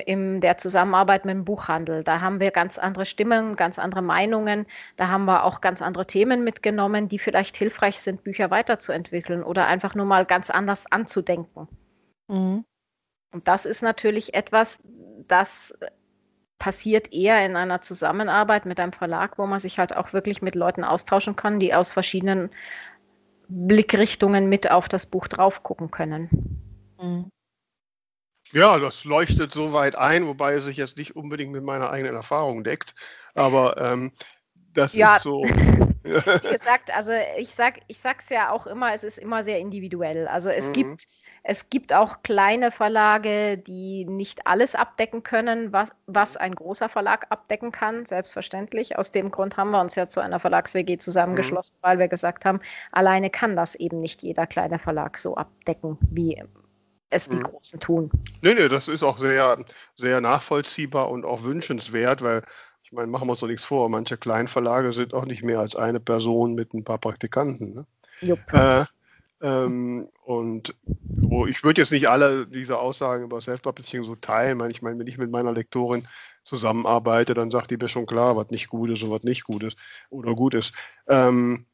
in 0.05 0.39
der 0.39 0.57
Zusammenarbeit 0.57 1.25
mit 1.25 1.35
dem 1.35 1.43
Buchhandel. 1.43 2.01
Da 2.01 2.21
haben 2.21 2.39
wir 2.39 2.49
ganz 2.49 2.77
andere 2.77 3.05
Stimmen, 3.05 3.57
ganz 3.57 3.77
andere 3.77 4.01
Meinungen. 4.01 4.65
Da 4.95 5.09
haben 5.09 5.25
wir 5.25 5.43
auch 5.43 5.59
ganz 5.59 5.81
andere 5.81 6.05
Themen 6.05 6.45
mitgenommen, 6.45 7.09
die 7.09 7.19
vielleicht 7.19 7.57
hilfreich 7.57 7.99
sind, 7.99 8.23
Bücher 8.23 8.51
weiterzuentwickeln 8.51 9.43
oder 9.43 9.67
einfach 9.67 9.95
nur 9.95 10.05
mal 10.05 10.25
ganz 10.25 10.49
anders 10.49 10.85
anzudenken. 10.89 11.67
Mhm. 12.29 12.63
Und 13.33 13.47
das 13.49 13.65
ist 13.65 13.81
natürlich 13.81 14.33
etwas, 14.33 14.79
das 15.27 15.73
passiert 16.61 17.11
eher 17.11 17.43
in 17.43 17.55
einer 17.55 17.81
Zusammenarbeit 17.81 18.67
mit 18.67 18.79
einem 18.79 18.93
Verlag, 18.93 19.39
wo 19.39 19.47
man 19.47 19.59
sich 19.59 19.79
halt 19.79 19.97
auch 19.97 20.13
wirklich 20.13 20.43
mit 20.43 20.53
Leuten 20.53 20.83
austauschen 20.83 21.35
kann, 21.35 21.59
die 21.59 21.73
aus 21.73 21.91
verschiedenen 21.91 22.51
Blickrichtungen 23.47 24.47
mit 24.47 24.69
auf 24.69 24.87
das 24.87 25.07
Buch 25.07 25.27
drauf 25.27 25.63
gucken 25.63 25.89
können. 25.89 26.29
Mhm. 27.01 27.31
Ja, 28.51 28.77
das 28.77 29.05
leuchtet 29.05 29.51
soweit 29.53 29.95
ein, 29.95 30.27
wobei 30.27 30.53
es 30.53 30.65
sich 30.65 30.77
jetzt 30.77 30.97
nicht 30.97 31.15
unbedingt 31.15 31.51
mit 31.51 31.63
meiner 31.63 31.89
eigenen 31.89 32.15
Erfahrung 32.15 32.63
deckt. 32.63 32.93
Aber 33.33 33.77
ähm, 33.77 34.11
das 34.71 34.93
ja. 34.93 35.15
ist 35.15 35.23
so. 35.23 35.43
Wie 36.03 36.51
gesagt, 36.51 36.95
also 36.95 37.11
ich 37.37 37.53
sag, 37.53 37.79
ich 37.87 37.99
sag's 37.99 38.29
ja 38.29 38.51
auch 38.51 38.67
immer, 38.67 38.93
es 38.93 39.03
ist 39.03 39.17
immer 39.17 39.43
sehr 39.43 39.59
individuell. 39.59 40.27
Also 40.27 40.49
es 40.49 40.69
mhm. 40.69 40.73
gibt 40.73 41.07
es 41.43 41.69
gibt 41.69 41.91
auch 41.91 42.21
kleine 42.21 42.71
Verlage, 42.71 43.57
die 43.57 44.05
nicht 44.05 44.45
alles 44.45 44.75
abdecken 44.75 45.23
können, 45.23 45.73
was, 45.73 45.89
was 46.05 46.37
ein 46.37 46.53
großer 46.53 46.87
Verlag 46.87 47.25
abdecken 47.29 47.71
kann, 47.71 48.05
selbstverständlich. 48.05 48.97
Aus 48.97 49.09
dem 49.11 49.31
Grund 49.31 49.57
haben 49.57 49.71
wir 49.71 49.81
uns 49.81 49.95
ja 49.95 50.07
zu 50.07 50.19
einer 50.19 50.39
Verlags-WG 50.39 50.99
zusammengeschlossen, 50.99 51.77
mhm. 51.77 51.87
weil 51.87 51.99
wir 51.99 52.07
gesagt 52.09 52.45
haben, 52.45 52.59
alleine 52.91 53.31
kann 53.31 53.55
das 53.55 53.73
eben 53.73 54.01
nicht 54.01 54.21
jeder 54.21 54.45
kleine 54.45 54.77
Verlag 54.77 55.17
so 55.17 55.35
abdecken, 55.35 55.97
wie 56.11 56.43
es 57.09 57.27
die 57.27 57.37
mhm. 57.37 57.43
Großen 57.43 57.79
tun. 57.79 58.11
Nee, 58.43 58.53
nee, 58.53 58.69
das 58.69 58.87
ist 58.87 59.01
auch 59.01 59.17
sehr, 59.17 59.57
sehr 59.95 60.21
nachvollziehbar 60.21 61.09
und 61.09 61.25
auch 61.25 61.43
wünschenswert, 61.43 62.21
weil 62.21 62.43
ich 62.91 62.95
meine, 62.97 63.07
machen 63.07 63.27
wir 63.27 63.31
uns 63.31 63.39
doch 63.39 63.47
nichts 63.47 63.63
vor, 63.63 63.87
manche 63.87 64.17
Kleinverlage 64.17 64.91
sind 64.91 65.13
auch 65.13 65.23
nicht 65.23 65.43
mehr 65.43 65.61
als 65.61 65.77
eine 65.77 66.01
Person 66.01 66.55
mit 66.55 66.73
ein 66.73 66.83
paar 66.83 66.97
Praktikanten. 66.97 67.73
Ne? 67.73 67.85
Jupp. 68.19 68.39
Äh, 68.51 68.83
ähm, 69.41 70.09
und 70.25 70.75
so, 71.13 71.47
ich 71.47 71.63
würde 71.63 71.79
jetzt 71.79 71.93
nicht 71.93 72.09
alle 72.09 72.45
diese 72.47 72.77
Aussagen 72.79 73.23
über 73.23 73.39
Self-Publishing 73.39 74.03
so 74.03 74.15
teilen. 74.17 74.69
Ich 74.69 74.81
meine, 74.81 74.99
wenn 74.99 75.07
ich 75.07 75.17
mit 75.17 75.31
meiner 75.31 75.53
Lektorin 75.53 76.05
zusammenarbeite, 76.43 77.33
dann 77.33 77.49
sagt 77.49 77.71
die 77.71 77.77
mir 77.77 77.87
schon 77.87 78.05
klar, 78.05 78.35
was 78.35 78.49
nicht 78.49 78.67
gut 78.67 78.89
ist 78.89 79.03
und 79.03 79.11
was 79.11 79.23
nicht 79.23 79.45
gut 79.45 79.63
ist 79.63 79.77
oder 80.09 80.35
gut 80.35 80.53
ist. 80.53 80.73
Ähm, 81.07 81.65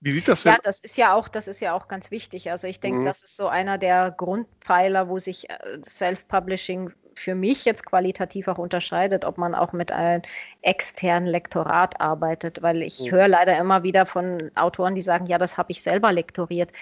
wie 0.00 0.12
sieht 0.12 0.26
das 0.26 0.42
denn? 0.42 0.54
Ja, 0.54 0.58
das 0.64 0.80
ist 0.80 0.96
ja 0.96 1.12
auch, 1.12 1.28
das 1.28 1.48
ist 1.48 1.60
ja 1.60 1.74
auch 1.74 1.86
ganz 1.86 2.10
wichtig. 2.10 2.50
Also 2.50 2.66
ich 2.66 2.80
denke, 2.80 3.00
mhm. 3.00 3.04
das 3.04 3.22
ist 3.22 3.36
so 3.36 3.46
einer 3.46 3.76
der 3.76 4.10
Grundpfeiler, 4.10 5.10
wo 5.10 5.18
sich 5.18 5.50
äh, 5.50 5.80
Self-Publishing 5.84 6.92
für 7.14 7.34
mich 7.34 7.64
jetzt 7.64 7.84
qualitativ 7.86 8.48
auch 8.48 8.58
unterscheidet, 8.58 9.24
ob 9.24 9.38
man 9.38 9.54
auch 9.54 9.72
mit 9.72 9.92
einem 9.92 10.22
externen 10.62 11.28
Lektorat 11.28 12.00
arbeitet, 12.00 12.62
weil 12.62 12.82
ich 12.82 13.00
mhm. 13.00 13.10
höre 13.10 13.28
leider 13.28 13.56
immer 13.58 13.82
wieder 13.82 14.06
von 14.06 14.50
Autoren, 14.54 14.94
die 14.94 15.02
sagen, 15.02 15.26
ja, 15.26 15.38
das 15.38 15.56
habe 15.56 15.72
ich 15.72 15.82
selber 15.82 16.12
lektoriert. 16.12 16.72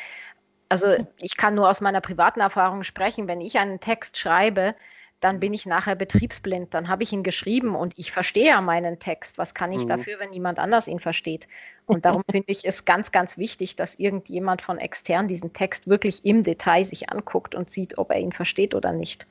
Also 0.68 0.96
ich 1.18 1.36
kann 1.36 1.54
nur 1.54 1.68
aus 1.68 1.80
meiner 1.80 2.00
privaten 2.00 2.40
Erfahrung 2.40 2.82
sprechen, 2.82 3.26
wenn 3.26 3.40
ich 3.40 3.58
einen 3.58 3.80
Text 3.80 4.16
schreibe, 4.18 4.74
dann 5.20 5.38
bin 5.38 5.52
ich 5.52 5.66
nachher 5.66 5.94
betriebsblind. 5.94 6.72
Dann 6.72 6.88
habe 6.88 7.02
ich 7.02 7.12
ihn 7.12 7.22
geschrieben 7.22 7.74
und 7.74 7.92
ich 7.96 8.10
verstehe 8.10 8.48
ja 8.48 8.60
meinen 8.60 8.98
Text. 8.98 9.36
Was 9.36 9.54
kann 9.54 9.70
ich 9.70 9.84
mhm. 9.84 9.88
dafür, 9.88 10.18
wenn 10.18 10.30
niemand 10.30 10.58
anders 10.58 10.88
ihn 10.88 10.98
versteht? 10.98 11.46
Und 11.86 12.04
darum 12.04 12.22
finde 12.30 12.50
ich 12.50 12.64
es 12.64 12.84
ganz, 12.86 13.12
ganz 13.12 13.36
wichtig, 13.36 13.76
dass 13.76 13.96
irgendjemand 13.96 14.62
von 14.62 14.78
extern 14.78 15.28
diesen 15.28 15.52
Text 15.52 15.88
wirklich 15.88 16.24
im 16.24 16.42
Detail 16.42 16.84
sich 16.84 17.10
anguckt 17.10 17.54
und 17.54 17.70
sieht, 17.70 17.98
ob 17.98 18.10
er 18.10 18.18
ihn 18.18 18.32
versteht 18.32 18.74
oder 18.74 18.92
nicht. 18.92 19.26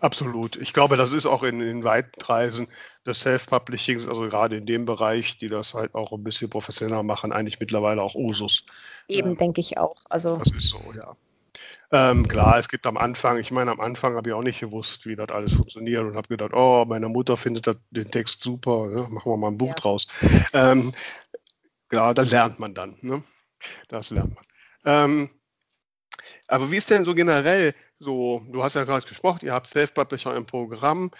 Absolut. 0.00 0.56
Ich 0.56 0.72
glaube, 0.72 0.96
das 0.96 1.12
ist 1.12 1.26
auch 1.26 1.42
in, 1.42 1.60
in 1.60 1.84
weiten 1.84 2.18
Kreisen 2.18 2.68
des 3.06 3.20
Self-Publishings, 3.20 4.08
also 4.08 4.22
gerade 4.22 4.56
in 4.56 4.64
dem 4.64 4.86
Bereich, 4.86 5.38
die 5.38 5.48
das 5.48 5.74
halt 5.74 5.94
auch 5.94 6.12
ein 6.12 6.24
bisschen 6.24 6.48
professioneller 6.48 7.02
machen, 7.02 7.32
eigentlich 7.32 7.60
mittlerweile 7.60 8.02
auch 8.02 8.14
Usus. 8.14 8.64
Eben, 9.08 9.30
ähm, 9.30 9.36
denke 9.36 9.60
ich 9.60 9.78
auch. 9.78 9.96
Also 10.08 10.38
das 10.38 10.52
ist 10.52 10.68
so, 10.68 10.80
ja. 10.96 11.16
Ähm, 11.92 12.28
klar, 12.28 12.58
es 12.58 12.68
gibt 12.68 12.86
am 12.86 12.96
Anfang, 12.96 13.36
ich 13.38 13.50
meine, 13.50 13.72
am 13.72 13.80
Anfang 13.80 14.14
habe 14.14 14.28
ich 14.28 14.34
auch 14.34 14.42
nicht 14.42 14.60
gewusst, 14.60 15.06
wie 15.06 15.16
das 15.16 15.28
alles 15.30 15.54
funktioniert 15.54 16.04
und 16.04 16.14
habe 16.14 16.28
gedacht, 16.28 16.52
oh, 16.54 16.84
meine 16.86 17.08
Mutter 17.08 17.36
findet 17.36 17.66
das, 17.66 17.76
den 17.90 18.06
Text 18.06 18.42
super, 18.42 18.86
ne? 18.86 19.08
machen 19.10 19.32
wir 19.32 19.36
mal 19.36 19.48
ein 19.48 19.58
Buch 19.58 19.68
ja. 19.68 19.74
draus. 19.74 20.06
Ähm, 20.52 20.92
klar, 21.88 22.14
das 22.14 22.30
lernt 22.30 22.60
man 22.60 22.74
dann. 22.74 22.96
Ne? 23.02 23.22
Das 23.88 24.10
lernt 24.10 24.34
man. 24.34 24.44
Ähm, 24.84 25.30
aber 26.46 26.70
wie 26.70 26.76
ist 26.76 26.90
denn 26.90 27.04
so 27.04 27.14
generell 27.14 27.74
so, 28.00 28.42
du 28.48 28.64
hast 28.64 28.74
ja 28.74 28.84
gerade 28.84 29.06
gesprochen, 29.06 29.44
ihr 29.44 29.52
habt 29.52 29.68
Self-Publisher 29.68 30.34
im 30.34 30.46
Programm. 30.46 31.10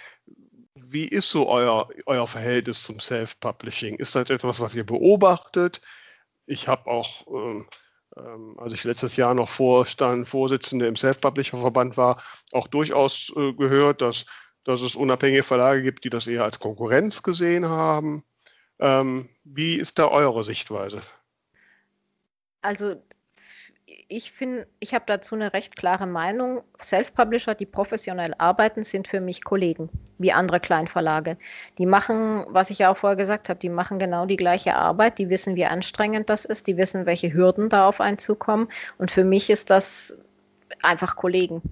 wie 0.74 1.06
ist 1.06 1.30
so 1.30 1.48
euer, 1.48 1.88
euer 2.06 2.26
Verhältnis 2.26 2.82
zum 2.84 3.00
Self-Publishing? 3.00 3.96
Ist 3.96 4.14
das 4.14 4.30
etwas, 4.30 4.60
was 4.60 4.74
ihr 4.74 4.84
beobachtet? 4.84 5.82
Ich 6.46 6.68
habe 6.68 6.90
auch, 6.90 7.26
ähm, 7.28 7.66
ähm, 8.16 8.58
als 8.58 8.72
ich 8.72 8.84
letztes 8.84 9.16
Jahr 9.16 9.34
noch 9.34 9.48
Vorstand, 9.50 10.28
Vorsitzende 10.28 10.86
im 10.86 10.96
Self-Publisher-Verband 10.96 11.96
war, 11.96 12.22
auch 12.52 12.66
durchaus 12.66 13.32
äh, 13.36 13.52
gehört, 13.52 14.00
dass, 14.00 14.26
dass 14.64 14.80
es 14.80 14.96
unabhängige 14.96 15.42
Verlage 15.42 15.82
gibt, 15.82 16.04
die 16.04 16.10
das 16.10 16.26
eher 16.26 16.44
als 16.44 16.58
Konkurrenz 16.58 17.22
gesehen 17.22 17.68
haben. 17.68 18.24
Ähm, 18.80 19.28
wie 19.44 19.74
ist 19.76 19.98
da 19.98 20.08
eure 20.08 20.44
Sichtweise? 20.44 21.02
Also 22.62 22.96
ich 24.08 24.32
finde, 24.32 24.66
ich 24.78 24.94
habe 24.94 25.04
dazu 25.06 25.34
eine 25.34 25.52
recht 25.52 25.76
klare 25.76 26.06
Meinung. 26.06 26.62
Self-Publisher, 26.80 27.54
die 27.54 27.66
professionell 27.66 28.34
arbeiten, 28.38 28.84
sind 28.84 29.08
für 29.08 29.20
mich 29.20 29.42
Kollegen, 29.42 29.88
wie 30.18 30.32
andere 30.32 30.60
Kleinverlage. 30.60 31.36
Die 31.78 31.86
machen, 31.86 32.44
was 32.48 32.70
ich 32.70 32.78
ja 32.78 32.90
auch 32.90 32.96
vorher 32.96 33.16
gesagt 33.16 33.48
habe, 33.48 33.58
die 33.58 33.68
machen 33.68 33.98
genau 33.98 34.26
die 34.26 34.36
gleiche 34.36 34.76
Arbeit, 34.76 35.18
die 35.18 35.28
wissen, 35.28 35.56
wie 35.56 35.66
anstrengend 35.66 36.30
das 36.30 36.44
ist, 36.44 36.66
die 36.66 36.76
wissen, 36.76 37.06
welche 37.06 37.32
Hürden 37.32 37.68
da 37.68 37.88
auf 37.88 38.00
einen 38.00 38.18
zukommen. 38.18 38.68
Und 38.98 39.10
für 39.10 39.24
mich 39.24 39.50
ist 39.50 39.70
das 39.70 40.18
einfach 40.82 41.16
Kollegen. 41.16 41.62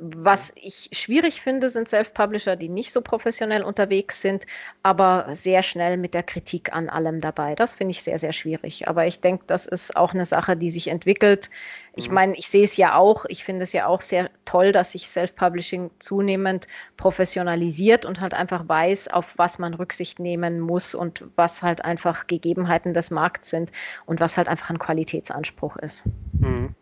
Was 0.00 0.52
ich 0.54 0.90
schwierig 0.92 1.42
finde, 1.42 1.70
sind 1.70 1.88
Self-Publisher, 1.88 2.54
die 2.54 2.68
nicht 2.68 2.92
so 2.92 3.02
professionell 3.02 3.64
unterwegs 3.64 4.22
sind, 4.22 4.46
aber 4.84 5.34
sehr 5.34 5.64
schnell 5.64 5.96
mit 5.96 6.14
der 6.14 6.22
Kritik 6.22 6.72
an 6.72 6.88
allem 6.88 7.20
dabei. 7.20 7.56
Das 7.56 7.74
finde 7.74 7.90
ich 7.90 8.04
sehr, 8.04 8.20
sehr 8.20 8.32
schwierig. 8.32 8.86
Aber 8.86 9.06
ich 9.06 9.20
denke, 9.20 9.42
das 9.48 9.66
ist 9.66 9.96
auch 9.96 10.14
eine 10.14 10.24
Sache, 10.24 10.56
die 10.56 10.70
sich 10.70 10.86
entwickelt. 10.86 11.50
Ich 11.96 12.08
mhm. 12.08 12.14
meine, 12.14 12.36
ich 12.36 12.48
sehe 12.48 12.62
es 12.62 12.76
ja 12.76 12.94
auch, 12.94 13.24
ich 13.24 13.42
finde 13.42 13.64
es 13.64 13.72
ja 13.72 13.86
auch 13.86 14.00
sehr 14.00 14.30
toll, 14.44 14.70
dass 14.70 14.92
sich 14.92 15.08
Self-Publishing 15.08 15.90
zunehmend 15.98 16.68
professionalisiert 16.96 18.04
und 18.04 18.20
halt 18.20 18.34
einfach 18.34 18.68
weiß, 18.68 19.08
auf 19.08 19.34
was 19.36 19.58
man 19.58 19.74
Rücksicht 19.74 20.20
nehmen 20.20 20.60
muss 20.60 20.94
und 20.94 21.24
was 21.34 21.64
halt 21.64 21.84
einfach 21.84 22.28
Gegebenheiten 22.28 22.94
des 22.94 23.10
Markts 23.10 23.50
sind 23.50 23.72
und 24.06 24.20
was 24.20 24.38
halt 24.38 24.46
einfach 24.46 24.70
ein 24.70 24.78
Qualitätsanspruch 24.78 25.76
ist. 25.76 26.04
Mhm. 26.34 26.76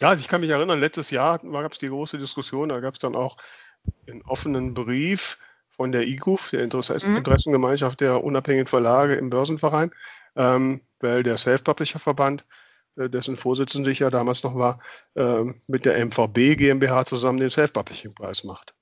Ja, 0.00 0.10
also 0.10 0.20
ich 0.20 0.28
kann 0.28 0.42
mich 0.42 0.50
erinnern, 0.50 0.80
letztes 0.80 1.10
Jahr 1.10 1.38
gab 1.38 1.72
es 1.72 1.78
die 1.78 1.88
große 1.88 2.18
Diskussion, 2.18 2.68
da 2.68 2.80
gab 2.80 2.94
es 2.94 3.00
dann 3.00 3.16
auch 3.16 3.36
einen 4.06 4.22
offenen 4.22 4.74
Brief 4.74 5.38
von 5.70 5.92
der 5.92 6.06
IGUF, 6.06 6.50
der 6.50 6.60
mhm. 6.60 7.16
Interessengemeinschaft 7.16 8.00
der 8.00 8.22
unabhängigen 8.22 8.66
Verlage 8.66 9.14
im 9.14 9.30
Börsenverein, 9.30 9.90
ähm, 10.34 10.82
weil 11.00 11.22
der 11.22 11.38
Self-Publisher-Verband, 11.38 12.44
äh, 12.96 13.08
dessen 13.08 13.36
Vorsitzender 13.36 13.90
ich 13.90 14.00
ja 14.00 14.10
damals 14.10 14.42
noch 14.42 14.54
war, 14.54 14.80
äh, 15.14 15.44
mit 15.66 15.84
der 15.84 15.98
MVB 15.98 16.56
GmbH 16.56 17.06
zusammen 17.06 17.38
den 17.38 17.50
Self-Publishing-Preis 17.50 18.44
macht. 18.44 18.75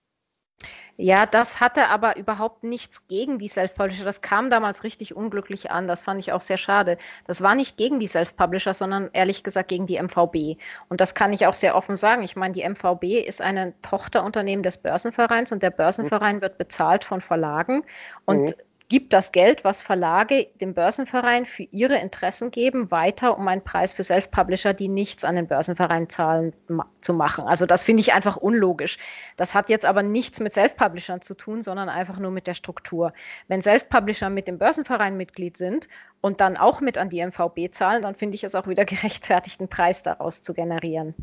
Ja, 0.96 1.26
das 1.26 1.60
hatte 1.60 1.88
aber 1.88 2.16
überhaupt 2.16 2.62
nichts 2.62 3.08
gegen 3.08 3.40
die 3.40 3.48
Self-Publisher. 3.48 4.04
Das 4.04 4.20
kam 4.20 4.48
damals 4.48 4.84
richtig 4.84 5.16
unglücklich 5.16 5.72
an. 5.72 5.88
Das 5.88 6.02
fand 6.02 6.20
ich 6.20 6.32
auch 6.32 6.40
sehr 6.40 6.56
schade. 6.56 6.98
Das 7.26 7.42
war 7.42 7.56
nicht 7.56 7.76
gegen 7.76 7.98
die 7.98 8.06
Self-Publisher, 8.06 8.74
sondern 8.74 9.10
ehrlich 9.12 9.42
gesagt 9.42 9.68
gegen 9.68 9.86
die 9.86 10.00
MVB. 10.00 10.60
Und 10.88 11.00
das 11.00 11.16
kann 11.16 11.32
ich 11.32 11.46
auch 11.46 11.54
sehr 11.54 11.74
offen 11.74 11.96
sagen. 11.96 12.22
Ich 12.22 12.36
meine, 12.36 12.54
die 12.54 12.68
MVB 12.68 13.26
ist 13.26 13.42
ein 13.42 13.74
Tochterunternehmen 13.82 14.62
des 14.62 14.78
Börsenvereins 14.78 15.50
und 15.50 15.64
der 15.64 15.70
Börsenverein 15.70 16.40
wird 16.40 16.58
bezahlt 16.58 17.04
von 17.04 17.20
Verlagen. 17.20 17.82
Und 18.24 18.42
mhm 18.42 18.54
gibt 18.94 19.12
das 19.12 19.32
Geld, 19.32 19.64
was 19.64 19.82
Verlage 19.82 20.46
dem 20.60 20.72
Börsenverein 20.72 21.46
für 21.46 21.64
ihre 21.64 21.98
Interessen 21.98 22.52
geben, 22.52 22.92
weiter, 22.92 23.36
um 23.36 23.48
einen 23.48 23.64
Preis 23.64 23.92
für 23.92 24.04
Self-Publisher, 24.04 24.72
die 24.72 24.86
nichts 24.86 25.24
an 25.24 25.34
den 25.34 25.48
Börsenverein 25.48 26.08
zahlen, 26.08 26.52
ma 26.68 26.86
zu 27.00 27.12
machen. 27.12 27.44
Also 27.48 27.66
das 27.66 27.82
finde 27.82 28.02
ich 28.02 28.12
einfach 28.14 28.36
unlogisch. 28.36 28.98
Das 29.36 29.52
hat 29.52 29.68
jetzt 29.68 29.84
aber 29.84 30.04
nichts 30.04 30.38
mit 30.38 30.52
Self-Publishern 30.52 31.22
zu 31.22 31.34
tun, 31.34 31.60
sondern 31.60 31.88
einfach 31.88 32.20
nur 32.20 32.30
mit 32.30 32.46
der 32.46 32.54
Struktur. 32.54 33.12
Wenn 33.48 33.62
Self-Publisher 33.62 34.30
mit 34.30 34.46
dem 34.46 34.58
Börsenverein 34.58 35.16
Mitglied 35.16 35.56
sind 35.56 35.88
und 36.20 36.40
dann 36.40 36.56
auch 36.56 36.80
mit 36.80 36.96
an 36.96 37.10
die 37.10 37.20
MVB 37.20 37.72
zahlen, 37.72 38.02
dann 38.02 38.14
finde 38.14 38.36
ich 38.36 38.44
es 38.44 38.54
auch 38.54 38.68
wieder 38.68 38.84
gerechtfertigt, 38.84 39.58
einen 39.58 39.68
Preis 39.68 40.04
daraus 40.04 40.40
zu 40.40 40.54
generieren. 40.54 41.16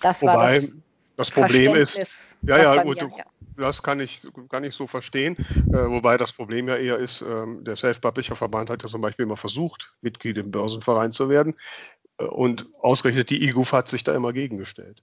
Das 0.00 0.22
Wobei, 0.22 0.32
war 0.32 0.50
das, 0.54 0.72
das 1.16 1.30
Problem 1.30 1.74
ist, 1.74 2.36
ja, 2.42 2.58
ja, 2.58 2.84
mir, 2.84 2.96
ja. 2.96 3.24
Das 3.56 3.82
kann 3.82 4.00
ich, 4.00 4.26
kann 4.50 4.64
ich 4.64 4.74
so 4.74 4.86
verstehen. 4.86 5.36
Äh, 5.72 5.88
wobei 5.88 6.16
das 6.16 6.32
Problem 6.32 6.68
ja 6.68 6.76
eher 6.76 6.96
ist, 6.98 7.22
ähm, 7.22 7.64
der 7.64 7.76
Self-Publisher-Verband 7.76 8.70
hat 8.70 8.82
ja 8.82 8.88
zum 8.88 9.00
Beispiel 9.00 9.24
immer 9.24 9.36
versucht, 9.36 9.92
Mitglied 10.00 10.38
im 10.38 10.50
Börsenverein 10.50 11.12
zu 11.12 11.28
werden. 11.28 11.54
Äh, 12.18 12.24
und 12.24 12.66
ausgerechnet 12.80 13.30
die 13.30 13.44
IGUF 13.44 13.72
hat 13.72 13.88
sich 13.88 14.04
da 14.04 14.14
immer 14.14 14.32
gegengestellt. 14.32 15.02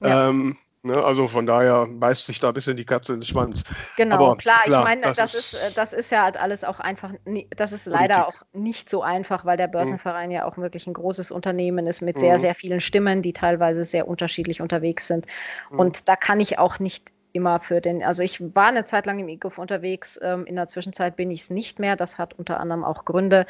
Ja. 0.00 0.28
Ähm, 0.28 0.56
ne, 0.82 1.02
also 1.02 1.28
von 1.28 1.46
daher 1.46 1.86
beißt 1.88 2.26
sich 2.26 2.40
da 2.40 2.48
ein 2.48 2.54
bisschen 2.54 2.76
die 2.76 2.84
Katze 2.84 3.12
in 3.12 3.20
den 3.20 3.26
Schwanz. 3.26 3.64
Genau, 3.96 4.16
Aber, 4.16 4.36
klar, 4.36 4.62
klar, 4.64 4.82
ich 4.82 4.88
meine, 4.88 5.02
das, 5.02 5.16
das 5.16 5.34
ist, 5.34 5.54
ist, 5.54 5.76
das 5.76 5.92
ist 5.92 6.10
ja 6.10 6.22
halt 6.22 6.36
alles 6.36 6.64
auch 6.64 6.80
einfach, 6.80 7.12
das 7.56 7.72
ist 7.72 7.86
leider 7.86 8.22
Politik. 8.22 8.42
auch 8.42 8.46
nicht 8.52 8.90
so 8.90 9.02
einfach, 9.02 9.44
weil 9.44 9.56
der 9.56 9.68
mhm. 9.68 9.72
Börsenverein 9.72 10.28
mhm. 10.28 10.34
ja 10.34 10.44
auch 10.44 10.58
wirklich 10.58 10.86
ein 10.86 10.94
großes 10.94 11.30
Unternehmen 11.30 11.86
ist 11.86 12.00
mit 12.02 12.18
sehr, 12.18 12.34
mhm. 12.36 12.40
sehr 12.40 12.54
vielen 12.54 12.80
Stimmen, 12.80 13.22
die 13.22 13.32
teilweise 13.32 13.84
sehr 13.84 14.08
unterschiedlich 14.08 14.60
unterwegs 14.60 15.06
sind. 15.06 15.26
Mhm. 15.70 15.80
Und 15.80 16.08
da 16.08 16.16
kann 16.16 16.40
ich 16.40 16.58
auch 16.58 16.78
nicht 16.78 17.12
immer 17.32 17.60
für 17.60 17.80
den, 17.80 18.02
also 18.02 18.22
ich 18.22 18.40
war 18.54 18.68
eine 18.68 18.86
Zeit 18.86 19.06
lang 19.06 19.18
im 19.18 19.28
EGOF 19.28 19.58
unterwegs, 19.58 20.18
ähm, 20.22 20.46
in 20.46 20.56
der 20.56 20.68
Zwischenzeit 20.68 21.16
bin 21.16 21.30
ich 21.30 21.42
es 21.42 21.50
nicht 21.50 21.78
mehr. 21.78 21.94
Das 21.94 22.18
hat 22.18 22.34
unter 22.34 22.58
anderem 22.58 22.82
auch 22.82 23.04
Gründe. 23.04 23.46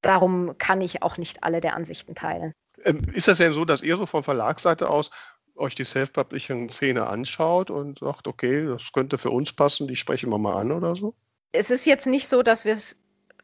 Darum 0.00 0.56
kann 0.58 0.80
ich 0.80 1.02
auch 1.02 1.18
nicht 1.18 1.44
alle 1.44 1.60
der 1.60 1.74
Ansichten 1.76 2.14
teilen. 2.14 2.52
Ähm, 2.84 3.02
ist 3.12 3.28
das 3.28 3.38
denn 3.38 3.52
so, 3.52 3.64
dass 3.64 3.82
ihr 3.82 3.96
so 3.96 4.06
von 4.06 4.22
Verlagsseite 4.22 4.90
aus 4.90 5.10
euch 5.56 5.74
die 5.74 5.84
Self-Publishing-Szene 5.84 7.06
anschaut 7.06 7.70
und 7.70 8.00
sagt, 8.00 8.26
okay, 8.26 8.66
das 8.66 8.92
könnte 8.92 9.18
für 9.18 9.30
uns 9.30 9.52
passen, 9.52 9.88
die 9.88 9.96
sprechen 9.96 10.30
wir 10.30 10.38
mal 10.38 10.56
an 10.56 10.72
oder 10.72 10.96
so? 10.96 11.14
Es 11.52 11.70
ist 11.70 11.84
jetzt 11.84 12.06
nicht 12.06 12.28
so, 12.28 12.42
dass 12.42 12.64
wir 12.64 12.76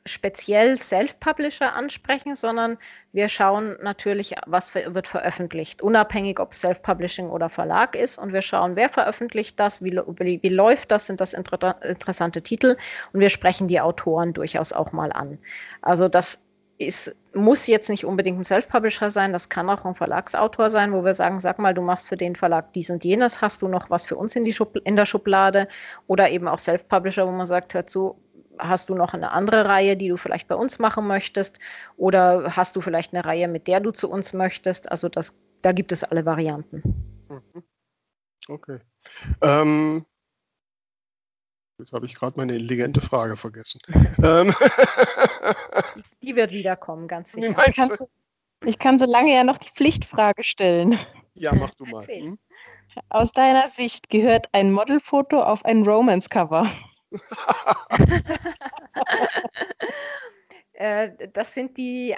speziell 0.06 0.80
Self-Publisher 0.80 1.74
ansprechen, 1.74 2.34
sondern 2.34 2.78
wir 3.12 3.28
schauen 3.28 3.76
natürlich, 3.82 4.34
was 4.46 4.74
wird 4.74 5.06
veröffentlicht, 5.06 5.82
unabhängig 5.82 6.40
ob 6.40 6.54
Self-Publishing 6.54 7.28
oder 7.28 7.50
Verlag 7.50 7.94
ist. 7.94 8.18
Und 8.18 8.32
wir 8.32 8.42
schauen, 8.42 8.76
wer 8.76 8.88
veröffentlicht 8.88 9.60
das, 9.60 9.84
wie, 9.84 9.92
wie, 9.92 10.42
wie 10.42 10.48
läuft 10.48 10.90
das, 10.90 11.06
sind 11.06 11.20
das 11.20 11.34
inter 11.34 11.82
interessante 11.82 12.42
Titel. 12.42 12.76
Und 13.12 13.20
wir 13.20 13.28
sprechen 13.28 13.68
die 13.68 13.80
Autoren 13.80 14.32
durchaus 14.32 14.72
auch 14.72 14.92
mal 14.92 15.12
an. 15.12 15.38
Also 15.82 16.08
das 16.08 16.40
ist, 16.80 17.14
muss 17.34 17.66
jetzt 17.66 17.90
nicht 17.90 18.04
unbedingt 18.04 18.38
ein 18.38 18.44
Self-Publisher 18.44 19.10
sein, 19.10 19.32
das 19.32 19.48
kann 19.48 19.68
auch 19.68 19.84
ein 19.84 19.94
Verlagsautor 19.94 20.70
sein, 20.70 20.92
wo 20.92 21.04
wir 21.04 21.14
sagen, 21.14 21.38
sag 21.38 21.58
mal, 21.58 21.74
du 21.74 21.82
machst 21.82 22.08
für 22.08 22.16
den 22.16 22.36
Verlag 22.36 22.72
dies 22.72 22.90
und 22.90 23.04
jenes, 23.04 23.40
hast 23.40 23.62
du 23.62 23.68
noch 23.68 23.90
was 23.90 24.06
für 24.06 24.16
uns 24.16 24.34
in, 24.34 24.46
in 24.84 24.96
der 24.96 25.04
Schublade? 25.04 25.68
Oder 26.06 26.30
eben 26.30 26.48
auch 26.48 26.58
Self-Publisher, 26.58 27.26
wo 27.26 27.32
man 27.32 27.46
sagt, 27.46 27.74
hör 27.74 27.86
zu, 27.86 28.18
hast 28.58 28.88
du 28.88 28.94
noch 28.94 29.12
eine 29.12 29.32
andere 29.32 29.66
Reihe, 29.66 29.96
die 29.96 30.08
du 30.08 30.16
vielleicht 30.16 30.48
bei 30.48 30.54
uns 30.54 30.78
machen 30.78 31.06
möchtest? 31.06 31.58
Oder 31.96 32.56
hast 32.56 32.76
du 32.76 32.80
vielleicht 32.80 33.12
eine 33.12 33.24
Reihe, 33.24 33.48
mit 33.48 33.66
der 33.66 33.80
du 33.80 33.90
zu 33.90 34.10
uns 34.10 34.32
möchtest? 34.32 34.90
Also 34.90 35.08
das, 35.08 35.34
da 35.62 35.72
gibt 35.72 35.92
es 35.92 36.02
alle 36.02 36.24
Varianten. 36.24 36.82
Mhm. 37.28 37.62
Okay. 38.48 38.78
Ähm, 39.42 40.04
jetzt 41.80 41.92
habe 41.92 42.06
ich 42.06 42.14
gerade 42.14 42.38
meine 42.38 42.52
intelligente 42.54 43.00
Frage 43.00 43.36
vergessen. 43.36 43.80
Ähm. 44.22 44.54
die 46.22 46.36
wird 46.36 46.52
wiederkommen, 46.52 47.08
ganz 47.08 47.32
sicher. 47.32 47.56
Ich 47.66 47.74
kann, 47.74 47.96
so, 47.96 48.08
ich 48.64 48.78
kann 48.78 48.98
so 48.98 49.06
lange 49.06 49.34
ja 49.34 49.44
noch 49.44 49.58
die 49.58 49.70
Pflichtfrage 49.70 50.44
stellen. 50.44 50.98
Ja, 51.34 51.54
mach 51.54 51.74
du 51.74 51.86
mal. 51.86 52.06
Hm? 52.06 52.38
Aus 53.08 53.32
deiner 53.32 53.68
Sicht 53.68 54.10
gehört 54.10 54.48
ein 54.52 54.72
Modelfoto 54.72 55.42
auf 55.42 55.64
ein 55.64 55.82
Romance-Cover? 55.82 56.70
Äh, 60.80 61.28
das 61.34 61.52
sind 61.52 61.76
die, 61.76 62.16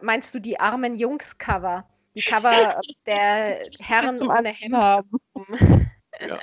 meinst 0.00 0.34
du 0.34 0.40
die 0.40 0.58
armen 0.58 0.96
Jungs-Cover? 0.96 1.88
Die 2.16 2.20
Cover 2.20 2.80
der 3.06 3.62
Herren 3.80 4.18
zum 4.18 4.28
ohne 4.28 4.48
Hemd. 4.48 4.74
Haben. 4.74 5.20
Ja. 6.20 6.40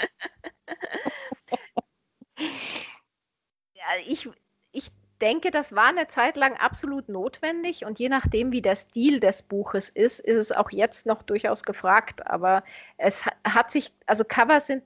Ja, 3.74 3.86
ich, 4.08 4.30
denke, 5.22 5.52
das 5.52 5.76
war 5.76 5.88
eine 5.88 6.08
Zeit 6.08 6.38
lang 6.38 6.56
absolut 6.58 7.10
notwendig 7.10 7.86
und 7.86 8.00
je 8.00 8.10
nachdem, 8.10 8.52
wie 8.52 8.62
der 8.62 8.76
Stil 8.76 9.20
des 9.20 9.44
Buches 9.44 9.90
ist, 9.90 10.20
ist 10.20 10.38
es 10.38 10.52
auch 10.52 10.72
jetzt 10.72 11.06
noch 11.06 11.24
durchaus 11.24 11.64
gefragt. 11.64 12.26
Aber 12.28 12.64
es 12.98 13.26
hat 13.44 13.72
sich, 13.72 13.94
also 14.06 14.24
Cover 14.24 14.60
sind, 14.60 14.84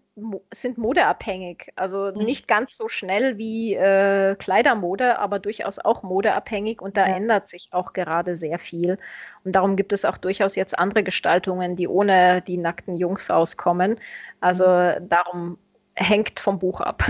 sind 0.52 0.78
modeabhängig, 0.78 1.72
also 1.76 2.12
mhm. 2.14 2.26
nicht 2.26 2.48
ganz 2.48 2.76
so 2.78 2.88
schnell 2.88 3.38
wie 3.38 3.76
äh, 3.76 4.36
Kleidermode, 4.36 5.20
aber 5.20 5.40
durchaus 5.40 5.80
auch 5.80 6.04
modeabhängig 6.04 6.82
und 6.82 6.98
da 6.98 7.08
ja. 7.08 7.16
ändert 7.16 7.50
sich 7.50 7.70
auch 7.72 7.94
gerade 7.94 8.36
sehr 8.36 8.60
viel. 8.60 8.98
Und 9.44 9.54
darum 9.54 9.76
gibt 9.76 9.94
es 9.94 10.06
auch 10.06 10.18
durchaus 10.18 10.56
jetzt 10.56 10.78
andere 10.78 11.04
Gestaltungen, 11.04 11.76
die 11.76 11.88
ohne 11.88 12.42
die 12.42 12.58
nackten 12.58 12.96
Jungs 12.98 13.30
auskommen. 13.30 14.00
Also 14.40 14.66
mhm. 14.66 15.10
darum 15.10 15.58
hängt 15.96 16.40
vom 16.40 16.60
Buch 16.60 16.82
ab. 16.82 17.04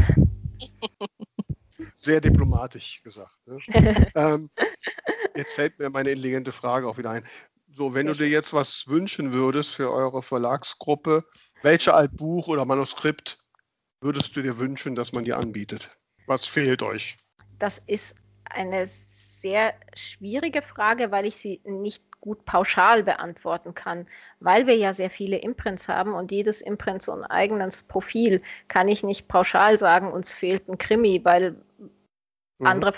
Sehr 1.95 2.21
diplomatisch 2.21 3.01
gesagt. 3.03 3.35
Ne? 3.45 3.59
ähm, 4.15 4.49
jetzt 5.35 5.53
fällt 5.53 5.79
mir 5.79 5.89
meine 5.89 6.11
intelligente 6.11 6.51
Frage 6.51 6.87
auch 6.87 6.97
wieder 6.97 7.11
ein. 7.11 7.23
So, 7.75 7.95
wenn 7.95 8.05
du 8.05 8.13
dir 8.13 8.29
jetzt 8.29 8.53
was 8.53 8.87
wünschen 8.87 9.33
würdest 9.33 9.73
für 9.73 9.91
eure 9.91 10.21
Verlagsgruppe, 10.21 11.23
welche 11.63 11.93
Art 11.93 12.15
Buch 12.15 12.47
oder 12.47 12.65
Manuskript 12.65 13.39
würdest 13.99 14.35
du 14.35 14.41
dir 14.41 14.59
wünschen, 14.59 14.95
dass 14.95 15.11
man 15.11 15.23
dir 15.23 15.37
anbietet? 15.37 15.89
Was 16.27 16.45
fehlt 16.45 16.83
euch? 16.83 17.17
Das 17.57 17.81
ist 17.87 18.15
eine 18.45 18.85
sehr 18.85 19.73
schwierige 19.95 20.61
Frage, 20.61 21.09
weil 21.11 21.25
ich 21.25 21.37
sie 21.37 21.61
nicht 21.65 22.03
gut 22.23 22.45
pauschal 22.45 23.03
beantworten 23.03 23.73
kann, 23.73 24.07
weil 24.39 24.65
wir 24.65 24.77
ja 24.77 24.93
sehr 24.93 25.09
viele 25.09 25.39
Imprints 25.39 25.89
haben 25.89 26.13
und 26.13 26.31
jedes 26.31 26.61
Imprint 26.61 27.03
so 27.03 27.11
ein 27.11 27.25
eigenes 27.25 27.83
Profil, 27.83 28.41
kann 28.69 28.87
ich 28.87 29.03
nicht 29.03 29.27
pauschal 29.27 29.77
sagen, 29.77 30.09
uns 30.09 30.33
fehlt 30.33 30.69
ein 30.69 30.77
Krimi, 30.77 31.19
weil 31.25 31.57
mhm. 32.59 32.65
andere 32.65 32.93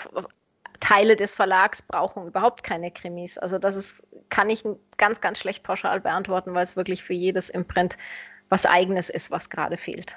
Teile 0.78 1.16
des 1.16 1.34
Verlags 1.34 1.82
brauchen 1.82 2.28
überhaupt 2.28 2.62
keine 2.62 2.92
Krimis. 2.92 3.36
Also 3.36 3.58
das 3.58 3.74
ist, 3.74 4.00
kann 4.28 4.48
ich 4.48 4.62
ganz, 4.96 5.20
ganz 5.20 5.38
schlecht 5.40 5.64
pauschal 5.64 6.00
beantworten, 6.00 6.54
weil 6.54 6.62
es 6.62 6.76
wirklich 6.76 7.02
für 7.02 7.14
jedes 7.14 7.50
Imprint 7.50 7.98
was 8.48 8.64
eigenes 8.64 9.10
ist, 9.10 9.32
was 9.32 9.50
gerade 9.50 9.76
fehlt. 9.76 10.16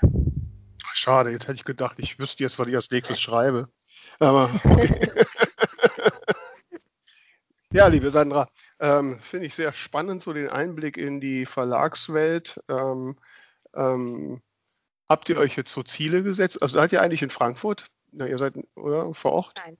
Schade, 0.93 1.31
jetzt 1.31 1.43
hätte 1.47 1.55
ich 1.55 1.65
gedacht, 1.65 1.97
ich 1.97 2.19
wüsste 2.19 2.43
jetzt, 2.43 2.59
was 2.59 2.67
ich 2.67 2.75
als 2.75 2.91
nächstes 2.91 3.19
schreibe. 3.19 3.69
Aber 4.19 4.51
okay. 4.63 5.09
ja, 7.73 7.87
liebe 7.87 8.11
Sandra, 8.11 8.47
ähm, 8.79 9.19
finde 9.21 9.45
ich 9.45 9.55
sehr 9.55 9.73
spannend, 9.73 10.23
so 10.23 10.33
den 10.33 10.49
Einblick 10.49 10.97
in 10.97 11.19
die 11.19 11.45
Verlagswelt. 11.45 12.61
Ähm, 12.69 13.17
ähm, 13.75 14.41
habt 15.07 15.29
ihr 15.29 15.37
euch 15.37 15.55
jetzt 15.55 15.71
so 15.71 15.83
Ziele 15.83 16.23
gesetzt? 16.23 16.61
Also 16.61 16.75
seid 16.75 16.91
ihr 16.93 17.01
eigentlich 17.01 17.21
in 17.21 17.29
Frankfurt? 17.29 17.87
Na, 18.11 18.25
ihr 18.25 18.37
seid 18.37 18.55
oder 18.75 19.13
vor 19.13 19.33
Ort? 19.33 19.61
Nein. 19.65 19.77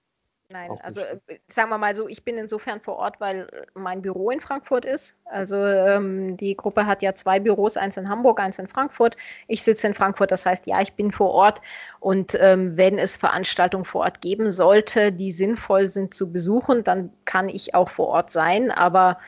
Nein, 0.52 0.72
Auch 0.72 0.82
also 0.82 1.02
äh, 1.02 1.20
sagen 1.47 1.70
wir 1.70 1.78
mal 1.78 1.95
so, 1.95 2.08
ich 2.08 2.24
bin 2.24 2.39
insofern 2.39 2.82
vor 2.82 2.95
Ort, 2.95 3.22
weil 3.22 3.47
mein 3.76 4.02
Büro 4.02 4.32
in 4.32 4.39
Frankfurt 4.39 4.84
ist. 4.84 5.16
Also 5.26 5.58
ähm, 5.58 6.38
die 6.38 6.58
Gruppe 6.58 6.88
hat 6.88 7.04
ja 7.04 7.14
zwei 7.14 7.39
Büros, 7.39 7.78
eins 7.78 7.97
in 7.97 8.10
Hamburg, 8.10 8.39
eins 8.39 8.58
in 8.58 8.68
Frankfurt. 8.68 9.16
Ich 9.47 9.62
sitze 9.62 9.86
in 9.86 9.93
Frankfurt, 9.93 10.32
das 10.32 10.47
heißt, 10.47 10.66
ja, 10.66 10.82
ich 10.82 10.93
bin 10.93 11.12
vor 11.12 11.30
Ort. 11.32 11.62
Und 12.00 12.36
ähm, 12.41 12.78
wenn 12.78 12.97
es 12.97 13.16
Veranstaltungen 13.16 13.86
vor 13.86 14.02
Ort 14.02 14.22
geben 14.22 14.50
sollte, 14.50 15.12
die 15.12 15.32
sinnvoll 15.32 15.89
sind 15.89 16.16
zu 16.16 16.32
besuchen, 16.32 16.84
dann 16.84 17.14
kann 17.26 17.47
ich 17.47 17.76
auch 17.76 17.89
vor 17.89 18.08
Ort 18.08 18.32
sein. 18.32 18.72
Aber 18.72 19.20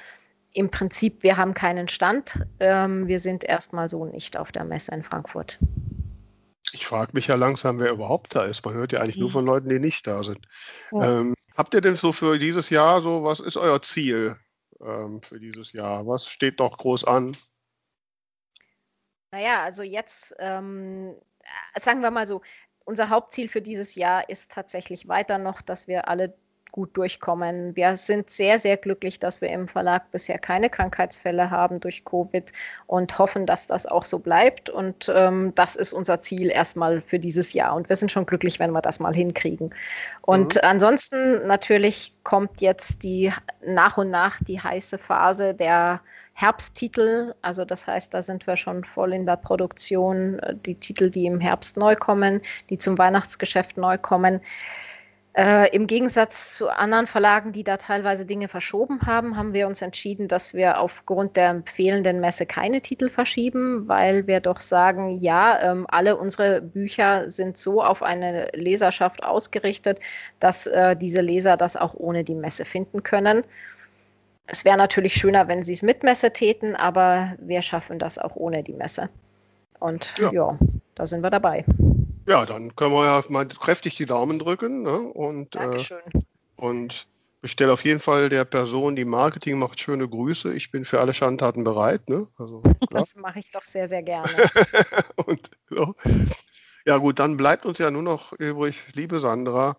im 0.54 0.72
Prinzip, 0.72 1.22
wir 1.22 1.38
haben 1.38 1.54
keinen 1.54 1.88
Stand. 1.88 2.40
Ähm, 2.60 3.08
wir 3.08 3.20
sind 3.20 3.44
erstmal 3.44 3.90
so 3.90 4.06
nicht 4.06 4.38
auf 4.38 4.52
der 4.52 4.64
Messe 4.64 4.92
in 4.92 5.04
Frankfurt. 5.04 5.60
Ich 6.74 6.86
frage 6.86 7.12
mich 7.14 7.28
ja 7.28 7.36
langsam, 7.36 7.80
wer 7.80 7.92
überhaupt 7.92 8.36
da 8.36 8.44
ist. 8.44 8.66
Man 8.66 8.74
hört 8.74 8.92
ja 8.92 9.02
eigentlich 9.02 9.18
mhm. 9.18 9.22
nur 9.22 9.32
von 9.32 9.46
Leuten, 9.46 9.70
die 9.70 9.80
nicht 9.80 10.08
da 10.08 10.24
sind. 10.24 10.48
Ja. 10.92 11.20
Ähm, 11.20 11.36
habt 11.56 11.74
ihr 11.74 11.82
denn 11.82 11.96
so 11.96 12.14
für 12.14 12.40
dieses 12.40 12.70
Jahr 12.70 13.02
so, 13.02 13.24
was 13.24 13.40
ist 13.40 13.58
euer 13.58 13.82
Ziel 13.82 14.38
ähm, 14.82 15.22
für 15.22 15.40
dieses 15.40 15.74
Jahr? 15.74 16.08
Was 16.08 16.28
steht 16.28 16.60
doch 16.60 16.78
groß 16.78 17.06
an? 17.06 17.36
Naja, 19.32 19.64
also 19.64 19.84
jetzt, 19.84 20.36
ähm, 20.40 21.16
sagen 21.80 22.02
wir 22.02 22.12
mal 22.12 22.28
so, 22.28 22.42
unser 22.84 23.10
Hauptziel 23.10 23.48
für 23.48 23.62
dieses 23.62 23.96
Jahr 23.96 24.28
ist 24.30 24.52
tatsächlich 24.52 25.08
weiter 25.08 25.38
noch, 25.38 25.62
dass 25.62 25.88
wir 25.88 26.08
alle 26.08 26.38
gut 26.72 26.96
durchkommen. 26.96 27.76
Wir 27.76 27.98
sind 27.98 28.30
sehr, 28.30 28.60
sehr 28.60 28.78
glücklich, 28.78 29.20
dass 29.20 29.42
wir 29.42 29.50
im 29.50 29.68
Verlag 29.68 30.10
bisher 30.12 30.40
keine 30.40 30.70
Krankheitsfälle 30.70 31.52
haben 31.52 31.80
durch 31.80 32.06
Covid 32.06 32.52
und 32.88 33.18
hoffen, 33.20 33.46
dass 33.46 33.68
das 33.68 33.86
auch 33.86 34.04
so 34.04 34.20
bleibt. 34.20 34.70
Und 34.70 35.12
ähm, 35.14 35.54
das 35.56 35.76
ist 35.76 35.94
unser 35.94 36.22
Ziel 36.22 36.50
erstmal 36.50 37.02
für 37.02 37.20
dieses 37.20 37.54
Jahr. 37.54 37.76
Und 37.76 37.90
wir 37.90 37.96
sind 37.96 38.12
schon 38.12 38.26
glücklich, 38.26 38.60
wenn 38.60 38.72
wir 38.72 38.82
das 38.82 39.00
mal 39.00 39.14
hinkriegen. 39.14 39.74
Und 40.22 40.56
mhm. 40.56 40.62
ansonsten 40.64 41.46
natürlich 41.46 42.14
kommt 42.24 42.62
jetzt 42.62 43.04
die 43.04 43.34
nach 43.66 43.98
und 43.98 44.10
nach 44.10 44.42
die 44.44 44.62
heiße 44.62 44.98
Phase 44.98 45.54
der 45.54 46.02
Herbsttitel. 46.34 47.36
Also 47.42 47.66
das 47.66 47.86
heißt, 47.86 48.14
da 48.14 48.22
sind 48.22 48.48
wir 48.48 48.56
schon 48.56 48.84
voll 48.84 49.14
in 49.14 49.26
der 49.26 49.36
Produktion. 49.36 50.42
Die 50.66 50.76
Titel, 50.76 51.10
die 51.10 51.26
im 51.26 51.40
Herbst 51.40 51.78
neu 51.78 51.96
kommen, 51.96 52.42
die 52.70 52.78
zum 52.78 52.98
Weihnachtsgeschäft 52.98 53.78
neu 53.78 53.98
kommen. 53.98 54.42
Äh, 55.34 55.74
Im 55.74 55.88
Gegensatz 55.88 56.54
zu 56.54 56.68
anderen 56.68 57.08
Verlagen, 57.08 57.54
die 57.54 57.64
da 57.64 57.78
teilweise 57.78 58.26
Dinge 58.26 58.50
verschoben 58.50 59.02
haben, 59.06 59.38
haben 59.38 59.54
wir 59.54 59.66
uns 59.68 59.82
entschieden, 59.82 60.28
dass 60.28 60.54
wir 60.54 60.80
aufgrund 60.80 61.38
der 61.38 61.64
fehlenden 61.66 62.20
Messe 62.20 62.46
keine 62.46 62.82
Titel 62.82 63.10
verschieben, 63.10 63.88
weil 63.88 64.28
wir 64.28 64.42
doch 64.42 64.60
sagen, 64.60 65.10
ja, 65.10 65.72
ähm, 65.72 65.86
alle 65.90 66.18
unsere 66.18 66.62
Bücher 66.62 67.30
sind 67.30 67.58
so 67.58 67.82
auf 67.82 68.04
eine 68.04 68.50
Leserschaft 68.54 69.24
ausgerichtet, 69.24 70.02
dass 70.42 70.68
äh, 70.68 70.98
diese 70.98 71.22
Leser 71.22 71.56
das 71.56 71.78
auch 71.78 71.94
ohne 71.94 72.26
die 72.26 72.36
Messe 72.36 72.66
finden 72.66 73.02
können. 73.02 73.46
Es 74.48 74.66
wäre 74.66 74.78
natürlich 74.78 75.14
schöner, 75.14 75.48
wenn 75.48 75.64
sie 75.64 75.74
es 75.74 75.82
mit 75.82 76.04
Messe 76.04 76.32
täten, 76.32 76.76
aber 76.76 77.36
wir 77.40 77.62
schaffen 77.62 78.00
das 78.00 78.18
auch 78.18 78.36
ohne 78.36 78.64
die 78.64 78.74
Messe. 78.74 79.08
Und 79.80 80.14
ja, 80.18 80.30
ja 80.34 80.60
da 80.96 81.08
sind 81.08 81.24
wir 81.24 81.30
dabei. 81.30 81.64
Ja, 82.26 82.46
dann 82.46 82.76
können 82.76 82.94
wir 82.94 83.06
ja 83.06 83.24
mal 83.30 83.48
kräftig 83.48 83.96
die 83.96 84.06
Daumen 84.06 84.40
drücken 84.40 84.84
ne? 84.84 85.00
und, 85.00 85.56
äh, 85.56 85.78
und 86.56 87.08
bestelle 87.42 87.74
auf 87.74 87.84
jeden 87.84 88.00
Fall 88.00 88.30
der 88.30 88.46
Person, 88.46 88.96
die 88.96 89.06
Marketing 89.06 89.58
macht, 89.58 89.80
schöne 89.80 90.08
Grüße. 90.08 90.54
Ich 90.54 90.72
bin 90.72 90.86
für 90.86 91.00
alle 91.00 91.14
Schandtaten 91.14 91.64
bereit. 91.64 92.08
Ne? 92.10 92.28
Also, 92.38 92.62
das 92.90 93.16
mache 93.16 93.40
ich 93.40 93.52
doch 93.52 93.66
sehr, 93.66 93.90
sehr 93.90 94.04
gerne. 94.04 94.30
und, 95.26 95.50
so. 95.70 95.96
Ja 96.86 96.98
gut, 96.98 97.20
dann 97.20 97.38
bleibt 97.38 97.66
uns 97.66 97.78
ja 97.78 97.92
nur 97.92 98.04
noch 98.04 98.34
übrig, 98.34 98.84
liebe 98.94 99.20
Sandra, 99.20 99.78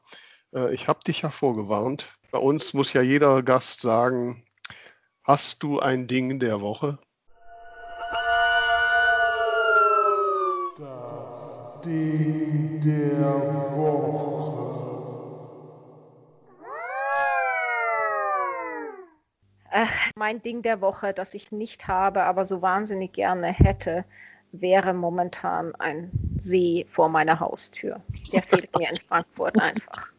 äh, 0.55 0.73
ich 0.75 0.89
habe 0.89 1.01
dich 1.05 1.23
ja 1.23 1.31
vorgewarnt. 1.31 2.13
Bei 2.31 2.39
uns 2.39 2.75
muss 2.75 2.93
ja 2.93 3.03
jeder 3.03 3.43
Gast 3.43 3.81
sagen, 3.81 4.45
hast 5.25 5.63
du 5.63 5.81
ein 5.81 6.07
Ding 6.07 6.39
der 6.39 6.61
Woche? 6.61 6.99
Ding 11.85 12.81
der 12.81 13.77
Woche. 13.77 14.63
Ach, 19.71 20.11
mein 20.17 20.43
Ding 20.43 20.63
der 20.63 20.81
Woche, 20.81 21.13
das 21.13 21.35
ich 21.35 21.51
nicht 21.51 21.89
habe, 21.89 22.23
aber 22.25 22.45
so 22.45 22.63
wahnsinnig 22.63 23.13
gerne 23.15 23.49
hätte, 23.49 24.05
wäre 24.53 24.93
momentan 24.93 25.75
ein 25.77 26.11
See 26.39 26.87
vor 26.91 27.09
meiner 27.09 27.41
Haustür. 27.41 28.01
Der 28.33 28.43
fehlt 28.43 28.77
mir 28.79 28.91
in 28.91 28.99
Frankfurt 28.99 29.59
einfach. 29.59 30.13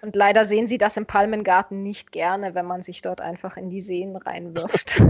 Und 0.00 0.16
leider 0.16 0.44
sehen 0.44 0.66
Sie 0.66 0.78
das 0.78 0.96
im 0.96 1.06
Palmengarten 1.06 1.82
nicht 1.82 2.10
gerne, 2.10 2.54
wenn 2.54 2.66
man 2.66 2.82
sich 2.82 3.02
dort 3.02 3.20
einfach 3.20 3.56
in 3.56 3.70
die 3.70 3.82
Seen 3.82 4.16
reinwirft. 4.16 5.02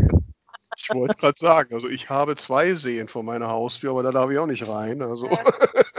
Ich 0.88 0.94
wollte 0.94 1.16
gerade 1.16 1.38
sagen, 1.38 1.74
also 1.74 1.88
ich 1.88 2.08
habe 2.08 2.36
zwei 2.36 2.74
Seen 2.74 3.08
vor 3.08 3.22
meiner 3.22 3.48
Haustür, 3.48 3.90
aber 3.90 4.02
da 4.02 4.10
darf 4.10 4.30
ich 4.30 4.38
auch 4.38 4.46
nicht 4.46 4.66
rein. 4.66 5.02
Also 5.02 5.26
ja, 5.26 5.44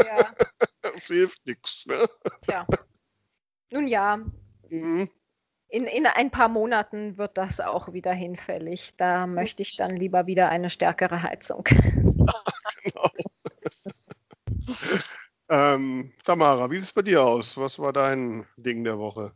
ja. 0.03 0.33
das 0.81 1.05
hilft 1.05 1.45
nichts. 1.45 1.85
Ne? 1.85 2.07
Tja. 2.41 2.65
Nun 3.71 3.87
ja. 3.87 4.17
Mhm. 4.69 5.09
In, 5.67 5.85
in 5.85 6.07
ein 6.07 6.31
paar 6.31 6.49
Monaten 6.49 7.17
wird 7.17 7.37
das 7.37 7.59
auch 7.59 7.93
wieder 7.93 8.11
hinfällig. 8.11 8.95
Da 8.97 9.27
möchte 9.27 9.61
ich 9.61 9.77
dann 9.77 9.95
lieber 9.95 10.25
wieder 10.25 10.49
eine 10.49 10.71
stärkere 10.71 11.21
Heizung. 11.21 11.63
genau. 11.63 13.09
ähm, 15.49 16.13
Tamara, 16.23 16.71
wie 16.71 16.77
sieht 16.77 16.85
es 16.85 16.93
bei 16.93 17.03
dir 17.03 17.23
aus? 17.23 17.57
Was 17.57 17.77
war 17.77 17.93
dein 17.93 18.47
Ding 18.57 18.83
der 18.83 18.97
Woche? 18.97 19.33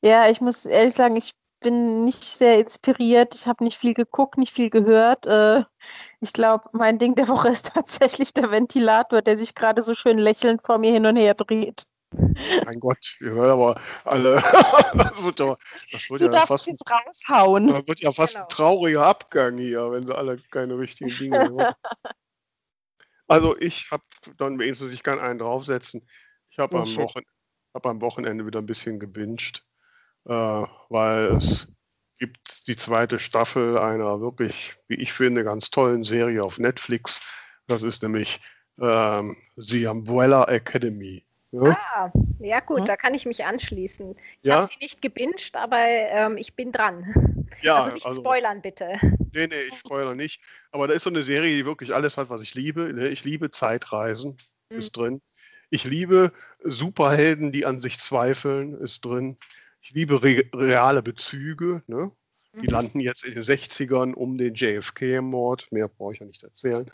Ja, 0.00 0.28
ich 0.28 0.40
muss 0.40 0.66
ehrlich 0.66 0.94
sagen, 0.94 1.14
ich 1.14 1.30
bin 1.62 2.04
nicht 2.04 2.22
sehr 2.24 2.58
inspiriert. 2.58 3.34
Ich 3.34 3.46
habe 3.46 3.64
nicht 3.64 3.78
viel 3.78 3.94
geguckt, 3.94 4.38
nicht 4.38 4.52
viel 4.52 4.70
gehört. 4.70 5.26
Äh, 5.26 5.62
ich 6.20 6.32
glaube, 6.32 6.68
mein 6.72 6.98
Ding 6.98 7.14
der 7.14 7.28
Woche 7.28 7.48
ist 7.48 7.66
tatsächlich 7.74 8.34
der 8.34 8.50
Ventilator, 8.50 9.22
der 9.22 9.36
sich 9.36 9.54
gerade 9.54 9.82
so 9.82 9.94
schön 9.94 10.18
lächelnd 10.18 10.62
vor 10.64 10.78
mir 10.78 10.92
hin 10.92 11.06
und 11.06 11.16
her 11.16 11.34
dreht. 11.34 11.86
Mein 12.66 12.78
Gott, 12.78 13.16
ihr 13.20 13.30
hört 13.30 13.52
aber 13.52 13.80
alle. 14.04 14.34
das 14.34 14.42
wird 15.22 15.40
ja, 15.40 15.56
das 15.92 16.10
wird 16.10 16.20
du 16.20 16.26
ja 16.26 16.32
darfst 16.32 16.48
fast, 16.48 16.66
jetzt 16.66 16.84
raushauen. 16.90 17.68
Das 17.68 17.86
wird 17.86 18.00
ja 18.00 18.12
fast 18.12 18.34
genau. 18.34 18.44
ein 18.44 18.48
trauriger 18.50 19.06
Abgang 19.06 19.56
hier, 19.56 19.90
wenn 19.92 20.06
sie 20.06 20.14
alle 20.14 20.36
keine 20.50 20.76
richtigen 20.76 21.10
Dinge 21.10 21.50
machen. 21.50 21.74
Also 23.28 23.56
ich 23.58 23.90
habe 23.90 24.02
dann 24.36 24.58
wenigstens, 24.58 24.92
ich 24.92 25.02
kann 25.02 25.20
einen 25.20 25.38
draufsetzen. 25.38 26.06
Ich 26.50 26.58
habe 26.58 26.76
am, 26.76 27.08
hab 27.74 27.86
am 27.86 28.00
Wochenende 28.02 28.44
wieder 28.44 28.60
ein 28.60 28.66
bisschen 28.66 29.00
gebinged 29.00 29.64
äh, 30.26 30.32
weil 30.88 31.32
es 31.32 31.68
gibt 32.18 32.68
die 32.68 32.76
zweite 32.76 33.18
Staffel 33.18 33.78
einer 33.78 34.20
wirklich, 34.20 34.76
wie 34.88 34.94
ich 34.94 35.12
finde, 35.12 35.44
ganz 35.44 35.70
tollen 35.70 36.04
Serie 36.04 36.44
auf 36.44 36.58
Netflix. 36.58 37.20
Das 37.66 37.82
ist 37.82 38.02
nämlich 38.02 38.40
ähm, 38.80 39.36
The 39.56 39.86
Umbrella 39.86 40.44
Academy. 40.44 41.24
Ja? 41.50 41.76
Ah, 41.94 42.12
ja 42.40 42.60
gut, 42.60 42.80
ja. 42.80 42.84
da 42.84 42.96
kann 42.96 43.14
ich 43.14 43.26
mich 43.26 43.44
anschließen. 43.44 44.16
Ich 44.40 44.48
ja? 44.48 44.56
habe 44.56 44.66
sie 44.68 44.78
nicht 44.80 45.02
gebinged, 45.02 45.54
aber 45.54 45.78
ähm, 45.78 46.36
ich 46.36 46.54
bin 46.54 46.72
dran. 46.72 47.46
Ja, 47.60 47.80
also 47.80 47.92
nicht 47.92 48.06
also, 48.06 48.20
spoilern 48.22 48.62
bitte. 48.62 48.98
Nee, 49.32 49.46
nee, 49.46 49.62
ich 49.70 49.78
spoilere 49.78 50.16
nicht. 50.16 50.40
Aber 50.70 50.88
da 50.88 50.94
ist 50.94 51.02
so 51.02 51.10
eine 51.10 51.22
Serie, 51.22 51.54
die 51.54 51.66
wirklich 51.66 51.94
alles 51.94 52.16
hat, 52.16 52.30
was 52.30 52.42
ich 52.42 52.54
liebe. 52.54 52.92
Ne? 52.92 53.08
Ich 53.08 53.24
liebe 53.24 53.50
Zeitreisen, 53.50 54.38
mhm. 54.70 54.78
ist 54.78 54.96
drin. 54.96 55.22
Ich 55.70 55.84
liebe 55.84 56.32
Superhelden, 56.62 57.50
die 57.52 57.66
an 57.66 57.80
sich 57.80 57.98
zweifeln, 57.98 58.74
ist 58.74 59.04
drin. 59.04 59.38
Ich 59.82 59.90
liebe 59.90 60.22
re 60.22 60.44
reale 60.54 61.02
Bezüge. 61.02 61.82
Ne? 61.88 62.12
Die 62.54 62.68
mhm. 62.68 62.72
landen 62.72 63.00
jetzt 63.00 63.24
in 63.24 63.34
den 63.34 63.42
60ern 63.42 64.14
um 64.14 64.38
den 64.38 64.54
JFK-Mord. 64.54 65.70
Mehr 65.72 65.88
brauche 65.88 66.14
ich 66.14 66.20
ja 66.20 66.26
nicht 66.26 66.42
erzählen. 66.42 66.90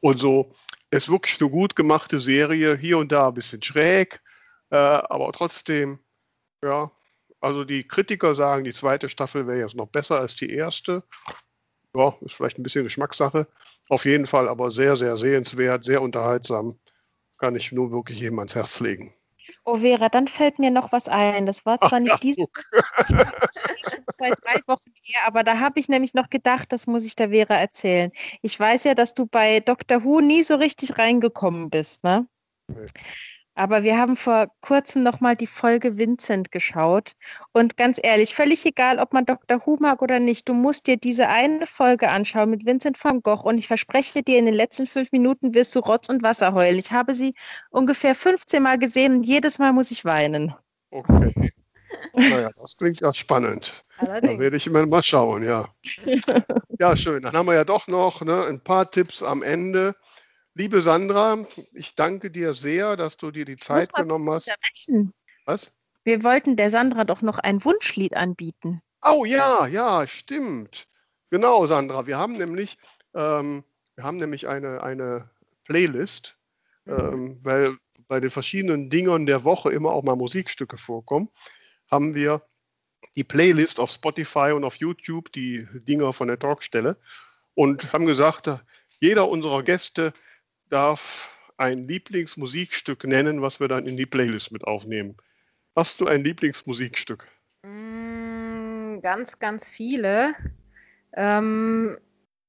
und 0.00 0.18
so. 0.18 0.52
Ist 0.90 1.10
wirklich 1.10 1.40
eine 1.40 1.50
gut 1.50 1.76
gemachte 1.76 2.20
Serie, 2.20 2.76
hier 2.76 2.98
und 2.98 3.12
da 3.12 3.28
ein 3.28 3.34
bisschen 3.34 3.62
schräg, 3.62 4.22
äh, 4.70 4.76
aber 4.76 5.32
trotzdem, 5.32 5.98
ja, 6.62 6.90
also 7.40 7.64
die 7.64 7.86
Kritiker 7.86 8.34
sagen, 8.34 8.64
die 8.64 8.72
zweite 8.72 9.08
Staffel 9.08 9.46
wäre 9.46 9.60
jetzt 9.60 9.76
noch 9.76 9.88
besser 9.88 10.18
als 10.18 10.34
die 10.34 10.50
erste. 10.50 11.04
Ja, 11.94 12.14
ist 12.20 12.34
vielleicht 12.34 12.58
ein 12.58 12.62
bisschen 12.62 12.84
Geschmackssache. 12.84 13.48
Auf 13.88 14.04
jeden 14.04 14.26
Fall 14.26 14.48
aber 14.48 14.70
sehr, 14.70 14.96
sehr 14.96 15.16
sehenswert, 15.16 15.84
sehr 15.84 16.02
unterhaltsam. 16.02 16.78
Kann 17.38 17.56
ich 17.56 17.72
nur 17.72 17.90
wirklich 17.92 18.20
jedem 18.20 18.38
ans 18.38 18.54
Herz 18.54 18.80
legen. 18.80 19.12
Oh 19.64 19.76
Vera, 19.76 20.08
dann 20.08 20.28
fällt 20.28 20.58
mir 20.58 20.70
noch 20.70 20.92
was 20.92 21.08
ein. 21.08 21.46
Das 21.46 21.66
war 21.66 21.78
zwar 21.78 21.94
Ach, 21.94 21.98
nicht 22.00 22.12
ja, 22.12 22.18
diese 22.20 22.46
schon 23.06 24.04
zwei, 24.12 24.30
drei 24.30 24.60
Wochen 24.66 24.92
her, 25.02 25.26
aber 25.26 25.42
da 25.44 25.58
habe 25.60 25.80
ich 25.80 25.88
nämlich 25.88 26.14
noch 26.14 26.30
gedacht, 26.30 26.72
das 26.72 26.86
muss 26.86 27.04
ich 27.04 27.16
der 27.16 27.30
Vera 27.30 27.54
erzählen. 27.54 28.10
Ich 28.42 28.58
weiß 28.58 28.84
ja, 28.84 28.94
dass 28.94 29.14
du 29.14 29.26
bei 29.26 29.60
Dr. 29.60 30.04
Who 30.04 30.20
nie 30.20 30.42
so 30.42 30.56
richtig 30.56 30.98
reingekommen 30.98 31.70
bist, 31.70 32.04
ne? 32.04 32.26
Nee. 32.68 32.86
Aber 33.58 33.82
wir 33.82 33.98
haben 33.98 34.16
vor 34.16 34.46
kurzem 34.60 35.02
nochmal 35.02 35.34
die 35.34 35.48
Folge 35.48 35.98
Vincent 35.98 36.52
geschaut. 36.52 37.14
Und 37.52 37.76
ganz 37.76 37.98
ehrlich, 38.00 38.32
völlig 38.32 38.64
egal, 38.64 39.00
ob 39.00 39.12
man 39.12 39.26
Dr. 39.26 39.60
Who 39.66 39.78
mag 39.80 40.00
oder 40.00 40.20
nicht, 40.20 40.48
du 40.48 40.54
musst 40.54 40.86
dir 40.86 40.96
diese 40.96 41.28
eine 41.28 41.66
Folge 41.66 42.08
anschauen 42.08 42.50
mit 42.50 42.64
Vincent 42.66 43.02
van 43.02 43.20
Gogh. 43.20 43.42
Und 43.42 43.58
ich 43.58 43.66
verspreche 43.66 44.22
dir, 44.22 44.38
in 44.38 44.46
den 44.46 44.54
letzten 44.54 44.86
fünf 44.86 45.10
Minuten 45.10 45.54
wirst 45.54 45.74
du 45.74 45.80
Rotz 45.80 46.08
und 46.08 46.22
Wasser 46.22 46.54
heulen. 46.54 46.78
Ich 46.78 46.92
habe 46.92 47.16
sie 47.16 47.34
ungefähr 47.70 48.14
15 48.14 48.62
Mal 48.62 48.78
gesehen 48.78 49.16
und 49.16 49.22
jedes 49.24 49.58
Mal 49.58 49.72
muss 49.72 49.90
ich 49.90 50.04
weinen. 50.04 50.54
Okay. 50.92 51.52
Naja, 52.14 52.50
das 52.60 52.76
klingt 52.76 53.00
ja 53.00 53.12
spannend. 53.14 53.84
Allerdings. 53.98 54.34
Da 54.34 54.38
werde 54.38 54.56
ich 54.56 54.66
immer 54.66 54.84
mal 54.86 55.02
schauen, 55.02 55.44
ja. 55.44 55.68
ja, 56.78 56.96
schön. 56.96 57.22
Dann 57.22 57.32
haben 57.32 57.46
wir 57.46 57.54
ja 57.54 57.64
doch 57.64 57.86
noch 57.86 58.22
ne, 58.22 58.44
ein 58.46 58.60
paar 58.60 58.90
Tipps 58.90 59.22
am 59.22 59.42
Ende. 59.42 59.94
Liebe 60.58 60.82
Sandra, 60.82 61.38
ich 61.72 61.94
danke 61.94 62.32
dir 62.32 62.52
sehr, 62.52 62.96
dass 62.96 63.16
du 63.16 63.30
dir 63.30 63.44
die 63.44 63.58
Zeit 63.58 63.92
genommen 63.92 64.28
hast. 64.28 64.50
Was? 65.44 65.72
Wir 66.02 66.24
wollten 66.24 66.56
der 66.56 66.70
Sandra 66.70 67.04
doch 67.04 67.22
noch 67.22 67.38
ein 67.38 67.64
Wunschlied 67.64 68.14
anbieten. 68.14 68.82
Oh 69.00 69.24
ja, 69.24 69.68
ja, 69.68 70.04
stimmt. 70.08 70.88
Genau, 71.30 71.64
Sandra. 71.66 72.08
Wir 72.08 72.18
haben 72.18 72.32
nämlich, 72.32 72.76
ähm, 73.14 73.62
wir 73.94 74.02
haben 74.02 74.16
nämlich 74.16 74.48
eine, 74.48 74.82
eine 74.82 75.30
Playlist, 75.62 76.36
mhm. 76.86 76.92
ähm, 76.92 77.40
weil 77.44 77.78
bei 78.08 78.18
den 78.18 78.30
verschiedenen 78.30 78.90
Dingern 78.90 79.26
der 79.26 79.44
Woche 79.44 79.70
immer 79.70 79.92
auch 79.92 80.02
mal 80.02 80.16
Musikstücke 80.16 80.76
vorkommen, 80.76 81.28
haben 81.88 82.16
wir 82.16 82.42
die 83.14 83.22
Playlist 83.22 83.78
auf 83.78 83.92
Spotify 83.92 84.50
und 84.56 84.64
auf 84.64 84.74
YouTube, 84.74 85.30
die 85.30 85.68
Dinger 85.72 86.12
von 86.12 86.26
der 86.26 86.40
Talkstelle, 86.40 86.96
und 87.54 87.92
haben 87.92 88.06
gesagt, 88.06 88.50
jeder 88.98 89.28
unserer 89.28 89.62
Gäste 89.62 90.12
darf 90.68 91.30
ein 91.56 91.88
Lieblingsmusikstück 91.88 93.04
nennen, 93.04 93.42
was 93.42 93.60
wir 93.60 93.68
dann 93.68 93.86
in 93.86 93.96
die 93.96 94.06
Playlist 94.06 94.52
mit 94.52 94.64
aufnehmen. 94.64 95.16
Hast 95.74 96.00
du 96.00 96.06
ein 96.06 96.24
Lieblingsmusikstück? 96.24 97.28
Mm, 97.62 99.00
ganz, 99.00 99.38
ganz 99.38 99.68
viele. 99.68 100.34
Ähm, 101.14 101.98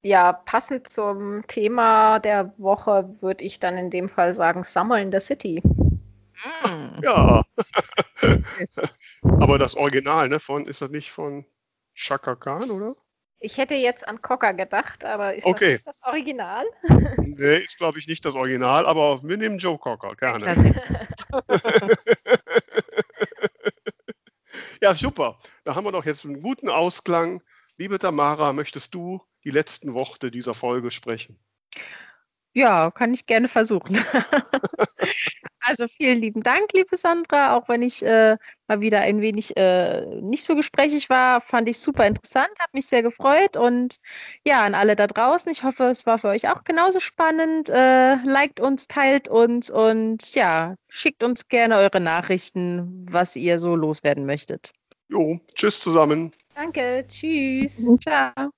ja, 0.01 0.33
passend 0.33 0.87
zum 0.89 1.45
Thema 1.47 2.19
der 2.19 2.53
Woche 2.57 3.09
würde 3.21 3.43
ich 3.43 3.59
dann 3.59 3.77
in 3.77 3.89
dem 3.89 4.07
Fall 4.07 4.33
sagen 4.33 4.63
Summer 4.63 4.99
in 4.99 5.11
the 5.11 5.19
City. 5.19 5.61
Mm. 5.63 7.03
Ja. 7.03 7.43
Aber 9.21 9.57
das 9.57 9.75
Original, 9.75 10.29
ne, 10.29 10.39
von, 10.39 10.65
ist 10.65 10.81
das 10.81 10.89
nicht 10.89 11.11
von 11.11 11.45
Chaka 11.93 12.35
Khan, 12.35 12.71
oder? 12.71 12.95
Ich 13.41 13.57
hätte 13.57 13.73
jetzt 13.73 14.05
an 14.05 14.21
Cocker 14.21 14.53
gedacht, 14.53 15.05
aber 15.05 15.33
ist 15.33 15.45
okay. 15.45 15.79
das 15.85 15.97
das 15.97 16.03
Original? 16.03 16.65
nee, 17.17 17.59
ist 17.59 17.77
glaube 17.77 17.97
ich 17.97 18.07
nicht 18.07 18.25
das 18.25 18.35
Original, 18.35 18.85
aber 18.85 19.23
wir 19.23 19.37
nehmen 19.37 19.57
Joe 19.59 19.77
Cocker, 19.77 20.13
gerne. 20.15 20.85
ja, 24.81 24.93
super. 24.93 25.39
Da 25.63 25.75
haben 25.75 25.85
wir 25.85 25.93
doch 25.93 26.05
jetzt 26.05 26.25
einen 26.25 26.41
guten 26.41 26.67
Ausklang. 26.67 27.41
Liebe 27.77 27.97
Tamara, 27.97 28.51
möchtest 28.51 28.93
du 28.93 29.21
die 29.45 29.51
letzten 29.51 29.93
Worte 29.93 30.31
dieser 30.31 30.53
Folge 30.53 30.91
sprechen? 30.91 31.39
Ja, 32.53 32.91
kann 32.91 33.13
ich 33.13 33.25
gerne 33.25 33.47
versuchen. 33.47 33.97
Also 35.61 35.87
vielen 35.87 36.19
lieben 36.19 36.41
Dank, 36.41 36.71
liebe 36.73 36.95
Sandra. 36.95 37.55
Auch 37.55 37.67
wenn 37.67 37.81
ich 37.81 38.03
äh, 38.03 38.37
mal 38.67 38.81
wieder 38.81 39.01
ein 39.01 39.21
wenig 39.21 39.57
äh, 39.57 40.05
nicht 40.21 40.43
so 40.43 40.55
gesprächig 40.55 41.09
war, 41.09 41.41
fand 41.41 41.67
ich 41.67 41.79
super 41.79 42.05
interessant, 42.07 42.49
habe 42.59 42.71
mich 42.73 42.87
sehr 42.87 43.03
gefreut. 43.03 43.57
Und 43.57 43.97
ja, 44.45 44.63
an 44.63 44.75
alle 44.75 44.95
da 44.95 45.07
draußen, 45.07 45.51
ich 45.51 45.63
hoffe, 45.63 45.85
es 45.85 46.05
war 46.05 46.17
für 46.19 46.29
euch 46.29 46.49
auch 46.49 46.63
genauso 46.63 46.99
spannend. 46.99 47.69
Äh, 47.69 48.15
liked 48.23 48.59
uns, 48.59 48.87
teilt 48.87 49.27
uns 49.27 49.69
und 49.69 50.33
ja, 50.33 50.75
schickt 50.87 51.23
uns 51.23 51.47
gerne 51.47 51.77
eure 51.77 51.99
Nachrichten, 51.99 53.05
was 53.09 53.35
ihr 53.35 53.59
so 53.59 53.75
loswerden 53.75 54.25
möchtet. 54.25 54.71
Jo, 55.09 55.39
tschüss 55.55 55.81
zusammen. 55.81 56.31
Danke, 56.55 57.05
tschüss. 57.07 57.83
Ciao. 58.01 58.51